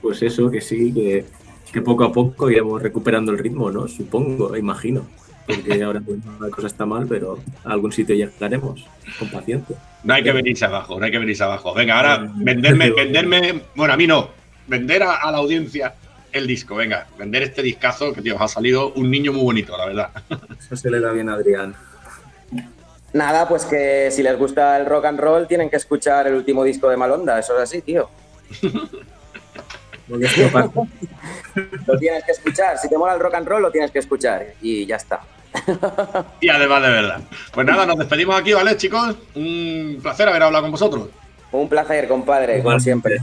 Pues 0.00 0.22
eso, 0.22 0.50
que 0.50 0.60
sí, 0.60 0.92
que, 0.92 1.24
que 1.72 1.82
poco 1.82 2.04
a 2.04 2.12
poco 2.12 2.50
iremos 2.50 2.82
recuperando 2.82 3.32
el 3.32 3.38
ritmo, 3.38 3.70
¿no? 3.70 3.88
Supongo, 3.88 4.56
imagino. 4.56 5.06
Porque 5.46 5.82
ahora 5.82 6.00
pues, 6.00 6.18
la 6.40 6.50
cosa 6.50 6.66
está 6.66 6.86
mal, 6.86 7.06
pero 7.08 7.38
a 7.64 7.72
algún 7.72 7.92
sitio 7.92 8.14
ya 8.14 8.26
estaremos, 8.26 8.86
con 9.18 9.30
paciencia. 9.30 9.76
No 10.04 10.14
hay 10.14 10.22
que 10.22 10.32
venirse 10.32 10.64
abajo, 10.64 10.98
no 10.98 11.04
hay 11.04 11.10
que 11.10 11.18
venirse 11.18 11.42
abajo. 11.42 11.74
Venga, 11.74 11.96
ahora 11.96 12.30
venderme, 12.34 12.90
venderme, 12.90 13.62
bueno, 13.74 13.94
a 13.94 13.96
mí 13.96 14.06
no, 14.06 14.30
vender 14.66 15.02
a 15.02 15.30
la 15.30 15.38
audiencia 15.38 15.94
el 16.32 16.46
disco. 16.46 16.76
Venga, 16.76 17.06
vender 17.18 17.42
este 17.42 17.62
discazo 17.62 18.12
que, 18.12 18.22
tío, 18.22 18.36
os 18.36 18.40
ha 18.40 18.48
salido 18.48 18.92
un 18.94 19.10
niño 19.10 19.32
muy 19.32 19.42
bonito, 19.42 19.76
la 19.76 19.86
verdad. 19.86 20.10
Eso 20.58 20.76
se 20.76 20.90
le 20.90 21.00
da 21.00 21.12
bien 21.12 21.28
a 21.28 21.34
Adrián. 21.34 21.74
Nada, 23.12 23.48
pues 23.48 23.64
que 23.64 24.08
si 24.12 24.22
les 24.22 24.38
gusta 24.38 24.78
el 24.78 24.86
rock 24.86 25.06
and 25.06 25.18
roll 25.18 25.48
tienen 25.48 25.68
que 25.68 25.76
escuchar 25.76 26.28
el 26.28 26.34
último 26.34 26.62
disco 26.62 26.88
de 26.88 26.96
Malonda, 26.96 27.40
eso 27.40 27.56
es 27.56 27.62
así, 27.62 27.82
tío. 27.82 28.08
lo 31.86 31.98
tienes 31.98 32.24
que 32.24 32.32
escuchar, 32.32 32.78
si 32.78 32.88
te 32.88 32.98
mola 32.98 33.14
el 33.14 33.20
rock 33.20 33.34
and 33.34 33.46
roll 33.46 33.62
lo 33.62 33.70
tienes 33.70 33.90
que 33.90 33.98
escuchar 34.00 34.54
y 34.60 34.86
ya 34.86 34.96
está. 34.96 35.20
y 36.40 36.48
además 36.48 36.82
de 36.82 36.88
verdad. 36.88 37.20
Pues 37.52 37.66
nada, 37.66 37.86
nos 37.86 37.98
despedimos 37.98 38.38
aquí, 38.40 38.52
¿vale, 38.52 38.76
chicos? 38.76 39.16
Un 39.34 39.98
placer 40.02 40.28
haber 40.28 40.42
hablado 40.42 40.64
con 40.64 40.72
vosotros. 40.72 41.08
Un 41.52 41.68
placer, 41.68 42.06
compadre, 42.06 42.62
como 42.62 42.78
siempre. 42.78 43.18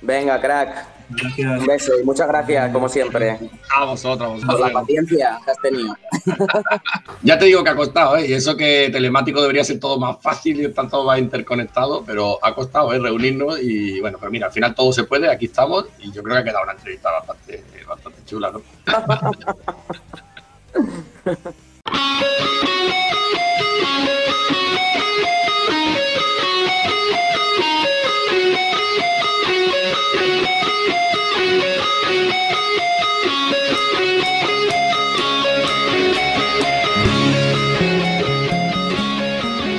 Venga, 0.00 0.40
crack. 0.40 0.93
Un 1.10 1.66
beso 1.66 1.92
y 2.00 2.04
muchas 2.04 2.28
gracias, 2.28 2.72
como 2.72 2.88
siempre. 2.88 3.38
A 3.76 3.84
vosotros, 3.84 4.42
Por 4.44 4.60
la 4.60 4.72
paciencia 4.72 5.38
que 5.44 5.50
has 5.50 5.60
tenido. 5.60 5.96
ya 7.22 7.38
te 7.38 7.46
digo 7.46 7.62
que 7.62 7.70
ha 7.70 7.76
costado, 7.76 8.16
¿eh? 8.16 8.26
Y 8.28 8.32
eso 8.32 8.56
que 8.56 8.88
telemático 8.90 9.40
debería 9.40 9.64
ser 9.64 9.78
todo 9.78 9.98
más 9.98 10.16
fácil 10.20 10.60
y 10.60 10.64
estar 10.64 10.88
todo 10.88 11.04
más 11.04 11.18
interconectado, 11.18 12.02
pero 12.04 12.38
ha 12.42 12.54
costado, 12.54 12.92
¿eh? 12.92 12.98
Reunirnos 12.98 13.60
y 13.60 14.00
bueno, 14.00 14.18
pero 14.18 14.30
mira, 14.30 14.46
al 14.46 14.52
final 14.52 14.74
todo 14.74 14.92
se 14.92 15.04
puede, 15.04 15.30
aquí 15.30 15.46
estamos 15.46 15.86
y 15.98 16.10
yo 16.10 16.22
creo 16.22 16.36
que 16.36 16.40
ha 16.40 16.44
quedado 16.44 16.64
una 16.64 16.72
entrevista 16.72 17.10
bastante, 17.10 17.64
bastante 17.86 18.24
chula, 18.24 18.50
¿no? 18.50 18.62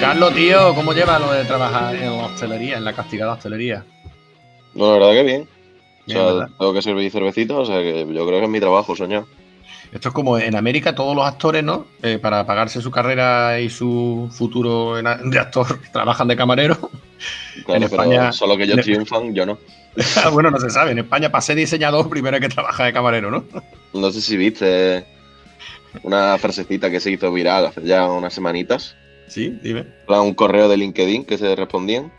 Carlos, 0.06 0.36
tío, 0.36 0.76
¿cómo 0.76 0.94
lleva 0.94 1.18
lo 1.18 1.32
de 1.32 1.46
trabajar 1.46 1.96
en 1.96 2.16
la 2.16 2.26
hostelería, 2.28 2.78
en 2.78 2.86
la 2.86 2.94
castigada 2.94 3.34
hostelería? 3.34 3.84
No, 4.76 4.92
la 4.92 5.08
verdad 5.08 5.14
que 5.14 5.24
bien. 5.24 5.48
O 6.08 6.12
sea, 6.12 6.48
tengo 6.60 6.74
que 6.76 6.82
servir 6.84 7.12
cervecitas, 7.12 7.58
o 7.58 7.66
sea 7.66 7.82
que 7.82 8.06
yo 8.14 8.28
creo 8.28 8.38
que 8.38 8.44
es 8.44 8.50
mi 8.50 8.60
trabajo, 8.60 8.96
soñar. 8.96 9.24
Esto 9.92 10.10
es 10.10 10.14
como 10.14 10.38
en 10.38 10.56
América 10.56 10.94
todos 10.94 11.16
los 11.16 11.26
actores, 11.26 11.64
¿no? 11.64 11.88
Eh, 12.04 12.20
para 12.20 12.46
pagarse 12.46 12.82
su 12.82 12.92
carrera 12.92 13.60
y 13.60 13.72
su 13.72 14.30
futuro 14.32 14.94
de 14.96 15.40
actor 15.40 15.80
trabajan 15.92 16.28
de 16.28 16.36
camarero. 16.36 16.92
en 17.68 17.82
España, 17.82 18.32
solo 18.32 18.56
que 18.58 18.66
ellos 18.66 18.82
triunfan, 18.82 19.34
yo 19.34 19.48
no. 19.48 19.58
bueno, 20.34 20.52
no 20.52 20.60
se 20.60 20.70
sabe. 20.70 20.92
En 20.92 21.00
España, 21.00 21.32
ser 21.42 21.56
diseñador, 21.56 22.08
primero 22.10 22.40
que 22.40 22.50
trabajar 22.50 22.86
de 22.86 22.94
camarero, 22.94 23.32
¿no? 23.32 23.44
no 23.92 24.12
sé 24.12 24.22
si 24.22 24.38
viste 24.38 25.04
una 26.04 26.38
frasecita 26.38 26.92
que 26.92 27.00
se 27.00 27.10
hizo 27.10 27.32
viral 27.32 27.66
hace 27.66 27.82
ya 27.82 28.06
unas 28.06 28.36
semanitas 28.36 28.96
Sí, 29.28 29.60
dime. 29.62 29.86
Un 30.08 30.34
correo 30.34 30.68
de 30.70 30.78
LinkedIn 30.78 31.26
que 31.26 31.38
se 31.38 31.56
respondían. 31.56 32.12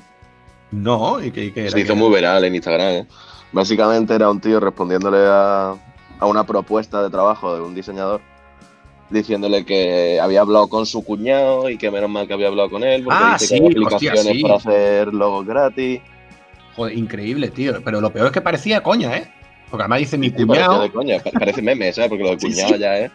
No, 0.71 1.23
¿y 1.23 1.31
qué, 1.31 1.71
Se 1.71 1.81
hizo 1.81 1.95
muy 1.95 2.15
viral 2.15 2.45
en 2.45 2.55
Instagram. 2.55 2.89
¿eh? 2.89 3.07
Básicamente 3.53 4.15
era 4.15 4.31
un 4.31 4.41
tío 4.41 4.61
respondiéndole 4.61 5.19
a, 5.21 5.75
una 6.21 6.45
propuesta 6.45 7.03
de 7.03 7.11
trabajo 7.11 7.55
de 7.55 7.61
un 7.61 7.75
diseñador 7.75 8.21
diciéndole 9.11 9.65
que 9.65 10.19
había 10.21 10.41
hablado 10.41 10.69
con 10.69 10.85
su 10.85 11.05
cuñado 11.05 11.71
y 11.71 11.79
que 11.79 11.91
menos 11.93 12.11
mal 12.11 12.27
que 12.27 12.35
había 12.35 12.49
hablado 12.49 12.69
con 12.71 12.83
él 12.83 13.05
porque 13.05 13.19
ah, 13.23 13.37
dice 13.39 13.57
que 13.57 13.63
hay 13.63 13.71
aplicaciones 13.71 14.43
para 14.43 14.55
hacer 14.57 15.15
logos 15.15 15.47
gratis. 15.47 16.01
Joder, 16.75 16.99
increíble, 16.99 17.49
tío. 17.49 17.81
Pero 17.85 18.01
lo 18.01 18.13
peor 18.13 18.27
es 18.27 18.33
que 18.33 18.41
parecía 18.41 18.83
coña, 18.83 19.17
¿eh? 19.17 19.33
Porque 19.71 19.83
además 19.83 20.01
dice 20.01 20.19
mi 20.19 20.31
cuñado. 20.31 20.83
De 20.83 20.91
coña. 20.91 21.19
Parece 21.33 21.63
meme, 21.63 21.93
¿sabes? 21.93 22.11
Porque 22.11 22.25
lo 22.25 22.31
de 22.31 22.37
cuñado 22.41 22.77
ya 22.77 22.99
es. 22.99 23.13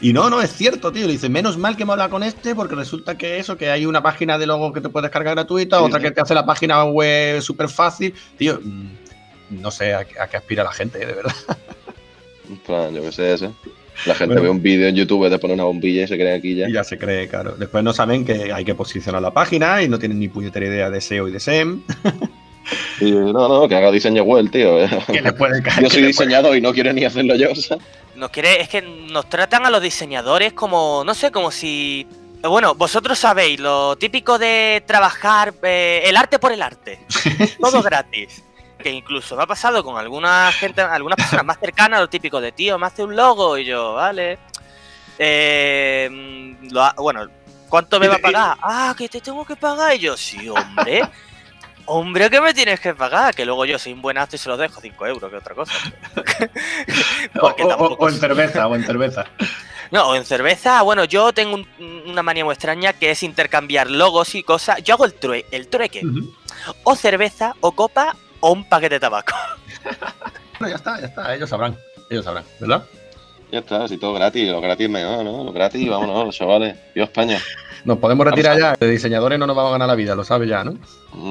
Y 0.00 0.12
no, 0.12 0.30
no, 0.30 0.40
es 0.42 0.52
cierto, 0.52 0.92
tío. 0.92 1.06
Le 1.06 1.12
dice, 1.12 1.28
menos 1.28 1.56
mal 1.56 1.76
que 1.76 1.84
me 1.84 1.92
habla 1.92 2.08
con 2.08 2.22
este, 2.22 2.54
porque 2.54 2.74
resulta 2.74 3.16
que 3.16 3.38
eso, 3.38 3.56
que 3.56 3.70
hay 3.70 3.86
una 3.86 4.02
página 4.02 4.38
de 4.38 4.46
logo 4.46 4.72
que 4.72 4.80
te 4.80 4.88
puedes 4.88 5.10
cargar 5.10 5.34
gratuita, 5.34 5.82
otra 5.82 6.00
que 6.00 6.10
te 6.10 6.20
hace 6.20 6.34
la 6.34 6.46
página 6.46 6.84
web 6.84 7.40
súper 7.40 7.68
fácil. 7.68 8.14
Tío, 8.36 8.60
mm, 8.62 9.60
no 9.62 9.70
sé 9.70 9.94
a, 9.94 10.04
qué 10.04 10.36
aspira 10.36 10.64
la 10.64 10.72
gente, 10.72 10.98
de 10.98 11.06
verdad. 11.06 11.34
yo 12.92 13.02
qué 13.02 13.12
sé, 13.12 13.34
ese. 13.34 13.50
La 14.04 14.14
gente 14.14 14.38
ve 14.38 14.50
un 14.50 14.62
vídeo 14.62 14.88
en 14.88 14.94
YouTube, 14.94 15.28
te 15.30 15.38
pone 15.38 15.54
una 15.54 15.64
bombilla 15.64 16.04
y 16.04 16.06
se 16.06 16.16
cree 16.16 16.34
aquí 16.34 16.54
ya. 16.54 16.68
Y 16.68 16.72
ya 16.72 16.84
se 16.84 16.98
cree, 16.98 17.28
claro. 17.28 17.54
Después 17.56 17.82
no 17.82 17.94
saben 17.94 18.24
que 18.24 18.52
hay 18.52 18.64
que 18.64 18.74
posicionar 18.74 19.22
la 19.22 19.32
página 19.32 19.82
y 19.82 19.88
no 19.88 19.98
tienen 19.98 20.18
ni 20.18 20.28
puñetera 20.28 20.66
idea 20.66 20.90
de 20.90 21.00
SEO 21.00 21.28
y 21.28 21.32
de 21.32 21.40
SEM. 21.40 21.80
no, 23.00 23.48
no, 23.48 23.68
que 23.68 23.74
haga 23.74 23.90
diseño 23.90 24.22
web, 24.24 24.50
tío. 24.50 24.78
le 25.08 25.32
puede 25.32 25.62
caer, 25.62 25.82
yo 25.82 25.90
soy 25.90 26.02
diseñador 26.02 26.56
y 26.56 26.60
no 26.60 26.74
quiero 26.74 26.92
ni 26.92 27.04
hacerlo 27.04 27.36
yo. 27.36 27.48
Nos 28.16 28.30
quiere, 28.30 28.60
es 28.60 28.68
que 28.68 28.82
nos 28.82 29.28
tratan 29.28 29.66
a 29.66 29.70
los 29.70 29.82
diseñadores 29.82 30.52
como, 30.52 31.02
no 31.04 31.14
sé, 31.14 31.30
como 31.30 31.50
si 31.50 32.06
bueno, 32.42 32.74
vosotros 32.74 33.18
sabéis 33.18 33.60
lo 33.60 33.96
típico 33.96 34.38
de 34.38 34.82
trabajar 34.86 35.54
eh, 35.62 36.02
el 36.04 36.16
arte 36.16 36.38
por 36.38 36.52
el 36.52 36.62
arte. 36.62 37.00
Todo 37.60 37.82
gratis. 37.82 38.42
Que 38.78 38.90
incluso 38.90 39.36
me 39.36 39.42
ha 39.42 39.46
pasado 39.46 39.82
con 39.82 39.96
alguna 39.96 40.52
gente, 40.52 40.80
algunas 40.80 41.16
personas 41.16 41.44
más 41.44 41.58
cercanas, 41.58 42.00
lo 42.00 42.08
típico 42.08 42.40
de 42.40 42.52
tío, 42.52 42.78
me 42.78 42.86
hace 42.86 43.02
un 43.02 43.16
logo 43.16 43.56
y 43.58 43.64
yo, 43.64 43.94
vale. 43.94 44.38
Eh, 45.18 46.56
bueno, 46.96 47.26
¿cuánto 47.68 47.98
me 47.98 48.08
va 48.08 48.16
a 48.16 48.18
pagar? 48.18 48.58
Ah, 48.60 48.94
que 48.96 49.08
te 49.08 49.20
tengo 49.20 49.44
que 49.44 49.56
pagar. 49.56 49.96
Y 49.96 50.00
yo, 50.00 50.16
sí, 50.16 50.48
hombre. 50.48 51.02
Hombre, 51.86 52.28
¿qué 52.30 52.40
me 52.40 52.52
tienes 52.52 52.80
que 52.80 52.94
pagar? 52.94 53.34
Que 53.34 53.44
luego 53.44 53.64
yo 53.64 53.78
soy 53.78 53.92
un 53.92 54.02
buen 54.02 54.18
acto 54.18 54.36
y 54.36 54.38
se 54.38 54.48
lo 54.48 54.56
dejo 54.56 54.80
5 54.80 55.06
euros, 55.06 55.30
que 55.30 55.36
otra 55.36 55.54
cosa. 55.54 55.72
o, 57.40 58.08
en 58.08 58.14
cerveza, 58.18 58.66
o 58.66 58.74
en 58.74 58.84
cerveza. 58.84 59.24
No, 59.92 60.16
en 60.16 60.24
cerveza, 60.24 60.82
bueno, 60.82 61.04
yo 61.04 61.32
tengo 61.32 61.64
una 61.78 62.20
manía 62.20 62.44
muy 62.44 62.54
extraña 62.54 62.92
que 62.92 63.12
es 63.12 63.22
intercambiar 63.22 63.88
logos 63.88 64.34
y 64.34 64.42
cosas. 64.42 64.82
Yo 64.82 64.94
hago 64.94 65.04
el, 65.04 65.14
true, 65.14 65.46
el 65.52 65.68
trueque. 65.68 66.02
O 66.82 66.96
cerveza, 66.96 67.54
o 67.60 67.70
copa, 67.70 68.16
o 68.40 68.50
un 68.50 68.68
paquete 68.68 68.96
de 68.96 69.00
tabaco. 69.00 69.32
bueno, 70.58 70.70
ya 70.70 70.74
está, 70.74 71.00
ya 71.00 71.06
está, 71.06 71.32
ellos 71.32 71.48
sabrán, 71.48 71.76
ellos 72.10 72.24
sabrán, 72.24 72.44
¿verdad? 72.58 72.84
Ya 73.52 73.60
está, 73.60 73.86
si 73.86 73.96
todo 73.96 74.12
gratis, 74.14 74.50
lo 74.50 74.60
gratis 74.60 74.90
mejor, 74.90 75.24
¿no? 75.24 75.44
Lo 75.44 75.52
gratis, 75.52 75.88
vámonos, 75.88 76.36
chavales. 76.36 76.76
Viva 76.92 77.04
España. 77.04 77.40
Nos 77.86 77.98
podemos 77.98 78.26
retirar 78.26 78.58
ya. 78.58 78.74
De 78.74 78.90
diseñadores 78.90 79.38
no 79.38 79.46
nos 79.46 79.54
vamos 79.54 79.70
a 79.70 79.72
ganar 79.74 79.86
la 79.86 79.94
vida, 79.94 80.16
lo 80.16 80.24
sabes 80.24 80.48
ya, 80.48 80.64
¿no? 80.64 80.72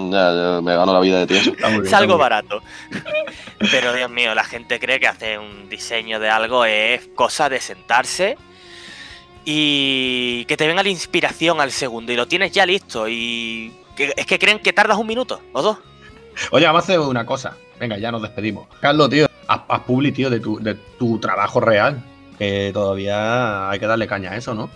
Ya, 0.10 0.32
yo 0.32 0.62
me 0.62 0.74
gano 0.74 0.93
la 0.93 1.01
vida 1.01 1.26
de 1.26 1.28
ti. 1.28 1.53
es 1.84 1.93
algo 1.93 2.18
barato. 2.18 2.62
Pero 3.60 3.93
Dios 3.93 4.10
mío, 4.10 4.34
la 4.34 4.45
gente 4.45 4.80
cree 4.80 4.97
que 5.01 5.08
hacer 5.08 5.38
un 5.38 5.68
diseño 5.68 6.18
de 6.18 6.30
algo 6.30 6.64
es 6.64 7.10
cosa 7.14 7.49
de 7.49 7.60
sentarse 7.60 8.38
y 9.43 10.45
que 10.45 10.56
te 10.56 10.66
venga 10.66 10.82
la 10.82 10.88
inspiración 10.88 11.60
al 11.60 11.72
segundo 11.72 12.14
y 12.14 12.16
lo 12.16 12.26
tienes 12.26 12.53
ya 12.53 12.66
listo 12.66 13.10
y 13.10 13.74
es 13.97 14.26
que 14.26 14.39
creen 14.39 14.60
que 14.60 14.72
tardas 14.72 14.97
un 14.97 15.08
minuto 15.08 15.41
o 15.51 15.62
dos. 15.62 15.78
Oye, 16.51 16.66
vamos 16.66 16.84
a 16.84 16.86
hacer 16.86 16.99
una 16.99 17.26
cosa. 17.26 17.58
Venga, 17.82 17.97
ya 17.97 18.14
nos 18.14 18.22
despedimos. 18.22 18.68
Carlos, 18.80 19.10
tío, 19.10 19.28
haz, 19.47 19.62
haz 19.68 19.82
publi, 19.82 20.14
tío, 20.14 20.30
de 20.30 20.39
tu, 20.39 20.58
de 20.62 20.76
tu 20.76 21.20
trabajo 21.20 21.60
real. 21.60 22.01
Que 22.39 22.72
todavía 22.74 23.70
hay 23.70 23.80
que 23.80 23.88
darle 23.88 24.08
caña 24.08 24.32
a 24.32 24.38
eso, 24.38 24.53
¿no? 24.53 24.70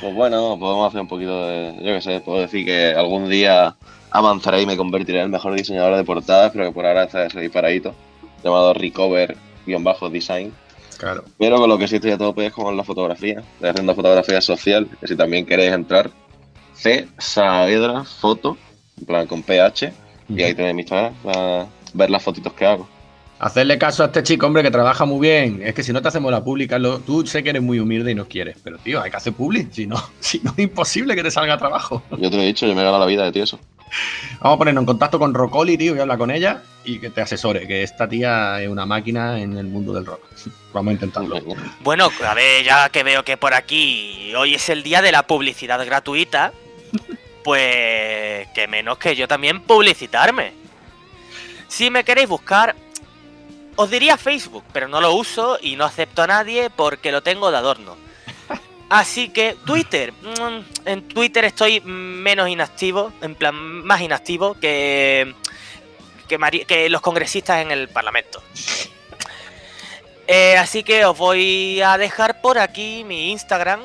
Pues 0.00 0.14
bueno, 0.14 0.58
podemos 0.58 0.88
hacer 0.88 1.00
un 1.00 1.08
poquito 1.08 1.46
de. 1.46 1.74
Yo 1.76 1.94
qué 1.94 2.00
sé, 2.00 2.20
puedo 2.20 2.40
decir 2.40 2.64
que 2.64 2.92
algún 2.92 3.28
día 3.28 3.76
avanzaré 4.10 4.62
y 4.62 4.66
me 4.66 4.76
convertiré 4.76 5.18
en 5.18 5.26
el 5.26 5.30
mejor 5.30 5.54
diseñador 5.54 5.96
de 5.96 6.04
portadas, 6.04 6.50
pero 6.52 6.66
que 6.66 6.72
por 6.72 6.86
ahora 6.86 7.04
está 7.04 7.26
ese 7.26 7.40
disparadito, 7.40 7.94
llamado 8.42 8.74
Recover-Design. 8.74 10.52
Claro. 10.98 11.24
Pero 11.38 11.56
con 11.56 11.68
lo 11.68 11.78
que 11.78 11.88
sí 11.88 11.96
estoy 11.96 12.10
a 12.10 12.18
tope 12.18 12.46
es 12.46 12.52
con 12.52 12.76
la 12.76 12.84
fotografía. 12.84 13.42
Estoy 13.54 13.70
haciendo 13.70 13.94
fotografía 13.94 14.40
social, 14.40 14.88
que 15.00 15.06
si 15.06 15.16
también 15.16 15.46
queréis 15.46 15.72
entrar, 15.72 16.10
C 16.74 17.08
Saavedra 17.18 18.04
Foto, 18.04 18.58
en 18.98 19.06
plan 19.06 19.26
con 19.26 19.42
PH, 19.42 19.92
y 20.28 20.42
ahí 20.42 20.54
tenéis 20.54 20.74
mi 20.74 20.82
Instagram 20.82 21.14
para 21.22 21.66
ver 21.94 22.10
las 22.10 22.22
fotitos 22.22 22.52
que 22.52 22.66
hago. 22.66 22.88
Hacerle 23.40 23.78
caso 23.78 24.02
a 24.02 24.06
este 24.06 24.22
chico, 24.22 24.46
hombre, 24.46 24.62
que 24.62 24.70
trabaja 24.70 25.06
muy 25.06 25.26
bien. 25.26 25.62
Es 25.64 25.74
que 25.74 25.82
si 25.82 25.94
no 25.94 26.02
te 26.02 26.08
hacemos 26.08 26.30
la 26.30 26.44
pública, 26.44 26.78
tú 27.06 27.26
sé 27.26 27.42
que 27.42 27.48
eres 27.48 27.62
muy 27.62 27.80
humilde 27.80 28.10
y 28.10 28.14
no 28.14 28.28
quieres, 28.28 28.58
pero 28.62 28.76
tío, 28.76 29.00
hay 29.00 29.10
que 29.10 29.16
hacer 29.16 29.32
public. 29.32 29.72
Si 29.72 29.86
no, 29.86 29.96
si 30.20 30.40
no 30.40 30.52
es 30.52 30.58
imposible 30.58 31.16
que 31.16 31.22
te 31.22 31.30
salga 31.30 31.56
trabajo. 31.56 32.02
Yo 32.10 32.28
te 32.30 32.36
lo 32.36 32.42
he 32.42 32.46
dicho, 32.46 32.66
yo 32.66 32.74
me 32.74 32.82
he 32.82 32.84
ganado 32.84 33.00
la 33.00 33.06
vida 33.06 33.24
de 33.24 33.32
ti 33.32 33.40
eso. 33.40 33.58
Vamos 34.40 34.56
a 34.56 34.58
ponernos 34.58 34.82
en 34.82 34.86
contacto 34.86 35.18
con 35.18 35.32
Rocoli, 35.32 35.78
tío, 35.78 35.96
y 35.96 35.98
habla 35.98 36.18
con 36.18 36.30
ella 36.30 36.62
y 36.84 36.98
que 36.98 37.08
te 37.08 37.22
asesore, 37.22 37.66
que 37.66 37.82
esta 37.82 38.06
tía 38.06 38.60
es 38.60 38.68
una 38.68 38.84
máquina 38.84 39.40
en 39.40 39.56
el 39.56 39.66
mundo 39.66 39.94
del 39.94 40.04
rock. 40.04 40.20
Vamos 40.74 40.90
a 40.90 40.92
intentarlo. 40.92 41.40
Bueno, 41.80 42.10
a 42.26 42.34
ver, 42.34 42.62
ya 42.62 42.90
que 42.90 43.02
veo 43.02 43.24
que 43.24 43.38
por 43.38 43.54
aquí 43.54 44.34
hoy 44.34 44.54
es 44.54 44.68
el 44.68 44.82
día 44.82 45.00
de 45.00 45.12
la 45.12 45.26
publicidad 45.26 45.84
gratuita, 45.86 46.52
pues 47.42 48.48
que 48.54 48.68
menos 48.68 48.98
que 48.98 49.16
yo 49.16 49.26
también 49.26 49.62
publicitarme. 49.62 50.52
Si 51.68 51.90
me 51.90 52.04
queréis 52.04 52.28
buscar, 52.28 52.76
os 53.80 53.88
diría 53.88 54.18
Facebook, 54.18 54.64
pero 54.74 54.88
no 54.88 55.00
lo 55.00 55.14
uso 55.14 55.58
y 55.62 55.74
no 55.74 55.86
acepto 55.86 56.22
a 56.22 56.26
nadie 56.26 56.68
porque 56.68 57.10
lo 57.10 57.22
tengo 57.22 57.50
de 57.50 57.56
adorno. 57.56 57.96
Así 58.90 59.30
que 59.30 59.56
Twitter, 59.64 60.12
mm, 60.12 60.86
en 60.86 61.08
Twitter 61.08 61.46
estoy 61.46 61.80
menos 61.80 62.50
inactivo, 62.50 63.10
en 63.22 63.34
plan 63.34 63.54
más 63.54 64.02
inactivo 64.02 64.54
que, 64.60 65.34
que, 66.28 66.90
los 66.90 67.00
congresistas 67.00 67.62
en 67.62 67.70
el 67.70 67.88
Parlamento. 67.88 68.42
Eh, 70.26 70.58
así 70.58 70.82
que 70.82 71.06
os 71.06 71.16
voy 71.16 71.80
a 71.80 71.96
dejar 71.96 72.42
por 72.42 72.58
aquí 72.58 73.02
mi 73.04 73.30
Instagram, 73.30 73.80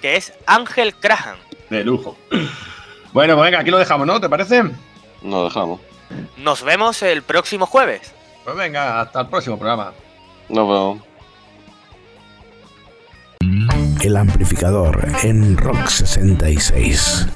que 0.00 0.14
es 0.14 0.32
Ángel 0.46 0.94
Crahan. 0.94 1.38
De 1.70 1.82
lujo. 1.82 2.16
Bueno, 3.12 3.34
pues 3.34 3.46
venga, 3.46 3.60
aquí 3.60 3.70
lo 3.70 3.78
dejamos, 3.78 4.06
¿no? 4.06 4.20
¿Te 4.20 4.28
parece? 4.28 4.62
Lo 5.22 5.44
dejamos. 5.44 5.80
Nos 6.36 6.62
vemos 6.62 7.02
el 7.02 7.22
próximo 7.22 7.66
jueves. 7.66 8.13
Pues 8.44 8.56
venga, 8.56 9.00
hasta 9.00 9.22
el 9.22 9.28
próximo 9.28 9.58
programa. 9.58 9.92
Nos 10.48 10.68
vemos. 10.68 11.00
El 14.02 14.16
amplificador 14.16 15.02
en 15.22 15.56
Rock 15.56 15.86
66. 15.86 17.26